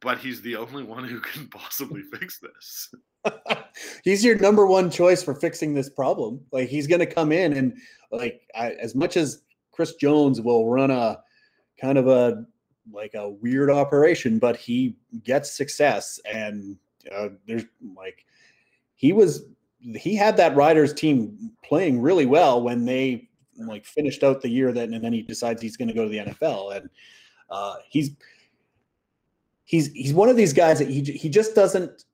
but 0.00 0.18
he's 0.18 0.42
the 0.42 0.54
only 0.54 0.82
one 0.84 1.04
who 1.04 1.18
can 1.20 1.48
possibly 1.48 2.02
fix 2.02 2.38
this. 2.38 2.94
he's 4.04 4.22
your 4.24 4.36
number 4.38 4.66
one 4.66 4.90
choice 4.90 5.22
for 5.22 5.34
fixing 5.34 5.74
this 5.74 5.90
problem. 5.90 6.40
Like 6.52 6.68
he's 6.68 6.86
going 6.86 7.00
to 7.00 7.06
come 7.06 7.32
in 7.32 7.54
and 7.54 7.74
like 8.12 8.42
I, 8.54 8.72
as 8.72 8.94
much 8.94 9.16
as 9.16 9.42
Chris 9.72 9.94
Jones 9.94 10.42
will 10.42 10.68
run 10.68 10.90
a 10.90 11.18
kind 11.80 11.96
of 11.96 12.06
a 12.06 12.44
like 12.92 13.14
a 13.14 13.30
weird 13.30 13.70
operation, 13.70 14.38
but 14.38 14.56
he 14.56 14.96
gets 15.24 15.50
success 15.50 16.20
and 16.30 16.76
uh, 17.10 17.30
there's 17.46 17.64
like 17.96 18.24
he 18.98 19.12
was 19.12 19.44
he 19.94 20.14
had 20.14 20.36
that 20.36 20.56
Riders 20.56 20.92
team 20.92 21.52
playing 21.64 22.02
really 22.02 22.26
well 22.26 22.60
when 22.60 22.84
they 22.84 23.28
like 23.56 23.86
finished 23.86 24.22
out 24.22 24.42
the 24.42 24.48
year 24.48 24.72
that 24.72 24.88
and 24.88 25.02
then 25.02 25.12
he 25.12 25.22
decides 25.22 25.62
he's 25.62 25.76
going 25.76 25.88
to 25.88 25.94
go 25.94 26.04
to 26.04 26.10
the 26.10 26.18
NFL 26.18 26.76
and 26.76 26.90
uh, 27.48 27.76
he's 27.88 28.10
he's 29.64 29.90
he's 29.92 30.12
one 30.12 30.28
of 30.28 30.36
these 30.36 30.52
guys 30.52 30.78
that 30.80 30.88
he 30.88 31.00
he 31.02 31.28
just 31.28 31.54
doesn't 31.54 32.04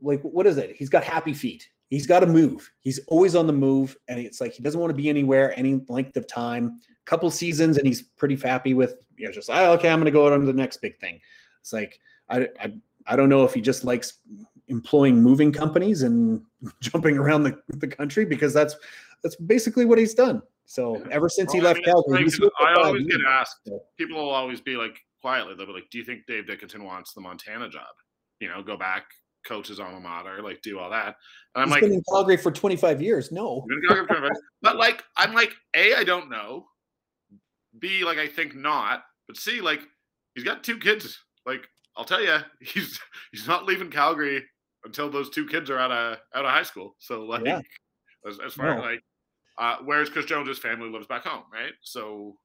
like 0.00 0.22
what 0.22 0.46
is 0.46 0.56
it? 0.58 0.76
He's 0.76 0.88
got 0.88 1.04
happy 1.04 1.34
feet. 1.34 1.68
He's 1.90 2.06
got 2.06 2.20
to 2.20 2.26
move. 2.26 2.70
He's 2.80 3.00
always 3.06 3.36
on 3.36 3.46
the 3.46 3.52
move, 3.52 3.96
and 4.08 4.18
it's 4.18 4.40
like 4.40 4.52
he 4.52 4.62
doesn't 4.62 4.80
want 4.80 4.90
to 4.90 4.96
be 4.96 5.08
anywhere 5.08 5.56
any 5.58 5.80
length 5.88 6.16
of 6.16 6.26
time. 6.26 6.80
A 6.88 7.04
couple 7.04 7.30
seasons, 7.30 7.78
and 7.78 7.86
he's 7.86 8.02
pretty 8.02 8.36
happy 8.36 8.74
with 8.74 8.96
you 9.16 9.26
know 9.26 9.32
just 9.32 9.50
oh, 9.50 9.72
okay, 9.72 9.88
I'm 9.88 9.98
going 9.98 10.06
to 10.06 10.10
go 10.10 10.32
on 10.32 10.40
to 10.40 10.46
the 10.46 10.52
next 10.52 10.78
big 10.78 10.98
thing. 10.98 11.20
It's 11.60 11.72
like 11.72 11.98
I, 12.28 12.48
I 12.60 12.72
I 13.06 13.16
don't 13.16 13.28
know 13.28 13.44
if 13.44 13.54
he 13.54 13.60
just 13.60 13.84
likes 13.84 14.14
employing 14.68 15.22
moving 15.22 15.52
companies 15.52 16.02
and 16.02 16.42
jumping 16.80 17.16
around 17.16 17.44
the, 17.44 17.58
the 17.68 17.88
country 17.88 18.24
because 18.24 18.52
that's 18.52 18.76
that's 19.22 19.36
basically 19.36 19.84
what 19.84 19.98
he's 19.98 20.14
done. 20.14 20.42
So 20.66 20.96
ever 21.10 21.28
since 21.28 21.52
well, 21.52 21.62
he 21.62 21.66
left 21.66 21.80
I 21.86 21.92
mean, 21.92 22.30
Calgary, 22.30 22.50
I 22.60 22.74
always 22.82 23.06
get 23.06 23.20
asked. 23.26 23.70
People 23.96 24.18
will 24.18 24.30
always 24.30 24.60
be 24.60 24.76
like 24.76 24.98
quietly, 25.20 25.54
they'll 25.56 25.66
be 25.66 25.72
like, 25.72 25.90
"Do 25.90 25.98
you 25.98 26.04
think 26.04 26.26
Dave 26.26 26.46
Dickenson 26.46 26.84
wants 26.84 27.12
the 27.12 27.20
Montana 27.20 27.68
job? 27.68 27.82
You 28.40 28.48
know, 28.48 28.62
go 28.62 28.76
back, 28.76 29.04
coach 29.46 29.68
his 29.68 29.80
alma 29.80 30.00
mater, 30.00 30.42
like 30.42 30.60
do 30.62 30.78
all 30.78 30.90
that." 30.90 31.16
And 31.54 31.62
I'm 31.62 31.68
he's 31.68 31.72
like, 31.72 31.80
been 31.82 31.92
in 31.92 32.02
Calgary 32.12 32.36
for 32.36 32.50
25 32.50 33.00
years. 33.00 33.30
No, 33.30 33.64
but 34.62 34.76
like, 34.76 35.04
I'm 35.16 35.34
like, 35.34 35.54
a, 35.74 35.94
I 35.94 36.04
don't 36.04 36.28
know. 36.28 36.66
B, 37.78 38.04
like, 38.04 38.18
I 38.18 38.26
think 38.26 38.54
not. 38.54 39.04
But 39.28 39.36
C, 39.36 39.60
like, 39.60 39.80
he's 40.34 40.44
got 40.44 40.64
two 40.64 40.78
kids. 40.78 41.18
Like, 41.44 41.68
I'll 41.96 42.04
tell 42.04 42.22
you, 42.22 42.38
he's 42.60 42.98
he's 43.30 43.46
not 43.46 43.66
leaving 43.66 43.90
Calgary 43.90 44.44
until 44.86 45.10
those 45.10 45.28
two 45.28 45.46
kids 45.46 45.68
are 45.68 45.78
out 45.78 45.92
of 45.92 46.18
out 46.34 46.44
of 46.44 46.50
high 46.50 46.62
school. 46.62 46.94
So 46.98 47.22
like, 47.24 47.44
yeah. 47.44 47.60
as, 48.26 48.38
as 48.44 48.54
far 48.54 48.74
no. 48.74 48.78
as 48.78 48.82
like, 48.82 49.04
uh, 49.58 49.76
whereas 49.84 50.08
Chris 50.08 50.24
Jones's 50.24 50.58
family 50.58 50.88
lives 50.88 51.06
back 51.06 51.24
home, 51.24 51.44
right? 51.52 51.72
So, 51.82 52.36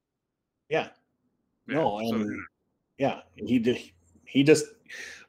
yeah, 0.70 0.89
yeah 1.68 1.76
no, 1.76 2.00
so, 2.10 2.30
yeah, 2.98 3.22
he 3.36 3.60
did. 3.60 3.80
He 4.26 4.44
just 4.44 4.66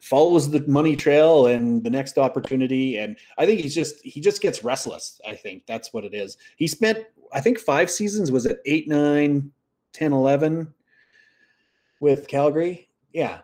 follows 0.00 0.50
the 0.50 0.66
money 0.68 0.96
trail 0.96 1.46
and 1.46 1.82
the 1.82 1.90
next 1.90 2.18
opportunity, 2.18 2.98
and 2.98 3.16
I 3.38 3.46
think 3.46 3.60
he's 3.60 3.74
just 3.74 4.00
he 4.04 4.20
just 4.20 4.40
gets 4.40 4.64
restless. 4.64 5.20
I 5.28 5.34
think 5.34 5.64
that's 5.66 5.92
what 5.92 6.04
it 6.04 6.14
is. 6.14 6.36
He 6.56 6.66
spent, 6.66 6.98
I 7.32 7.40
think, 7.40 7.58
five 7.58 7.90
seasons. 7.90 8.30
Was 8.30 8.46
it 8.46 8.60
eight, 8.64 8.88
nine, 8.88 9.50
10, 9.92 10.12
11 10.12 10.72
with 12.00 12.28
Calgary? 12.28 12.88
Yeah, 13.12 13.40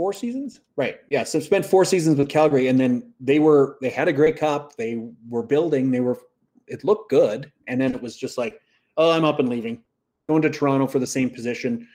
four 0.00 0.14
seasons? 0.14 0.60
Right 0.76 0.98
yeah 1.10 1.24
so 1.24 1.40
spent 1.40 1.66
four 1.66 1.84
seasons 1.84 2.16
with 2.16 2.30
calgary 2.30 2.68
and 2.68 2.80
then 2.80 3.12
they 3.20 3.38
were 3.38 3.76
they 3.82 3.90
had 3.90 4.08
a 4.08 4.14
great 4.14 4.38
cup 4.38 4.74
they 4.76 4.98
were 5.28 5.42
building 5.42 5.90
they 5.90 6.00
were 6.00 6.18
it 6.66 6.84
looked 6.84 7.10
good 7.10 7.52
and 7.66 7.78
then 7.78 7.92
it 7.92 8.00
was 8.00 8.16
just 8.16 8.38
like 8.38 8.62
oh 8.96 9.10
i'm 9.10 9.26
up 9.26 9.40
and 9.40 9.50
leaving. 9.50 9.82
Going 10.26 10.40
to 10.40 10.48
toronto 10.48 10.86
for 10.86 11.00
the 11.00 11.06
same 11.06 11.28
position 11.28 11.86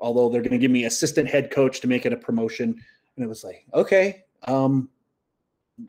although 0.00 0.28
they're 0.28 0.42
going 0.42 0.58
to 0.58 0.58
give 0.58 0.72
me 0.72 0.86
assistant 0.86 1.28
head 1.28 1.52
coach 1.52 1.80
to 1.82 1.86
make 1.86 2.04
it 2.04 2.12
a 2.12 2.16
promotion 2.16 2.74
and 3.14 3.24
it 3.24 3.28
was 3.28 3.44
like 3.44 3.64
okay 3.74 4.24
um 4.48 4.88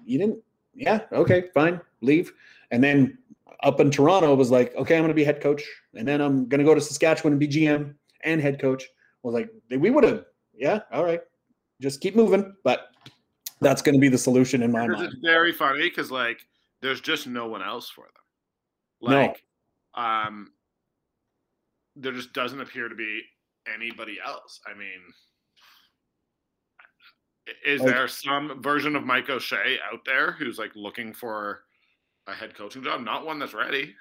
you 0.06 0.20
didn't 0.20 0.38
yeah 0.76 1.00
okay 1.12 1.46
fine 1.56 1.82
leave. 2.02 2.34
And 2.70 2.84
then 2.84 3.18
up 3.64 3.80
in 3.80 3.90
toronto 3.90 4.36
was 4.36 4.52
like 4.52 4.76
okay 4.76 4.96
i'm 4.96 5.02
going 5.02 5.08
to 5.08 5.16
be 5.16 5.24
head 5.24 5.42
coach 5.42 5.64
and 5.96 6.08
then 6.08 6.22
i'm 6.22 6.48
going 6.48 6.60
to 6.60 6.66
go 6.66 6.76
to 6.76 6.82
saskatchewan 6.82 7.34
and 7.34 7.40
be 7.40 7.48
gm 7.48 7.96
and 8.24 8.40
head 8.40 8.60
coach. 8.62 8.84
I 8.84 9.28
was 9.28 9.34
like 9.34 9.50
we 9.72 9.90
would 9.90 10.04
have 10.04 10.26
yeah 10.54 10.82
all 10.92 11.04
right 11.04 11.22
just 11.84 12.02
keep 12.02 12.16
moving. 12.16 12.56
But 12.64 12.88
that's 13.62 13.82
going 13.82 13.94
to 13.94 14.00
be 14.00 14.10
the 14.10 14.18
solution 14.18 14.64
in 14.64 14.72
my 14.72 14.88
mind. 14.88 15.04
It's 15.04 15.16
very 15.22 15.52
funny 15.52 15.90
because 15.90 16.10
like 16.10 16.40
there's 16.82 17.02
just 17.02 17.28
no 17.28 17.48
one 17.48 17.62
else 17.62 17.90
for 17.90 18.06
them. 18.06 19.12
Like, 19.12 19.44
no. 19.96 20.04
um, 20.04 20.52
there 21.96 22.14
just 22.14 22.34
doesn't 22.34 22.62
appear 22.62 22.90
to 22.90 22.96
be 22.96 23.22
anybody 23.74 24.18
else. 24.26 24.60
I 24.66 24.78
mean, 24.78 25.00
is 27.66 27.82
like, 27.82 27.94
there 27.94 28.08
some 28.08 28.62
version 28.62 28.96
of 28.96 29.06
Mike 29.06 29.30
O'Shea 29.30 29.78
out 29.92 30.06
there 30.06 30.32
who's 30.32 30.58
like 30.58 30.72
looking 30.76 31.14
for 31.14 31.64
a 32.28 32.34
head 32.34 32.56
coaching 32.56 32.84
job? 32.84 33.02
Not 33.02 33.26
one 33.26 33.40
that's 33.40 33.54
ready. 33.54 33.94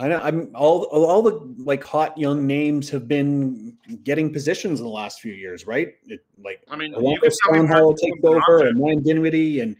I 0.00 0.06
know. 0.08 0.20
I'm 0.22 0.50
all 0.54 0.84
all 0.84 1.22
the 1.22 1.54
like 1.58 1.82
hot 1.82 2.16
young 2.16 2.46
names 2.46 2.88
have 2.90 3.08
been 3.08 3.76
getting 4.04 4.32
positions 4.32 4.78
in 4.78 4.86
the 4.86 4.92
last 4.92 5.20
few 5.20 5.32
years, 5.32 5.66
right? 5.66 5.94
It, 6.06 6.24
like 6.42 6.62
I 6.70 6.76
mean, 6.76 6.94
Stonehill 6.94 7.96
takes 7.96 8.18
over, 8.22 8.66
and 8.66 8.80
Ryan 8.80 9.02
Dinwiddie, 9.02 9.60
and 9.60 9.76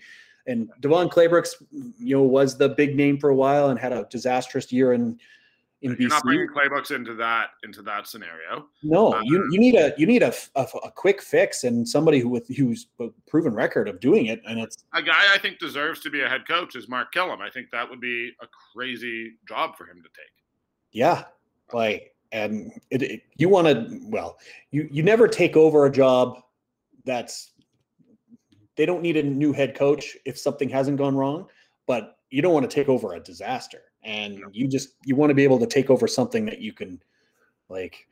and 0.49 0.71
Devon 0.81 1.09
Claybrooks, 1.09 1.51
you 1.99 2.17
know, 2.17 2.23
was 2.23 2.57
the 2.57 2.71
big 2.71 2.97
name 2.97 3.19
for 3.19 3.31
a 3.31 3.35
while 3.35 3.71
and 3.71 3.79
had 3.79 3.93
a 3.93 4.09
disastrous 4.11 4.73
year 4.73 4.93
in 4.93 5.21
in 5.83 5.91
You're 5.91 6.09
BC. 6.09 6.11
not 6.11 6.23
bringing 6.25 6.49
Claybrooks 6.49 6.91
into 6.91 7.15
that 7.15 7.51
into 7.63 7.83
that 7.83 8.09
scenario. 8.09 8.67
No, 8.83 9.15
um, 9.15 9.23
you, 9.25 9.49
you 9.51 9.61
need 9.61 9.77
a 9.77 9.95
you 9.97 10.07
need 10.07 10.23
a, 10.23 10.33
a, 10.57 10.67
a, 10.85 10.91
quick 10.91 11.23
fix 11.23 11.65
and 11.65 11.89
somebody 11.89 12.19
who 12.19 12.29
with 12.29 12.49
who's 12.49 12.89
proven 13.29 13.55
record 13.55 13.89
of 13.89 14.01
doing 14.01 14.27
it. 14.27 14.43
And 14.47 14.59
it's 14.59 14.85
a 14.95 15.03
guy 15.03 15.33
I 15.33 15.39
think 15.39 15.59
deserves 15.59 16.01
to 16.01 16.11
be 16.11 16.23
a 16.23 16.29
head 16.29 16.49
coach 16.49 16.75
is 16.75 16.89
Mark 16.89 17.15
Kilam. 17.15 17.41
I 17.41 17.51
think 17.51 17.71
that 17.71 17.89
would 17.89 18.01
be 18.01 18.33
a 18.43 18.47
crazy 18.75 19.35
job 19.49 19.77
for 19.77 19.85
him 19.85 20.03
to 20.03 20.09
take. 20.09 20.33
Yeah, 20.91 21.25
like 21.73 22.15
and 22.33 22.73
it, 22.91 23.03
it, 23.03 23.23
you 23.37 23.49
want 23.49 23.69
to 23.69 24.01
well, 24.09 24.39
you 24.73 24.89
you 24.91 25.05
never 25.05 25.29
take 25.29 25.57
over 25.57 25.87
a 25.87 25.91
job 25.91 26.41
that's 27.05 27.53
they 28.77 28.85
don't 28.85 29.03
need 29.03 29.17
a 29.17 29.23
new 29.23 29.53
head 29.53 29.77
coach 29.77 30.17
if 30.25 30.39
something 30.39 30.69
hasn't 30.69 30.99
gone 30.99 31.17
wrong, 31.17 31.47
but 31.87 32.17
you 32.31 32.43
don't 32.43 32.53
want 32.53 32.69
to 32.69 32.75
take 32.75 32.89
over 32.89 33.15
a 33.15 33.21
disaster 33.21 33.83
and 34.09 34.43
you 34.53 34.67
just 34.67 34.95
you 35.05 35.15
want 35.15 35.29
to 35.31 35.35
be 35.35 35.45
able 35.45 35.59
to 35.59 35.67
take 35.67 35.91
over 35.91 36.09
something 36.09 36.47
that 36.47 36.61
you 36.61 36.73
can 36.73 37.01
like 37.69 38.09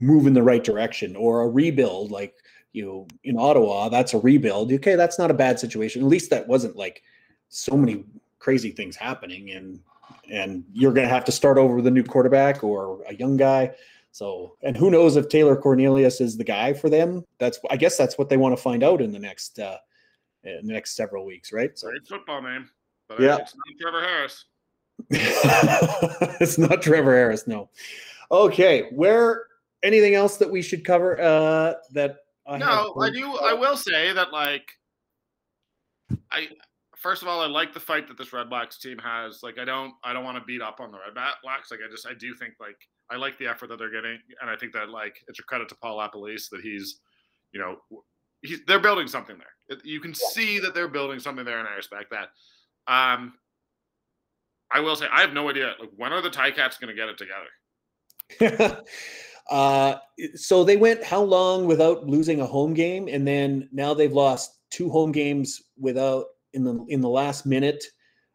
move 0.00 0.26
in 0.26 0.32
the 0.32 0.42
right 0.42 0.64
direction 0.64 1.14
or 1.14 1.42
a 1.42 1.48
rebuild 1.48 2.10
like 2.10 2.34
you 2.72 2.84
know 2.84 3.06
in 3.24 3.38
ottawa 3.38 3.88
that's 3.88 4.14
a 4.14 4.18
rebuild 4.18 4.72
okay 4.72 4.96
that's 4.96 5.18
not 5.18 5.30
a 5.30 5.34
bad 5.34 5.60
situation. 5.60 6.02
At 6.02 6.08
least 6.08 6.30
that 6.30 6.48
wasn't 6.48 6.76
like 6.76 7.02
so 7.50 7.76
many 7.76 8.04
crazy 8.38 8.70
things 8.70 8.96
happening 8.96 9.50
and 9.50 9.80
and 10.30 10.64
you're 10.72 10.92
going 10.92 11.06
to 11.06 11.12
have 11.12 11.24
to 11.24 11.32
start 11.32 11.58
over 11.58 11.76
with 11.76 11.86
a 11.86 11.90
new 11.90 12.02
quarterback 12.02 12.64
or 12.64 13.02
a 13.06 13.14
young 13.14 13.36
guy. 13.36 13.74
So 14.12 14.56
and 14.62 14.76
who 14.76 14.90
knows 14.90 15.16
if 15.16 15.28
taylor 15.28 15.56
cornelius 15.56 16.20
is 16.22 16.38
the 16.38 16.44
guy 16.44 16.72
for 16.72 16.88
them? 16.88 17.22
That's 17.38 17.60
i 17.70 17.76
guess 17.76 17.98
that's 17.98 18.16
what 18.16 18.30
they 18.30 18.38
want 18.38 18.56
to 18.56 18.62
find 18.62 18.82
out 18.82 19.02
in 19.02 19.12
the 19.12 19.18
next 19.18 19.58
uh 19.58 19.76
in 20.42 20.66
the 20.66 20.72
next 20.72 20.96
several 20.96 21.26
weeks 21.26 21.52
right? 21.52 21.78
So 21.78 21.88
great 21.88 22.08
football 22.08 22.40
name 22.40 22.70
but 23.08 23.20
yeah. 23.20 23.36
it's 23.36 23.54
not 23.54 23.64
trevor 23.78 24.00
harris 24.00 24.46
it's 25.10 26.58
not 26.58 26.82
Trevor 26.82 27.14
Harris, 27.14 27.46
no. 27.46 27.68
Okay, 28.30 28.88
where 28.92 29.46
anything 29.82 30.14
else 30.14 30.36
that 30.38 30.50
we 30.50 30.62
should 30.62 30.84
cover? 30.84 31.20
Uh, 31.20 31.74
that 31.92 32.16
I 32.46 32.58
no, 32.58 32.94
I 33.00 33.10
do. 33.10 33.36
I 33.36 33.54
will 33.54 33.76
say 33.76 34.12
that 34.12 34.32
like, 34.32 34.68
I 36.30 36.48
first 37.04 37.22
of 37.22 37.28
all, 37.28 37.40
I 37.40 37.46
like 37.46 37.74
the 37.74 37.80
fight 37.80 38.08
that 38.08 38.16
this 38.16 38.32
Red 38.32 38.48
Blacks 38.48 38.78
team 38.78 38.98
has. 38.98 39.42
Like, 39.42 39.58
I 39.58 39.64
don't, 39.66 39.92
I 40.02 40.14
don't 40.14 40.24
want 40.24 40.38
to 40.38 40.44
beat 40.44 40.62
up 40.62 40.80
on 40.80 40.90
the 40.90 40.98
Red 40.98 41.14
Blacks. 41.42 41.70
Like, 41.70 41.80
I 41.86 41.90
just, 41.90 42.06
I 42.06 42.14
do 42.14 42.34
think 42.34 42.54
like 42.58 42.78
I 43.10 43.16
like 43.16 43.38
the 43.38 43.46
effort 43.46 43.68
that 43.68 43.78
they're 43.78 43.90
getting, 43.90 44.18
and 44.40 44.50
I 44.50 44.56
think 44.56 44.72
that 44.72 44.88
like 44.88 45.16
it's 45.28 45.38
a 45.38 45.42
credit 45.42 45.68
to 45.68 45.74
Paul 45.76 45.98
LaPolice 45.98 46.48
that 46.50 46.62
he's, 46.62 47.00
you 47.52 47.60
know, 47.60 47.76
he's 48.42 48.60
they're 48.66 48.80
building 48.80 49.06
something 49.06 49.36
there. 49.38 49.80
You 49.84 50.00
can 50.00 50.14
see 50.14 50.58
that 50.60 50.74
they're 50.74 50.88
building 50.88 51.20
something 51.20 51.44
there, 51.44 51.58
and 51.58 51.68
I 51.68 51.74
respect 51.74 52.10
that. 52.10 52.30
Um, 52.86 53.34
I 54.74 54.80
will 54.80 54.96
say 54.96 55.06
I 55.10 55.20
have 55.20 55.32
no 55.32 55.48
idea. 55.48 55.74
Like, 55.78 55.90
when 55.96 56.12
are 56.12 56.20
the 56.20 56.30
Ticats 56.30 56.80
going 56.80 56.88
to 56.88 56.94
get 56.94 57.08
it 57.08 57.16
together? 57.16 58.82
uh, 59.50 59.96
so 60.34 60.64
they 60.64 60.76
went 60.76 61.02
how 61.04 61.22
long 61.22 61.66
without 61.66 62.06
losing 62.06 62.40
a 62.40 62.46
home 62.46 62.74
game, 62.74 63.08
and 63.08 63.26
then 63.26 63.68
now 63.72 63.94
they've 63.94 64.12
lost 64.12 64.58
two 64.70 64.90
home 64.90 65.12
games 65.12 65.62
without 65.78 66.26
in 66.52 66.64
the 66.64 66.84
in 66.88 67.00
the 67.00 67.08
last 67.08 67.46
minute 67.46 67.84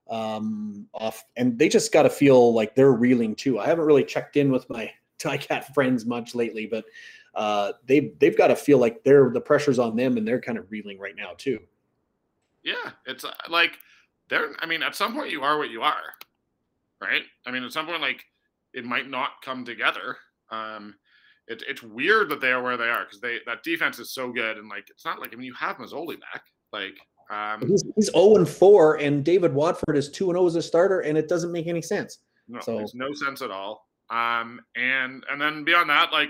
um, 0.09 0.87
off, 0.93 1.25
and 1.35 1.59
they 1.59 1.69
just 1.69 1.91
got 1.91 2.03
to 2.03 2.09
feel 2.09 2.53
like 2.53 2.73
they're 2.73 2.93
reeling 2.93 3.35
too. 3.35 3.59
I 3.59 3.65
haven't 3.65 3.85
really 3.85 4.05
checked 4.05 4.37
in 4.37 4.51
with 4.51 4.69
my 4.69 4.91
Ticat 5.19 5.73
friends 5.73 6.05
much 6.05 6.33
lately, 6.35 6.65
but 6.65 6.85
uh, 7.35 7.73
they 7.85 8.13
they've 8.19 8.37
got 8.37 8.47
to 8.47 8.55
feel 8.55 8.77
like 8.77 9.03
they're 9.03 9.29
the 9.29 9.41
pressure's 9.41 9.79
on 9.79 9.97
them, 9.97 10.17
and 10.17 10.27
they're 10.27 10.41
kind 10.41 10.57
of 10.57 10.71
reeling 10.71 10.99
right 10.99 11.15
now 11.17 11.31
too. 11.37 11.59
Yeah, 12.63 12.91
it's 13.05 13.25
uh, 13.25 13.33
like 13.49 13.77
they're. 14.29 14.55
I 14.59 14.65
mean, 14.65 14.83
at 14.83 14.95
some 14.95 15.13
point 15.13 15.31
you 15.31 15.41
are 15.43 15.57
what 15.57 15.69
you 15.69 15.81
are, 15.81 16.15
right? 17.01 17.23
I 17.45 17.51
mean, 17.51 17.63
at 17.63 17.71
some 17.71 17.85
point, 17.85 18.01
like 18.01 18.23
it 18.73 18.85
might 18.85 19.09
not 19.09 19.41
come 19.43 19.65
together. 19.65 20.17
Um, 20.51 20.95
it, 21.47 21.63
it's 21.67 21.81
weird 21.81 22.29
that 22.29 22.41
they 22.41 22.51
are 22.51 22.61
where 22.61 22.77
they 22.77 22.89
are 22.89 23.05
because 23.05 23.21
they 23.21 23.39
that 23.45 23.63
defense 23.63 23.99
is 23.99 24.13
so 24.13 24.31
good, 24.31 24.57
and 24.57 24.69
like 24.69 24.89
it's 24.89 25.05
not 25.05 25.19
like 25.19 25.33
I 25.33 25.35
mean 25.35 25.47
you 25.47 25.55
have 25.55 25.77
Masoli 25.77 26.19
back, 26.19 26.43
like 26.71 26.97
um, 27.29 27.67
he's, 27.67 27.83
he's 27.95 28.11
0 28.11 28.37
and 28.37 28.49
4, 28.49 28.95
and 28.95 29.23
David 29.23 29.53
Watford 29.53 29.95
is 29.95 30.09
2 30.09 30.31
and 30.31 30.37
0 30.37 30.47
as 30.47 30.55
a 30.55 30.61
starter, 30.61 31.01
and 31.01 31.17
it 31.17 31.29
doesn't 31.29 31.51
make 31.51 31.67
any 31.67 31.81
sense. 31.81 32.19
No, 32.47 32.59
so. 32.59 32.79
makes 32.79 32.95
no 32.95 33.13
sense 33.13 33.41
at 33.41 33.51
all. 33.51 33.85
Um, 34.09 34.59
and 34.75 35.23
and 35.29 35.39
then 35.39 35.63
beyond 35.63 35.89
that, 35.91 36.11
like, 36.11 36.29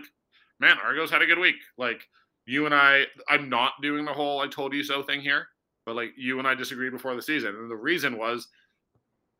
man, 0.59 0.77
Argos 0.83 1.09
had 1.09 1.21
a 1.21 1.25
good 1.25 1.39
week. 1.39 1.55
Like, 1.77 2.01
you 2.45 2.65
and 2.65 2.75
I, 2.75 3.05
I'm 3.29 3.47
not 3.47 3.73
doing 3.81 4.03
the 4.03 4.13
whole 4.13 4.41
"I 4.41 4.47
told 4.47 4.73
you 4.73 4.83
so" 4.83 5.01
thing 5.01 5.21
here, 5.21 5.47
but 5.85 5.95
like, 5.95 6.11
you 6.17 6.39
and 6.39 6.47
I 6.47 6.55
disagreed 6.55 6.91
before 6.91 7.15
the 7.15 7.21
season, 7.21 7.55
and 7.55 7.71
the 7.71 7.75
reason 7.75 8.17
was 8.17 8.49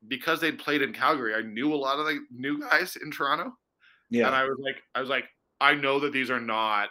because 0.08 0.40
they'd 0.40 0.60
played 0.60 0.82
in 0.82 0.94
Calgary. 0.94 1.36
I 1.36 1.42
knew 1.42 1.74
a 1.74 1.76
lot 1.76 2.00
of 2.00 2.06
the 2.06 2.20
new 2.32 2.60
guys 2.60 2.98
in 3.02 3.12
Toronto. 3.12 3.52
Yeah, 4.10 4.28
and 4.28 4.36
I 4.36 4.44
was 4.44 4.58
like, 4.64 4.78
I 4.96 5.02
was 5.02 5.10
like, 5.10 5.26
I 5.62 5.76
know 5.76 6.00
that 6.00 6.14
these 6.14 6.30
are 6.30 6.40
not 6.40 6.90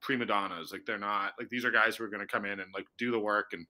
prima 0.00 0.26
donnas. 0.26 0.70
Like 0.72 0.84
they're 0.86 0.98
not 0.98 1.32
like 1.38 1.48
these 1.48 1.64
are 1.64 1.70
guys 1.70 1.96
who 1.96 2.04
are 2.04 2.08
going 2.08 2.20
to 2.20 2.32
come 2.32 2.44
in 2.44 2.60
and 2.60 2.72
like 2.74 2.86
do 2.98 3.10
the 3.10 3.18
work. 3.18 3.46
And 3.52 3.66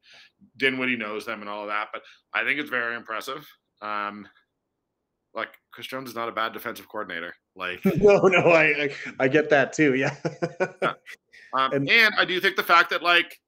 Dinwiddie 0.56 0.96
knows 0.96 1.24
them 1.24 1.40
and 1.40 1.48
all 1.48 1.62
of 1.62 1.68
that. 1.68 1.88
But 1.92 2.02
I 2.32 2.44
think 2.44 2.58
it's 2.58 2.70
very 2.70 2.96
impressive. 2.96 3.46
Um, 3.80 4.26
like 5.34 5.48
Chris 5.72 5.86
Jones 5.86 6.08
is 6.08 6.14
not 6.14 6.28
a 6.28 6.32
bad 6.32 6.52
defensive 6.52 6.88
coordinator. 6.88 7.34
Like 7.54 7.84
no, 7.96 8.18
no, 8.22 8.50
I 8.50 8.64
I, 8.64 8.90
I 9.20 9.28
get 9.28 9.48
that 9.50 9.72
too. 9.72 9.94
Yeah. 9.94 10.14
yeah. 10.82 10.92
Um, 11.56 11.72
and, 11.72 11.88
and 11.88 12.12
I 12.18 12.24
do 12.24 12.40
think 12.40 12.56
the 12.56 12.64
fact 12.64 12.90
that 12.90 13.00
like 13.00 13.38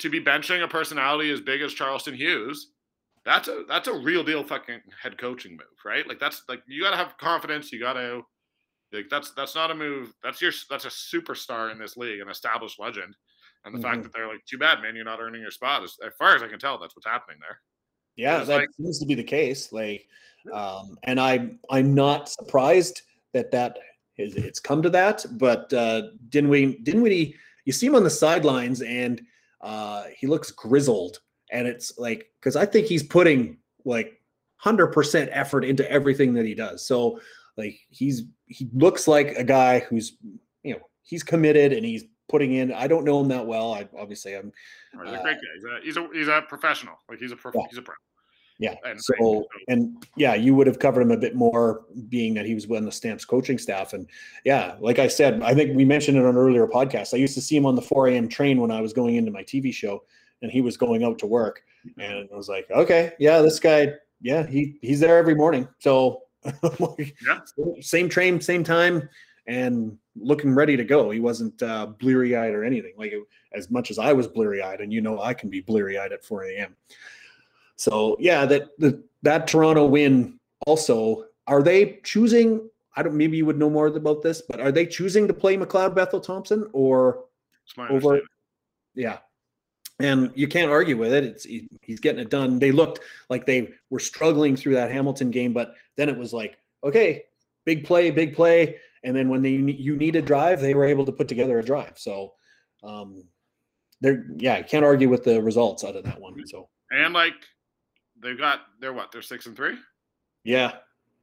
to 0.00 0.10
be 0.10 0.20
benching 0.22 0.62
a 0.62 0.68
personality 0.68 1.30
as 1.30 1.40
big 1.40 1.62
as 1.62 1.72
Charleston 1.72 2.12
Hughes, 2.12 2.72
that's 3.24 3.48
a 3.48 3.64
that's 3.68 3.88
a 3.88 3.98
real 3.98 4.24
deal 4.24 4.44
fucking 4.44 4.80
head 5.00 5.18
coaching 5.18 5.52
move, 5.52 5.78
right? 5.84 6.06
Like 6.06 6.18
that's 6.18 6.42
like 6.48 6.62
you 6.66 6.82
got 6.82 6.90
to 6.90 6.96
have 6.96 7.16
confidence. 7.18 7.72
You 7.72 7.80
got 7.80 7.94
to 7.94 8.22
like 8.92 9.08
that's 9.10 9.32
that's 9.32 9.54
not 9.54 9.70
a 9.70 9.74
move. 9.74 10.12
That's 10.22 10.40
your 10.40 10.52
that's 10.68 10.84
a 10.84 10.88
superstar 10.88 11.70
in 11.70 11.78
this 11.78 11.96
league, 11.96 12.20
an 12.20 12.28
established 12.28 12.80
legend. 12.80 13.14
And 13.64 13.74
the 13.74 13.78
mm-hmm. 13.78 13.88
fact 13.88 14.02
that 14.02 14.12
they're 14.12 14.26
like, 14.26 14.44
too 14.44 14.58
bad, 14.58 14.82
man, 14.82 14.96
you're 14.96 15.04
not 15.04 15.20
earning 15.20 15.40
your 15.40 15.52
spot. 15.52 15.84
As, 15.84 15.96
as 16.04 16.12
far 16.18 16.34
as 16.34 16.42
I 16.42 16.48
can 16.48 16.58
tell, 16.58 16.78
that's 16.78 16.96
what's 16.96 17.06
happening 17.06 17.38
there. 17.40 17.60
Yeah, 18.16 18.42
that 18.44 18.56
like, 18.56 18.68
seems 18.76 18.98
to 18.98 19.06
be 19.06 19.14
the 19.14 19.22
case. 19.22 19.72
Like, 19.72 20.06
um, 20.52 20.98
and 21.04 21.20
I 21.20 21.52
I'm 21.70 21.94
not 21.94 22.28
surprised 22.28 23.02
that 23.32 23.50
that 23.52 23.78
is, 24.18 24.34
it's 24.34 24.60
come 24.60 24.82
to 24.82 24.90
that. 24.90 25.24
But 25.32 25.72
uh, 25.72 26.02
Dinwiddie 26.28 26.80
Dinwiddie, 26.82 27.36
you 27.64 27.72
see 27.72 27.86
him 27.86 27.94
on 27.94 28.04
the 28.04 28.10
sidelines, 28.10 28.82
and 28.82 29.22
uh, 29.60 30.04
he 30.14 30.26
looks 30.26 30.50
grizzled, 30.50 31.20
and 31.52 31.68
it's 31.68 31.98
like 31.98 32.30
because 32.40 32.56
I 32.56 32.66
think 32.66 32.86
he's 32.86 33.02
putting 33.02 33.58
like 33.84 34.20
hundred 34.56 34.88
percent 34.88 35.30
effort 35.32 35.64
into 35.64 35.88
everything 35.90 36.34
that 36.34 36.46
he 36.46 36.54
does. 36.54 36.84
So 36.86 37.20
like 37.56 37.78
he's 37.90 38.22
he 38.46 38.68
looks 38.72 39.06
like 39.06 39.36
a 39.36 39.44
guy 39.44 39.80
who's 39.80 40.16
you 40.62 40.74
know 40.74 40.80
he's 41.02 41.22
committed 41.22 41.72
and 41.72 41.84
he's 41.84 42.04
putting 42.28 42.54
in. 42.54 42.72
I 42.72 42.86
don't 42.86 43.04
know 43.04 43.20
him 43.20 43.28
that 43.28 43.46
well. 43.46 43.74
I 43.74 43.88
obviously 43.96 44.34
I'm. 44.34 44.52
Oh, 44.98 45.04
he's 45.04 45.12
a 45.12 45.18
uh, 45.18 45.22
great 45.22 45.36
guy. 45.36 45.40
He's 45.54 45.64
a, 45.64 45.80
he's 45.84 45.96
a 45.96 46.08
he's 46.12 46.28
a 46.28 46.42
professional. 46.48 46.94
Like 47.08 47.18
he's 47.18 47.32
a 47.32 47.36
pro. 47.36 47.52
Yeah. 47.54 47.62
He's 47.70 47.78
a 47.78 47.82
pro. 47.82 47.94
Yeah. 48.58 48.74
And 48.84 49.02
so 49.02 49.46
and 49.68 50.06
yeah, 50.16 50.34
you 50.34 50.54
would 50.54 50.68
have 50.68 50.78
covered 50.78 51.00
him 51.00 51.10
a 51.10 51.16
bit 51.16 51.34
more, 51.34 51.82
being 52.08 52.34
that 52.34 52.46
he 52.46 52.54
was 52.54 52.70
on 52.70 52.84
the 52.84 52.92
Stamps 52.92 53.24
coaching 53.24 53.58
staff. 53.58 53.92
And 53.92 54.08
yeah, 54.44 54.76
like 54.78 55.00
I 55.00 55.08
said, 55.08 55.42
I 55.42 55.52
think 55.52 55.76
we 55.76 55.84
mentioned 55.84 56.16
it 56.16 56.20
on 56.20 56.30
an 56.30 56.36
earlier 56.36 56.68
podcast. 56.68 57.12
I 57.12 57.16
used 57.16 57.34
to 57.34 57.40
see 57.40 57.56
him 57.56 57.66
on 57.66 57.74
the 57.74 57.82
4 57.82 58.08
a.m. 58.08 58.28
train 58.28 58.60
when 58.60 58.70
I 58.70 58.80
was 58.80 58.92
going 58.92 59.16
into 59.16 59.32
my 59.32 59.42
TV 59.42 59.74
show, 59.74 60.04
and 60.42 60.50
he 60.50 60.60
was 60.60 60.76
going 60.76 61.04
out 61.04 61.18
to 61.20 61.26
work. 61.26 61.62
And 61.98 62.28
I 62.32 62.36
was 62.36 62.48
like, 62.48 62.70
okay, 62.70 63.12
yeah, 63.18 63.40
this 63.40 63.58
guy, 63.58 63.94
yeah, 64.20 64.46
he 64.46 64.78
he's 64.82 65.00
there 65.00 65.16
every 65.16 65.34
morning. 65.34 65.66
So 65.78 66.22
yeah. 66.98 67.40
Same 67.80 68.08
train, 68.08 68.40
same 68.40 68.64
time, 68.64 69.08
and 69.46 69.96
looking 70.16 70.54
ready 70.54 70.76
to 70.76 70.84
go. 70.84 71.10
He 71.10 71.20
wasn't 71.20 71.62
uh, 71.62 71.86
bleary 71.86 72.36
eyed 72.36 72.54
or 72.54 72.64
anything. 72.64 72.94
Like 72.96 73.14
as 73.54 73.70
much 73.70 73.90
as 73.90 73.98
I 73.98 74.12
was 74.12 74.26
bleary 74.26 74.62
eyed, 74.62 74.80
and 74.80 74.92
you 74.92 75.00
know 75.00 75.20
I 75.20 75.34
can 75.34 75.48
be 75.48 75.60
bleary 75.60 75.98
eyed 75.98 76.12
at 76.12 76.24
4 76.24 76.44
a.m. 76.44 76.76
So 77.76 78.16
yeah, 78.18 78.44
that 78.46 78.70
the, 78.78 79.02
that 79.22 79.46
Toronto 79.46 79.86
win 79.86 80.38
also. 80.66 81.26
Are 81.48 81.62
they 81.62 81.98
choosing? 82.04 82.68
I 82.96 83.02
don't. 83.02 83.16
Maybe 83.16 83.36
you 83.36 83.46
would 83.46 83.58
know 83.58 83.70
more 83.70 83.88
about 83.88 84.22
this, 84.22 84.42
but 84.42 84.60
are 84.60 84.70
they 84.70 84.86
choosing 84.86 85.26
to 85.26 85.34
play 85.34 85.56
McLeod 85.56 85.94
Bethel 85.94 86.20
Thompson 86.20 86.68
or 86.72 87.24
over? 87.90 88.20
Yeah, 88.94 89.18
and 90.02 90.32
you 90.34 90.48
can't 90.48 90.70
argue 90.70 90.96
with 90.96 91.12
it. 91.12 91.24
It's 91.24 91.46
he's 91.80 92.00
getting 92.00 92.20
it 92.20 92.30
done. 92.30 92.58
They 92.58 92.72
looked 92.72 93.00
like 93.28 93.46
they 93.46 93.72
were 93.90 94.00
struggling 94.00 94.56
through 94.56 94.74
that 94.74 94.90
Hamilton 94.90 95.30
game, 95.30 95.52
but 95.52 95.74
then 95.96 96.08
it 96.08 96.16
was 96.16 96.32
like, 96.32 96.58
okay, 96.84 97.24
big 97.64 97.84
play, 97.84 98.10
big 98.10 98.34
play, 98.34 98.76
and 99.04 99.16
then 99.16 99.28
when 99.28 99.42
they 99.42 99.50
you 99.50 99.96
need 99.96 100.16
a 100.16 100.22
drive, 100.22 100.60
they 100.60 100.74
were 100.74 100.84
able 100.84 101.04
to 101.06 101.12
put 101.12 101.28
together 101.28 101.58
a 101.58 101.64
drive. 101.64 101.98
So, 101.98 102.32
um, 102.82 103.24
they're 104.00 104.26
yeah, 104.36 104.54
I 104.54 104.62
can't 104.62 104.84
argue 104.84 105.08
with 105.08 105.24
the 105.24 105.40
results 105.40 105.84
out 105.84 105.96
of 105.96 106.04
that 106.04 106.20
one. 106.20 106.46
So 106.46 106.68
and 106.90 107.14
like 107.14 107.34
they've 108.20 108.38
got 108.38 108.60
they're 108.80 108.92
what 108.92 109.12
they're 109.12 109.22
six 109.22 109.46
and 109.46 109.56
three. 109.56 109.76
Yeah, 110.44 110.72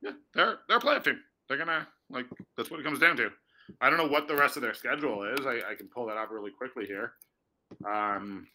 yeah, 0.01 0.11
they're 0.33 0.59
they're 0.67 0.79
playing 0.79 1.01
team. 1.01 1.19
They're 1.47 1.57
gonna 1.57 1.87
like 2.09 2.25
that's 2.55 2.71
what 2.71 2.79
it 2.79 2.83
comes 2.83 2.99
down 2.99 3.17
to. 3.17 3.31
I 3.81 3.89
don't 3.89 3.99
know 3.99 4.07
what 4.07 4.27
the 4.27 4.35
rest 4.35 4.55
of 4.55 4.63
their 4.63 4.73
schedule 4.73 5.23
is. 5.23 5.45
I, 5.45 5.71
I 5.71 5.75
can 5.75 5.87
pull 5.87 6.07
that 6.07 6.17
up 6.17 6.31
really 6.31 6.51
quickly 6.51 6.85
here. 6.85 7.13
Um, 7.87 8.47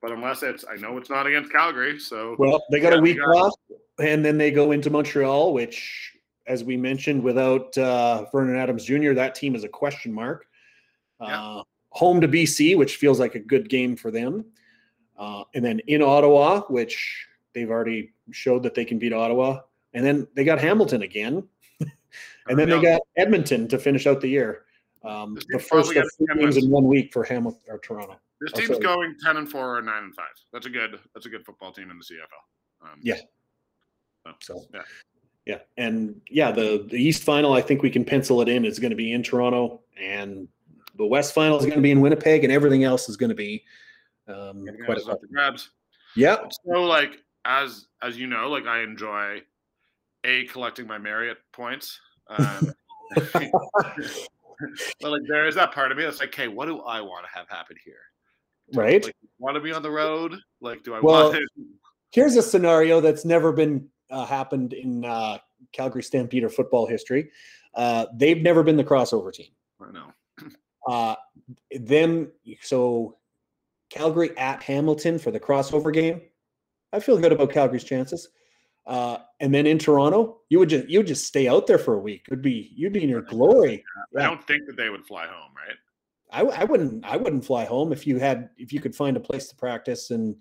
but 0.00 0.12
unless 0.12 0.42
it's, 0.42 0.64
I 0.70 0.76
know 0.76 0.96
it's 0.98 1.10
not 1.10 1.26
against 1.26 1.52
Calgary. 1.52 1.98
So 1.98 2.36
well, 2.38 2.62
they 2.70 2.80
got 2.80 2.92
yeah, 2.92 2.98
a 2.98 3.02
week 3.02 3.18
off, 3.26 3.54
and 4.00 4.24
then 4.24 4.38
they 4.38 4.50
go 4.50 4.72
into 4.72 4.90
Montreal, 4.90 5.52
which, 5.52 6.12
as 6.46 6.64
we 6.64 6.76
mentioned, 6.76 7.22
without 7.22 7.76
uh, 7.76 8.26
Vernon 8.30 8.56
Adams 8.56 8.84
Jr., 8.84 9.12
that 9.14 9.34
team 9.34 9.54
is 9.54 9.64
a 9.64 9.68
question 9.68 10.12
mark. 10.12 10.46
Yeah. 11.20 11.42
Uh, 11.42 11.62
home 11.90 12.20
to 12.20 12.28
BC, 12.28 12.76
which 12.76 12.96
feels 12.96 13.18
like 13.18 13.34
a 13.34 13.40
good 13.40 13.68
game 13.68 13.96
for 13.96 14.10
them, 14.10 14.44
uh, 15.18 15.42
and 15.54 15.64
then 15.64 15.80
in 15.86 16.02
Ottawa, 16.02 16.60
which 16.68 17.26
they've 17.54 17.70
already 17.70 18.12
showed 18.30 18.62
that 18.62 18.74
they 18.74 18.84
can 18.84 18.98
beat 18.98 19.12
Ottawa, 19.12 19.60
and 19.94 20.04
then 20.04 20.28
they 20.36 20.44
got 20.44 20.60
Hamilton 20.60 21.02
again, 21.02 21.42
and 21.80 22.58
then 22.58 22.68
they 22.68 22.80
got 22.80 23.00
Edmonton 23.16 23.66
to 23.68 23.78
finish 23.78 24.06
out 24.06 24.20
the 24.20 24.28
year. 24.28 24.62
Um, 25.04 25.38
the 25.48 25.58
first 25.58 25.94
of 25.96 26.06
three 26.16 26.26
games 26.38 26.56
in 26.56 26.70
one 26.70 26.86
week 26.86 27.12
for 27.12 27.24
Hamilton 27.24 27.60
or 27.68 27.78
Toronto. 27.78 28.18
This 28.40 28.52
team's 28.52 28.78
going 28.78 29.16
ten 29.24 29.36
and 29.36 29.50
four 29.50 29.78
or 29.78 29.82
nine 29.82 30.04
and 30.04 30.14
five. 30.14 30.26
That's 30.52 30.66
a 30.66 30.70
good. 30.70 30.98
That's 31.14 31.26
a 31.26 31.28
good 31.28 31.44
football 31.44 31.72
team 31.72 31.90
in 31.90 31.98
the 31.98 32.04
CFL. 32.04 32.92
Um, 32.92 33.00
yeah. 33.02 33.16
So, 34.40 34.64
yeah. 34.74 34.82
Yeah, 35.46 35.58
and 35.78 36.20
yeah, 36.28 36.52
the 36.52 36.86
the 36.90 37.02
East 37.02 37.22
final, 37.22 37.54
I 37.54 37.62
think 37.62 37.82
we 37.82 37.88
can 37.88 38.04
pencil 38.04 38.42
it 38.42 38.48
in. 38.50 38.66
Is 38.66 38.78
going 38.78 38.90
to 38.90 38.96
be 38.96 39.12
in 39.12 39.22
Toronto, 39.22 39.80
and 39.98 40.46
the 40.96 41.06
West 41.06 41.32
final 41.32 41.58
is 41.58 41.64
going 41.64 41.78
to 41.78 41.82
be 41.82 41.90
in 41.90 42.02
Winnipeg, 42.02 42.44
and 42.44 42.52
everything 42.52 42.84
else 42.84 43.08
is 43.08 43.16
going 43.16 43.30
to 43.30 43.34
be 43.34 43.64
um, 44.28 44.66
quite 44.84 44.98
a 44.98 45.18
grabs. 45.32 45.70
Yeah. 46.14 46.36
So, 46.66 46.84
like 46.84 47.22
as 47.46 47.86
as 48.02 48.18
you 48.18 48.26
know, 48.26 48.50
like 48.50 48.66
I 48.66 48.82
enjoy 48.82 49.40
a 50.24 50.44
collecting 50.46 50.86
my 50.86 50.98
Marriott 50.98 51.38
points. 51.52 51.98
Um, 52.28 52.74
but 53.14 55.10
like 55.10 55.22
there 55.28 55.46
is 55.46 55.54
that 55.54 55.72
part 55.72 55.92
of 55.92 55.96
me 55.96 56.04
that's 56.04 56.20
like, 56.20 56.28
okay, 56.28 56.48
what 56.48 56.66
do 56.66 56.80
I 56.80 57.00
want 57.00 57.24
to 57.24 57.38
have 57.38 57.48
happen 57.48 57.76
here? 57.82 57.94
Right? 58.74 59.04
Like, 59.04 59.16
want 59.38 59.54
to 59.56 59.60
be 59.60 59.72
on 59.72 59.82
the 59.82 59.90
road? 59.90 60.36
Like, 60.60 60.82
do 60.82 60.94
I 60.94 61.00
well, 61.00 61.30
want 61.30 61.36
To- 61.36 61.64
Here's 62.10 62.36
a 62.36 62.42
scenario 62.42 63.00
that's 63.00 63.24
never 63.24 63.52
been 63.52 63.86
uh, 64.10 64.24
happened 64.24 64.72
in 64.72 65.04
uh, 65.04 65.38
Calgary 65.72 66.02
or 66.42 66.48
football 66.48 66.86
history. 66.86 67.30
Uh, 67.74 68.06
they've 68.14 68.40
never 68.40 68.62
been 68.62 68.76
the 68.76 68.84
crossover 68.84 69.32
team. 69.32 69.48
I 69.80 69.92
know. 69.92 70.12
Uh, 70.86 71.14
them 71.72 72.32
so 72.62 73.18
Calgary 73.90 74.36
at 74.38 74.62
Hamilton 74.62 75.18
for 75.18 75.30
the 75.30 75.40
crossover 75.40 75.92
game. 75.92 76.22
I 76.92 77.00
feel 77.00 77.18
good 77.18 77.32
about 77.32 77.52
Calgary's 77.52 77.84
chances. 77.84 78.28
Uh, 78.86 79.18
and 79.40 79.54
then 79.54 79.66
in 79.66 79.78
Toronto, 79.78 80.38
you 80.48 80.58
would 80.58 80.70
just 80.70 80.88
you 80.88 81.00
would 81.00 81.06
just 81.06 81.26
stay 81.26 81.46
out 81.46 81.66
there 81.66 81.78
for 81.78 81.94
a 81.94 81.98
week. 81.98 82.22
It 82.26 82.30
would 82.30 82.42
be 82.42 82.72
you'd 82.74 82.94
be 82.94 83.02
in 83.02 83.10
your 83.10 83.20
glory. 83.20 83.84
I 84.18 84.22
don't 84.22 84.42
think 84.46 84.66
that 84.66 84.76
they 84.76 84.88
would 84.88 85.06
fly 85.06 85.26
home, 85.26 85.52
right? 85.54 85.76
I, 86.30 86.42
I 86.42 86.64
wouldn't 86.64 87.04
I 87.04 87.16
wouldn't 87.16 87.44
fly 87.44 87.64
home 87.64 87.92
if 87.92 88.06
you 88.06 88.18
had 88.18 88.50
if 88.58 88.72
you 88.72 88.80
could 88.80 88.94
find 88.94 89.16
a 89.16 89.20
place 89.20 89.48
to 89.48 89.56
practice 89.56 90.10
and 90.10 90.36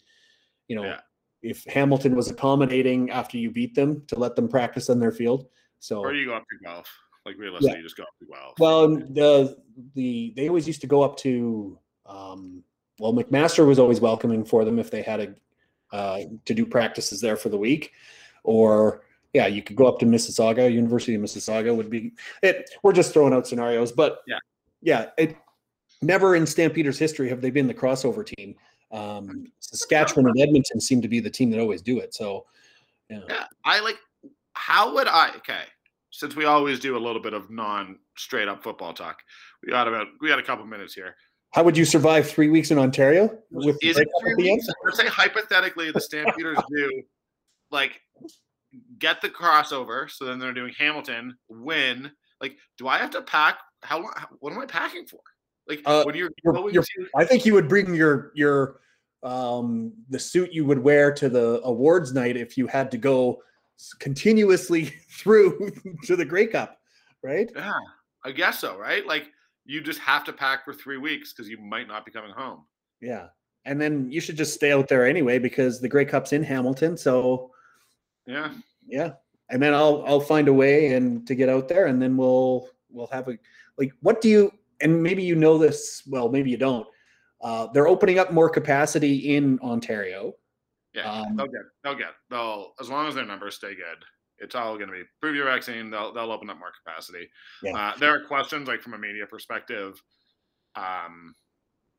you 0.67 0.75
know 0.75 0.83
Yeah. 0.83 0.99
if 1.41 1.63
Hamilton 1.65 2.15
was 2.15 2.29
accommodating 2.29 3.09
after 3.11 3.38
you 3.38 3.51
beat 3.51 3.73
them 3.75 4.03
to 4.07 4.19
let 4.19 4.35
them 4.35 4.47
practice 4.49 4.89
on 4.89 4.99
their 4.99 5.11
field. 5.11 5.47
So 5.79 5.99
Or 5.99 6.13
you 6.13 6.25
go 6.25 6.33
up 6.35 6.43
to 6.51 6.57
Guelph. 6.63 6.89
Like 7.25 7.38
realistically, 7.38 7.77
you 7.77 7.83
just 7.83 7.97
go 7.97 8.03
up 8.03 8.09
to 8.19 8.25
Guelph. 8.25 8.53
well 8.59 8.88
the 8.89 9.57
the 9.95 10.33
they 10.35 10.47
always 10.49 10.67
used 10.67 10.81
to 10.81 10.88
go 10.88 11.01
up 11.03 11.17
to 11.17 11.77
um, 12.05 12.63
well 12.99 13.13
McMaster 13.13 13.65
was 13.67 13.79
always 13.79 13.99
welcoming 14.01 14.43
for 14.45 14.63
them 14.65 14.79
if 14.79 14.89
they 14.91 15.01
had 15.01 15.19
a 15.21 15.35
uh, 15.95 16.19
to 16.45 16.53
do 16.53 16.65
practices 16.65 17.21
there 17.21 17.38
for 17.38 17.49
the 17.49 17.57
week 17.57 17.93
or 18.43 19.03
yeah 19.33 19.47
you 19.47 19.61
could 19.61 19.75
go 19.75 19.85
up 19.88 19.99
to 19.99 20.05
Mississauga 20.05 20.71
University 20.71 21.15
of 21.15 21.21
Mississauga 21.21 21.75
would 21.75 21.89
be 21.89 22.13
it 22.43 22.69
we're 22.83 22.91
just 22.93 23.13
throwing 23.13 23.33
out 23.33 23.45
scenarios 23.47 23.91
but 23.91 24.19
Yeah. 24.27 24.39
yeah 24.81 25.09
it 25.17 25.38
never 26.02 26.36
in 26.36 26.45
Stampeders 26.45 26.98
history 27.00 27.30
have 27.30 27.41
they 27.41 27.50
been 27.50 27.68
the 27.68 27.74
crossover 27.74 28.26
team 28.26 28.56
um, 28.91 29.45
Saskatchewan 29.60 30.28
and 30.28 30.39
Edmonton 30.39 30.80
seem 30.80 31.02
to 31.02 31.08
be 31.08 31.20
the 31.20 31.30
team 31.30 31.50
that 31.52 31.60
always 31.60 31.82
do 31.82 32.00
it 32.00 32.14
so 32.14 32.45
yeah 33.10 33.20
Yeah, 33.30 33.45
I 33.66 33.80
like. 33.82 33.98
How 34.54 34.93
would 34.95 35.08
I? 35.08 35.30
Okay, 35.38 35.62
since 36.12 36.36
we 36.36 36.45
always 36.45 36.80
do 36.80 36.98
a 36.98 37.00
little 37.00 37.22
bit 37.22 37.34
of 37.34 37.50
non 37.52 38.00
straight 38.18 38.48
up 38.48 38.64
football 38.64 38.93
talk, 38.93 39.20
we 39.64 39.70
got 39.72 39.88
about 39.88 40.08
we 40.22 40.28
got 40.28 40.39
a 40.39 40.43
couple 40.43 40.66
minutes 40.66 40.93
here. 40.93 41.16
how 41.52 41.64
would 41.64 41.78
you 41.78 41.86
survive 41.86 42.28
three 42.30 42.50
weeks 42.50 42.72
in 42.72 42.78
Ontario 42.80 43.38
with 43.52 43.78
Is 43.82 43.95
the 43.98 44.02
it 44.02 44.08
three 44.22 44.32
at 44.32 44.38
the 44.38 44.50
end? 44.50 44.56
weeks? 44.58 44.68
Let's 44.84 44.98
say 44.98 45.08
hypothetically 45.08 45.91
the 45.91 46.02
Stampeders 46.02 46.58
do 46.76 47.04
like 47.72 48.02
get 49.00 49.22
the 49.22 49.30
crossover, 49.30 50.10
so 50.10 50.26
then 50.26 50.39
they're 50.39 50.54
doing 50.54 50.74
Hamilton 50.78 51.38
win. 51.50 52.12
Like, 52.41 52.58
do 52.78 52.88
I 52.88 52.98
have 52.98 53.12
to 53.12 53.22
pack? 53.22 53.60
How 53.84 53.98
long? 54.00 54.12
how- 54.16 54.28
What 54.39 54.54
am 54.54 54.60
I 54.60 54.66
packing 54.66 55.06
for? 55.06 55.20
Like 55.68 55.82
Uh, 55.86 56.03
when 56.03 56.15
you're 56.15 56.32
you're- 56.43 56.57
going 56.61 56.74
you're- 56.74 56.86
to 56.86 57.07
I 57.15 57.26
think 57.26 57.45
you 57.45 57.53
would 57.53 57.68
bring 57.68 57.93
your 57.93 58.32
your 58.36 58.80
um 59.24 59.93
the 60.09 60.20
suit 60.20 60.53
you 60.53 60.63
would 60.65 60.80
wear 60.80 61.11
to 61.11 61.28
the 61.30 61.59
awards 61.63 62.13
night 62.13 62.38
if 62.38 62.57
you 62.57 62.68
had 62.68 62.91
to 62.91 62.97
go 62.97 63.41
continuously 63.99 64.86
through 65.09 65.72
to 66.03 66.15
the 66.15 66.26
Grey 66.26 66.47
Cup, 66.47 66.80
right? 67.24 67.51
yeah, 67.55 67.74
I 68.24 68.32
guess 68.32 68.59
so, 68.59 68.78
right? 68.78 69.05
Like 69.05 69.32
you 69.65 69.82
just 69.82 69.99
have 69.99 70.24
to 70.26 70.34
pack 70.34 70.63
for 70.63 70.74
three 70.74 70.97
weeks 70.97 71.34
because 71.34 71.49
you 71.49 71.57
might 71.59 71.88
not 71.88 72.05
be 72.05 72.11
coming 72.11 72.32
home. 72.32 72.63
Yeah. 73.01 73.28
And 73.65 73.82
then 73.82 74.09
you 74.09 74.22
should 74.22 74.38
just 74.38 74.53
stay 74.53 74.72
out 74.72 74.88
there 74.88 75.05
anyway 75.05 75.39
because 75.39 75.82
the 75.82 75.89
Grey 75.89 76.05
Cup's 76.05 76.32
in 76.32 76.41
Hamilton, 76.43 76.95
so 76.95 77.51
Yeah, 78.26 78.53
yeah. 78.88 79.13
And 79.49 79.61
then 79.61 79.74
I'll 79.74 80.03
I'll 80.07 80.20
find 80.22 80.47
a 80.47 80.53
way 80.53 80.93
and 80.93 81.26
to 81.28 81.36
get 81.36 81.49
out 81.49 81.68
there 81.68 81.88
and 81.88 82.01
then 82.01 82.15
we'll 82.18 82.70
we'll 82.89 83.07
have 83.07 83.28
a 83.28 83.38
like 83.78 83.91
what 84.01 84.22
do 84.22 84.30
you 84.30 84.51
and 84.82 85.01
maybe 85.01 85.23
you 85.23 85.36
know 85.36 85.57
this 85.57 86.03
well 86.07 86.30
maybe 86.30 86.49
you 86.49 86.57
don't. 86.57 86.88
Uh, 87.41 87.67
they're 87.73 87.88
opening 87.88 88.19
up 88.19 88.32
more 88.34 88.49
capacity 88.49 89.36
in 89.36 89.59
Ontario. 89.59 90.34
yeah. 90.93 91.11
Um, 91.11 91.36
they'll 91.36 91.45
get, 91.45 91.61
they'll 91.84 91.95
get, 91.95 92.13
they'll 92.30 92.73
as 92.80 92.89
long 92.89 93.07
as 93.07 93.15
their 93.15 93.25
numbers 93.25 93.55
stay 93.55 93.75
good. 93.75 94.03
It's 94.39 94.55
all 94.55 94.75
going 94.75 94.88
to 94.88 94.93
be 94.93 95.03
prove 95.21 95.36
your 95.36 95.45
vaccine. 95.45 95.89
They'll 95.89 96.13
they'll 96.13 96.32
open 96.32 96.49
up 96.49 96.59
more 96.59 96.71
capacity. 96.84 97.30
Yeah. 97.63 97.75
Uh, 97.75 97.97
there 97.97 98.13
are 98.13 98.21
questions 98.21 98.67
like 98.67 98.82
from 98.82 98.93
a 98.93 98.97
media 98.97 99.25
perspective. 99.25 100.01
Um, 100.75 101.36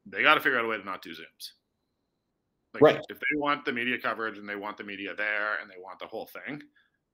they 0.07 0.23
got 0.23 0.35
to 0.35 0.41
figure 0.41 0.59
out 0.59 0.65
a 0.65 0.69
way 0.69 0.79
to 0.79 0.85
not 0.85 1.03
do 1.03 1.11
zooms. 1.11 1.51
Like, 2.75 2.83
Right. 2.83 3.07
If 3.09 3.19
they 3.19 3.37
want 3.37 3.65
the 3.65 3.73
media 3.73 3.99
coverage 3.99 4.39
and 4.39 4.49
they 4.49 4.57
want 4.57 4.77
the 4.77 4.85
media 4.85 5.15
there 5.17 5.59
and 5.61 5.71
they 5.71 5.81
want 5.83 5.99
the 5.99 6.07
whole 6.07 6.27
thing, 6.27 6.63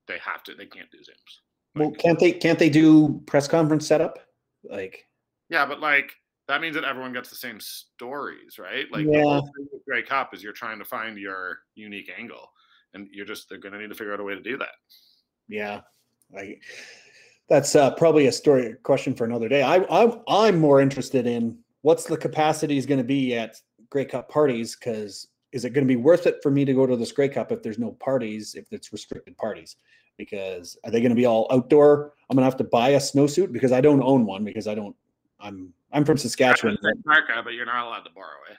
they 0.06 0.18
have 0.18 0.42
to. 0.44 0.54
They 0.54 0.66
can't 0.66 0.90
do 0.90 0.98
zooms. 0.98 1.38
Well, 1.74 1.90
can't 1.92 2.18
they 2.18 2.32
can't 2.32 2.58
they 2.58 2.70
do 2.70 3.22
press 3.26 3.48
conference 3.48 3.86
setup? 3.86 4.18
Like 4.62 5.06
Yeah, 5.48 5.66
but 5.66 5.80
like 5.80 6.12
that 6.48 6.60
means 6.60 6.74
that 6.74 6.84
everyone 6.84 7.12
gets 7.12 7.30
the 7.30 7.36
same 7.36 7.58
stories, 7.60 8.58
right? 8.58 8.86
Like 8.90 9.06
the 9.06 9.12
Yeah. 9.12 9.24
whole 9.24 9.50
thing 9.56 9.66
with 9.72 9.84
Grey 9.86 10.02
Cup 10.02 10.34
is 10.34 10.42
you're 10.42 10.52
trying 10.52 10.78
to 10.78 10.84
find 10.84 11.18
your 11.18 11.58
unique 11.74 12.10
angle, 12.16 12.50
and 12.92 13.08
you're 13.10 13.26
just 13.26 13.48
they're 13.48 13.58
going 13.58 13.72
to 13.72 13.78
need 13.78 13.88
to 13.88 13.94
figure 13.94 14.12
out 14.12 14.20
a 14.20 14.24
way 14.24 14.34
to 14.34 14.42
do 14.42 14.58
that. 14.58 14.74
Yeah, 15.48 15.80
like 16.32 16.62
that's 17.48 17.74
uh, 17.76 17.94
probably 17.94 18.26
a 18.26 18.32
story 18.32 18.74
question 18.82 19.14
for 19.14 19.24
another 19.24 19.48
day. 19.48 19.62
I, 19.62 19.84
I'm 19.90 20.20
I'm 20.28 20.58
more 20.58 20.80
interested 20.80 21.26
in 21.26 21.58
what's 21.82 22.04
the 22.04 22.16
capacity 22.16 22.78
is 22.78 22.86
going 22.86 22.98
to 22.98 23.04
be 23.04 23.36
at 23.36 23.60
Grey 23.90 24.06
Cup 24.06 24.28
parties 24.28 24.76
because 24.76 25.28
is 25.52 25.64
it 25.64 25.70
going 25.70 25.86
to 25.86 25.88
be 25.88 25.96
worth 25.96 26.26
it 26.26 26.42
for 26.42 26.50
me 26.50 26.64
to 26.64 26.74
go 26.74 26.86
to 26.86 26.96
this 26.96 27.12
Grey 27.12 27.28
Cup 27.28 27.52
if 27.52 27.62
there's 27.62 27.78
no 27.78 27.92
parties 27.92 28.54
if 28.54 28.66
it's 28.72 28.92
restricted 28.92 29.36
parties? 29.36 29.76
Because 30.16 30.76
are 30.84 30.90
they 30.90 31.00
going 31.00 31.10
to 31.10 31.16
be 31.16 31.26
all 31.26 31.46
outdoor? 31.50 32.14
I'm 32.28 32.36
going 32.36 32.42
to 32.42 32.50
have 32.50 32.56
to 32.58 32.64
buy 32.64 32.90
a 32.90 32.98
snowsuit 32.98 33.52
because 33.52 33.72
I 33.72 33.80
don't 33.80 34.02
own 34.02 34.26
one 34.26 34.44
because 34.44 34.66
I 34.66 34.74
don't. 34.74 34.96
I'm 35.44 35.72
I'm 35.92 36.04
from 36.04 36.16
Saskatchewan. 36.16 36.76
Parka, 37.06 37.42
but 37.44 37.52
you're 37.52 37.66
not 37.66 37.86
allowed 37.86 38.00
to 38.00 38.10
borrow 38.14 38.40
it. 38.50 38.56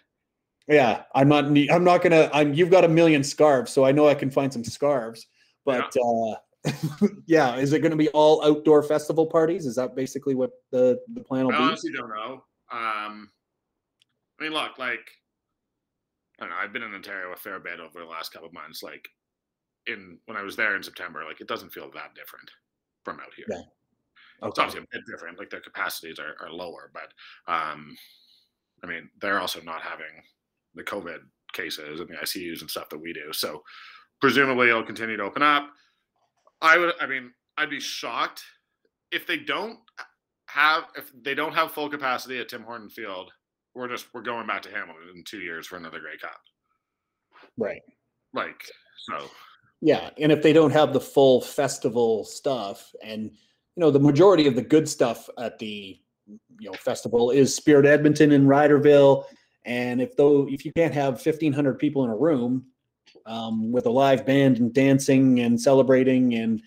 Yeah, 0.67 1.03
I'm 1.13 1.27
not. 1.27 1.45
I'm 1.45 1.83
not 1.83 2.01
gonna. 2.01 2.29
I'm. 2.33 2.53
You've 2.53 2.71
got 2.71 2.85
a 2.85 2.87
million 2.87 3.23
scarves, 3.23 3.71
so 3.71 3.83
I 3.85 3.91
know 3.91 4.07
I 4.07 4.15
can 4.15 4.31
find 4.31 4.53
some 4.53 4.63
scarves. 4.63 5.27
But 5.65 5.93
uh, 5.97 6.35
yeah, 7.25 7.55
is 7.57 7.73
it 7.73 7.79
going 7.79 7.91
to 7.91 7.97
be 7.97 8.09
all 8.09 8.43
outdoor 8.45 8.83
festival 8.83 9.25
parties? 9.25 9.65
Is 9.65 9.75
that 9.75 9.95
basically 9.95 10.35
what 10.35 10.51
the 10.71 10.99
the 11.13 11.21
plan 11.21 11.45
will 11.45 11.53
I 11.53 11.57
be? 11.57 11.63
honestly 11.63 11.91
don't 11.91 12.09
know. 12.09 12.43
Um, 12.71 13.29
I 14.39 14.43
mean, 14.43 14.53
look, 14.53 14.77
like 14.77 15.05
I 16.39 16.45
don't 16.45 16.49
know. 16.49 16.57
I've 16.57 16.73
been 16.73 16.83
in 16.83 16.93
Ontario 16.93 17.31
a 17.33 17.37
fair 17.37 17.59
bit 17.59 17.79
over 17.79 17.99
the 17.99 18.05
last 18.05 18.31
couple 18.31 18.47
of 18.47 18.53
months. 18.53 18.81
Like 18.83 19.07
in 19.87 20.17
when 20.25 20.37
I 20.37 20.43
was 20.43 20.55
there 20.55 20.75
in 20.75 20.83
September, 20.83 21.23
like 21.27 21.41
it 21.41 21.47
doesn't 21.47 21.73
feel 21.73 21.89
that 21.93 22.15
different 22.15 22.49
from 23.03 23.19
out 23.19 23.33
here. 23.35 23.45
Yeah. 23.49 23.61
It's 24.45 24.59
obviously 24.59 24.81
a 24.81 24.97
bit 24.97 25.05
different. 25.09 25.39
Like 25.39 25.49
their 25.49 25.59
capacities 25.59 26.19
are, 26.19 26.35
are 26.39 26.51
lower, 26.51 26.91
but 26.93 27.11
um, 27.51 27.97
I 28.83 28.87
mean, 28.87 29.09
they're 29.21 29.39
also 29.39 29.61
not 29.61 29.81
having 29.81 30.05
the 30.75 30.83
COVID 30.83 31.19
cases 31.53 31.99
and 31.99 32.09
the 32.09 32.15
ICUs 32.15 32.61
and 32.61 32.69
stuff 32.69 32.89
that 32.89 33.01
we 33.01 33.13
do. 33.13 33.31
So 33.31 33.63
presumably 34.21 34.69
it'll 34.69 34.83
continue 34.83 35.17
to 35.17 35.23
open 35.23 35.41
up. 35.41 35.69
I 36.61 36.77
would, 36.77 36.93
I 36.99 37.07
mean, 37.07 37.31
I'd 37.57 37.69
be 37.69 37.79
shocked 37.79 38.43
if 39.11 39.25
they 39.25 39.37
don't 39.37 39.79
have, 40.47 40.85
if 40.95 41.11
they 41.23 41.33
don't 41.33 41.53
have 41.53 41.71
full 41.71 41.89
capacity 41.89 42.39
at 42.39 42.49
Tim 42.49 42.63
Horton 42.63 42.89
Field. 42.89 43.31
We're 43.73 43.89
just, 43.89 44.07
we're 44.13 44.21
going 44.21 44.47
back 44.47 44.61
to 44.63 44.69
Hamilton 44.69 45.09
in 45.15 45.23
two 45.23 45.39
years 45.39 45.67
for 45.67 45.75
another 45.75 45.99
Grey 45.99 46.17
Cup. 46.17 46.39
Right. 47.57 47.81
Like, 48.33 48.63
so 49.09 49.29
Yeah, 49.81 50.09
and 50.17 50.31
if 50.31 50.41
they 50.41 50.53
don't 50.53 50.71
have 50.71 50.93
the 50.93 51.01
full 51.01 51.41
festival 51.41 52.23
stuff, 52.23 52.93
and 53.03 53.31
you 53.75 53.81
know 53.81 53.91
the 53.91 53.99
majority 53.99 54.47
of 54.47 54.55
the 54.55 54.61
good 54.61 54.87
stuff 54.87 55.29
at 55.37 55.59
the 55.59 55.99
you 56.59 56.69
know 56.69 56.73
festival 56.73 57.31
is 57.31 57.53
Spirit 57.53 57.85
Edmonton 57.85 58.31
and 58.31 58.47
Riderville, 58.47 59.25
and 59.65 60.01
if 60.01 60.15
though 60.15 60.47
if 60.49 60.65
you 60.65 60.71
can't 60.73 60.93
have 60.93 61.21
fifteen 61.21 61.53
hundred 61.53 61.77
people 61.79 62.03
in 62.03 62.09
a 62.09 62.15
room 62.15 62.65
um, 63.25 63.71
with 63.71 63.85
a 63.85 63.89
live 63.89 64.25
band 64.25 64.57
and 64.57 64.73
dancing 64.73 65.41
and 65.41 65.59
celebrating 65.59 66.35
and 66.35 66.61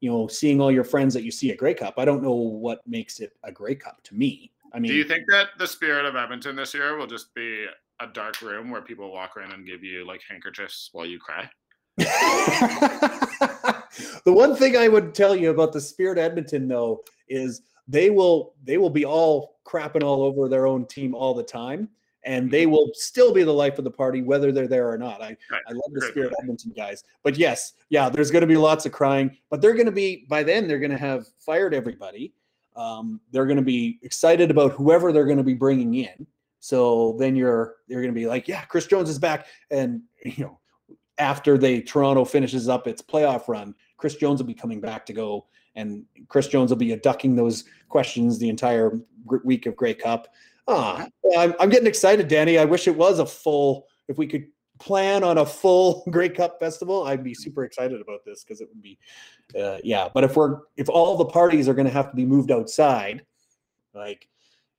you 0.00 0.10
know 0.10 0.28
seeing 0.28 0.60
all 0.60 0.70
your 0.70 0.84
friends 0.84 1.14
that 1.14 1.24
you 1.24 1.30
see 1.30 1.50
at 1.50 1.58
Grey 1.58 1.74
Cup, 1.74 1.94
I 1.98 2.04
don't 2.04 2.22
know 2.22 2.34
what 2.34 2.86
makes 2.86 3.20
it 3.20 3.32
a 3.42 3.52
Grey 3.52 3.74
Cup 3.74 4.02
to 4.04 4.14
me. 4.14 4.52
I 4.72 4.78
mean, 4.78 4.90
do 4.90 4.96
you 4.96 5.04
think 5.04 5.24
that 5.28 5.48
the 5.58 5.66
spirit 5.66 6.06
of 6.06 6.16
Edmonton 6.16 6.56
this 6.56 6.72
year 6.74 6.96
will 6.96 7.06
just 7.06 7.34
be 7.34 7.66
a 8.00 8.06
dark 8.06 8.40
room 8.40 8.70
where 8.70 8.82
people 8.82 9.12
walk 9.12 9.36
around 9.36 9.52
and 9.52 9.66
give 9.66 9.82
you 9.82 10.06
like 10.06 10.22
handkerchiefs 10.28 10.90
while 10.92 11.06
you 11.06 11.18
cry? 11.18 11.50
the 14.24 14.32
one 14.32 14.56
thing 14.56 14.76
I 14.76 14.88
would 14.88 15.14
tell 15.14 15.34
you 15.34 15.50
about 15.50 15.72
the 15.72 15.80
Spirit 15.80 16.18
Edmonton 16.18 16.68
though 16.68 17.02
is 17.28 17.62
they 17.88 18.10
will 18.10 18.54
they 18.64 18.78
will 18.78 18.90
be 18.90 19.04
all 19.04 19.58
crapping 19.64 20.02
all 20.02 20.22
over 20.22 20.48
their 20.48 20.66
own 20.66 20.86
team 20.86 21.14
all 21.14 21.34
the 21.34 21.42
time 21.42 21.88
and 22.24 22.50
they 22.50 22.66
will 22.66 22.90
still 22.94 23.32
be 23.32 23.42
the 23.42 23.52
life 23.52 23.78
of 23.78 23.84
the 23.84 23.90
party 23.90 24.22
whether 24.22 24.52
they're 24.52 24.68
there 24.68 24.90
or 24.90 24.98
not. 24.98 25.20
I 25.20 25.36
Right. 25.50 25.62
I 25.68 25.72
love 25.72 25.92
the 25.92 26.02
Spirit. 26.02 26.32
Edmonton 26.40 26.72
guys. 26.76 27.04
But 27.22 27.36
yes, 27.36 27.74
yeah, 27.88 28.08
there's 28.08 28.30
going 28.30 28.42
to 28.42 28.46
be 28.46 28.56
lots 28.56 28.86
of 28.86 28.92
crying, 28.92 29.36
but 29.50 29.60
they're 29.60 29.74
going 29.74 29.86
to 29.86 29.92
be 29.92 30.26
by 30.28 30.42
then 30.42 30.68
they're 30.68 30.78
going 30.78 30.90
to 30.90 30.98
have 30.98 31.26
fired 31.38 31.74
everybody. 31.74 32.32
Um, 32.76 33.20
they're 33.32 33.46
going 33.46 33.56
to 33.56 33.62
be 33.62 33.98
excited 34.02 34.50
about 34.50 34.72
whoever 34.72 35.12
they're 35.12 35.26
going 35.26 35.38
to 35.38 35.44
be 35.44 35.54
bringing 35.54 35.94
in. 35.94 36.26
So 36.60 37.16
then 37.18 37.34
you're 37.36 37.76
you're 37.88 38.00
going 38.00 38.14
to 38.14 38.18
be 38.18 38.26
like, 38.26 38.48
yeah, 38.48 38.64
Chris 38.64 38.86
Jones 38.86 39.10
is 39.10 39.18
back, 39.18 39.46
and 39.70 40.02
you 40.24 40.44
know 40.44 40.58
after 41.18 41.58
they 41.58 41.80
Toronto 41.80 42.24
finishes 42.24 42.68
up 42.68 42.86
its 42.86 43.02
playoff 43.02 43.48
run, 43.48 43.74
Chris 44.02 44.16
Jones 44.16 44.40
will 44.40 44.48
be 44.48 44.52
coming 44.52 44.80
back 44.80 45.06
to 45.06 45.12
go, 45.12 45.46
and 45.76 46.04
Chris 46.26 46.48
Jones 46.48 46.72
will 46.72 46.76
be 46.76 46.92
ducking 46.96 47.36
those 47.36 47.66
questions 47.88 48.36
the 48.36 48.48
entire 48.48 48.98
week 49.44 49.66
of 49.66 49.76
Grey 49.76 49.94
Cup. 49.94 50.26
Ah, 50.66 51.06
I'm, 51.38 51.54
I'm 51.60 51.68
getting 51.68 51.86
excited, 51.86 52.26
Danny. 52.26 52.58
I 52.58 52.64
wish 52.64 52.88
it 52.88 52.96
was 52.96 53.20
a 53.20 53.26
full. 53.26 53.86
If 54.08 54.18
we 54.18 54.26
could 54.26 54.48
plan 54.80 55.22
on 55.22 55.38
a 55.38 55.46
full 55.46 56.02
Grey 56.10 56.30
Cup 56.30 56.58
festival, 56.58 57.04
I'd 57.04 57.22
be 57.22 57.32
super 57.32 57.62
excited 57.62 58.00
about 58.00 58.24
this 58.26 58.42
because 58.42 58.60
it 58.60 58.68
would 58.70 58.82
be, 58.82 58.98
uh, 59.56 59.78
yeah. 59.84 60.08
But 60.12 60.24
if 60.24 60.34
we're 60.34 60.62
if 60.76 60.88
all 60.88 61.16
the 61.16 61.26
parties 61.26 61.68
are 61.68 61.74
going 61.74 61.86
to 61.86 61.92
have 61.92 62.10
to 62.10 62.16
be 62.16 62.26
moved 62.26 62.50
outside, 62.50 63.24
like 63.94 64.26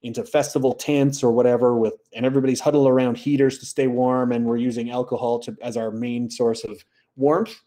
into 0.01 0.25
festival 0.25 0.73
tents 0.73 1.23
or 1.23 1.31
whatever, 1.31 1.77
with 1.77 1.93
and 2.11 2.25
everybody's 2.25 2.59
huddled 2.59 2.89
around 2.89 3.15
heaters 3.15 3.59
to 3.59 3.65
stay 3.65 3.87
warm, 3.87 4.33
and 4.33 4.43
we're 4.43 4.57
using 4.57 4.91
alcohol 4.91 5.39
to 5.39 5.55
as 5.61 5.77
our 5.77 5.91
main 5.91 6.29
source 6.29 6.65
of 6.65 6.83
warmth. 7.15 7.57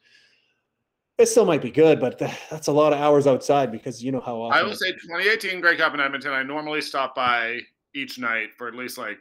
It 1.18 1.26
still 1.26 1.46
might 1.46 1.62
be 1.62 1.70
good, 1.70 1.98
but 1.98 2.18
that's 2.50 2.66
a 2.66 2.72
lot 2.72 2.92
of 2.92 2.98
hours 2.98 3.26
outside 3.26 3.72
because 3.72 4.02
you 4.02 4.12
know 4.12 4.20
how 4.20 4.36
often. 4.36 4.58
I 4.58 4.62
will 4.62 4.74
say 4.74 4.92
2018 4.92 5.60
Grey 5.60 5.76
Cup 5.76 5.94
in 5.94 6.00
Edmonton. 6.00 6.32
I 6.32 6.42
normally 6.42 6.80
stop 6.80 7.14
by 7.14 7.60
each 7.94 8.18
night 8.18 8.50
for 8.56 8.68
at 8.68 8.74
least 8.74 8.98
like 8.98 9.18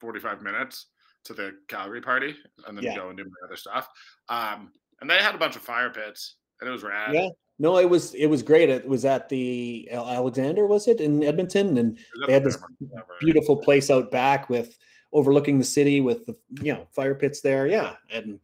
45 0.00 0.42
minutes 0.42 0.86
to 1.24 1.34
the 1.34 1.54
Calgary 1.68 2.00
party 2.00 2.34
and 2.66 2.76
then 2.76 2.84
yeah. 2.84 2.96
go 2.96 3.08
and 3.08 3.16
do 3.16 3.24
my 3.24 3.46
other 3.46 3.56
stuff. 3.56 3.88
Um, 4.28 4.72
and 5.00 5.08
they 5.08 5.18
had 5.18 5.34
a 5.34 5.38
bunch 5.38 5.56
of 5.56 5.62
fire 5.62 5.90
pits 5.90 6.36
and 6.60 6.68
it 6.68 6.72
was 6.72 6.82
rad. 6.82 7.14
Yeah. 7.14 7.28
No, 7.60 7.78
it 7.78 7.90
was 7.90 8.14
it 8.14 8.26
was 8.26 8.42
great. 8.42 8.68
It 8.68 8.86
was 8.86 9.04
at 9.04 9.28
the 9.28 9.88
Alexander, 9.90 10.66
was 10.66 10.86
it 10.86 11.00
in 11.00 11.24
Edmonton? 11.24 11.76
And 11.78 11.98
they 12.26 12.32
had 12.32 12.44
this 12.44 12.56
beautiful 13.20 13.56
place 13.56 13.90
out 13.90 14.12
back 14.12 14.48
with 14.48 14.78
overlooking 15.12 15.58
the 15.58 15.64
city 15.64 16.00
with 16.00 16.24
the 16.26 16.36
you 16.62 16.72
know 16.72 16.86
fire 16.92 17.16
pits 17.16 17.40
there. 17.40 17.66
Yeah, 17.66 17.94
and 18.12 18.38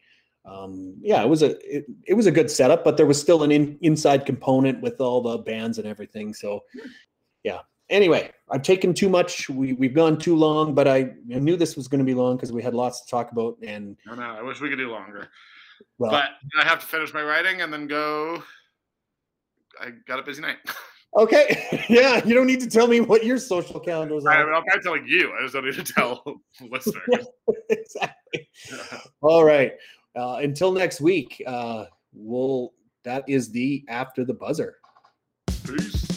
um, 0.45 0.95
yeah, 1.01 1.23
it 1.23 1.29
was 1.29 1.43
a 1.43 1.57
it, 1.77 1.87
it 2.07 2.15
was 2.15 2.27
a 2.27 2.31
good 2.31 2.51
setup, 2.51 2.85
but 2.85 2.97
there 2.97 3.07
was 3.07 3.21
still 3.21 3.43
an 3.43 3.51
in, 3.51 3.79
inside 3.81 4.27
component 4.27 4.81
with 4.83 5.01
all 5.01 5.21
the 5.21 5.39
bands 5.39 5.79
and 5.79 5.87
everything. 5.87 6.35
So 6.35 6.65
yeah, 7.43 7.61
anyway, 7.89 8.31
I've 8.51 8.63
taken 8.63 8.93
too 8.93 9.09
much. 9.09 9.49
We 9.49 9.73
we've 9.73 9.95
gone 9.95 10.19
too 10.19 10.37
long, 10.37 10.75
but 10.75 10.87
I, 10.87 11.13
I 11.35 11.39
knew 11.39 11.57
this 11.57 11.77
was 11.77 11.89
going 11.89 12.01
to 12.01 12.05
be 12.05 12.15
long 12.15 12.37
because 12.37 12.53
we 12.53 12.63
had 12.63 12.75
lots 12.75 13.05
to 13.05 13.11
talk 13.11 13.33
about. 13.33 13.57
And 13.63 13.97
no, 14.07 14.15
no, 14.15 14.23
I 14.23 14.43
wish 14.43 14.61
we 14.61 14.69
could 14.69 14.79
do 14.79 14.91
longer. 14.91 15.29
Well, 15.99 16.11
but 16.11 16.31
I 16.61 16.65
have 16.65 16.81
to 16.81 16.87
finish 16.87 17.15
my 17.15 17.23
writing 17.23 17.63
and 17.63 17.73
then 17.73 17.87
go. 17.87 18.43
I 19.81 19.91
got 20.07 20.19
a 20.19 20.23
busy 20.23 20.43
night. 20.43 20.59
Okay. 21.17 21.85
yeah, 21.89 22.25
you 22.25 22.35
don't 22.35 22.47
need 22.47 22.61
to 22.61 22.69
tell 22.69 22.87
me 22.87 23.01
what 23.01 23.25
your 23.25 23.39
social 23.39 23.79
calendars 23.79 24.25
are. 24.27 24.33
I, 24.33 24.41
am 24.41 24.51
not 24.51 24.83
telling 24.83 25.07
you. 25.07 25.33
I 25.33 25.43
just 25.43 25.55
don't 25.55 25.65
need 25.65 25.75
to 25.75 25.85
tell 25.85 26.25
listeners. 26.61 27.27
exactly. 27.71 28.49
All 29.23 29.45
right. 29.45 29.73
Uh, 30.17 30.39
until 30.43 30.73
next 30.73 31.01
week, 31.01 31.43
uh, 31.47 31.87
we'll. 32.13 32.73
That 33.05 33.29
is 33.29 33.51
the 33.51 33.85
after 33.89 34.25
the 34.25 34.33
buzzer. 34.33 34.77
Peace. 35.67 36.14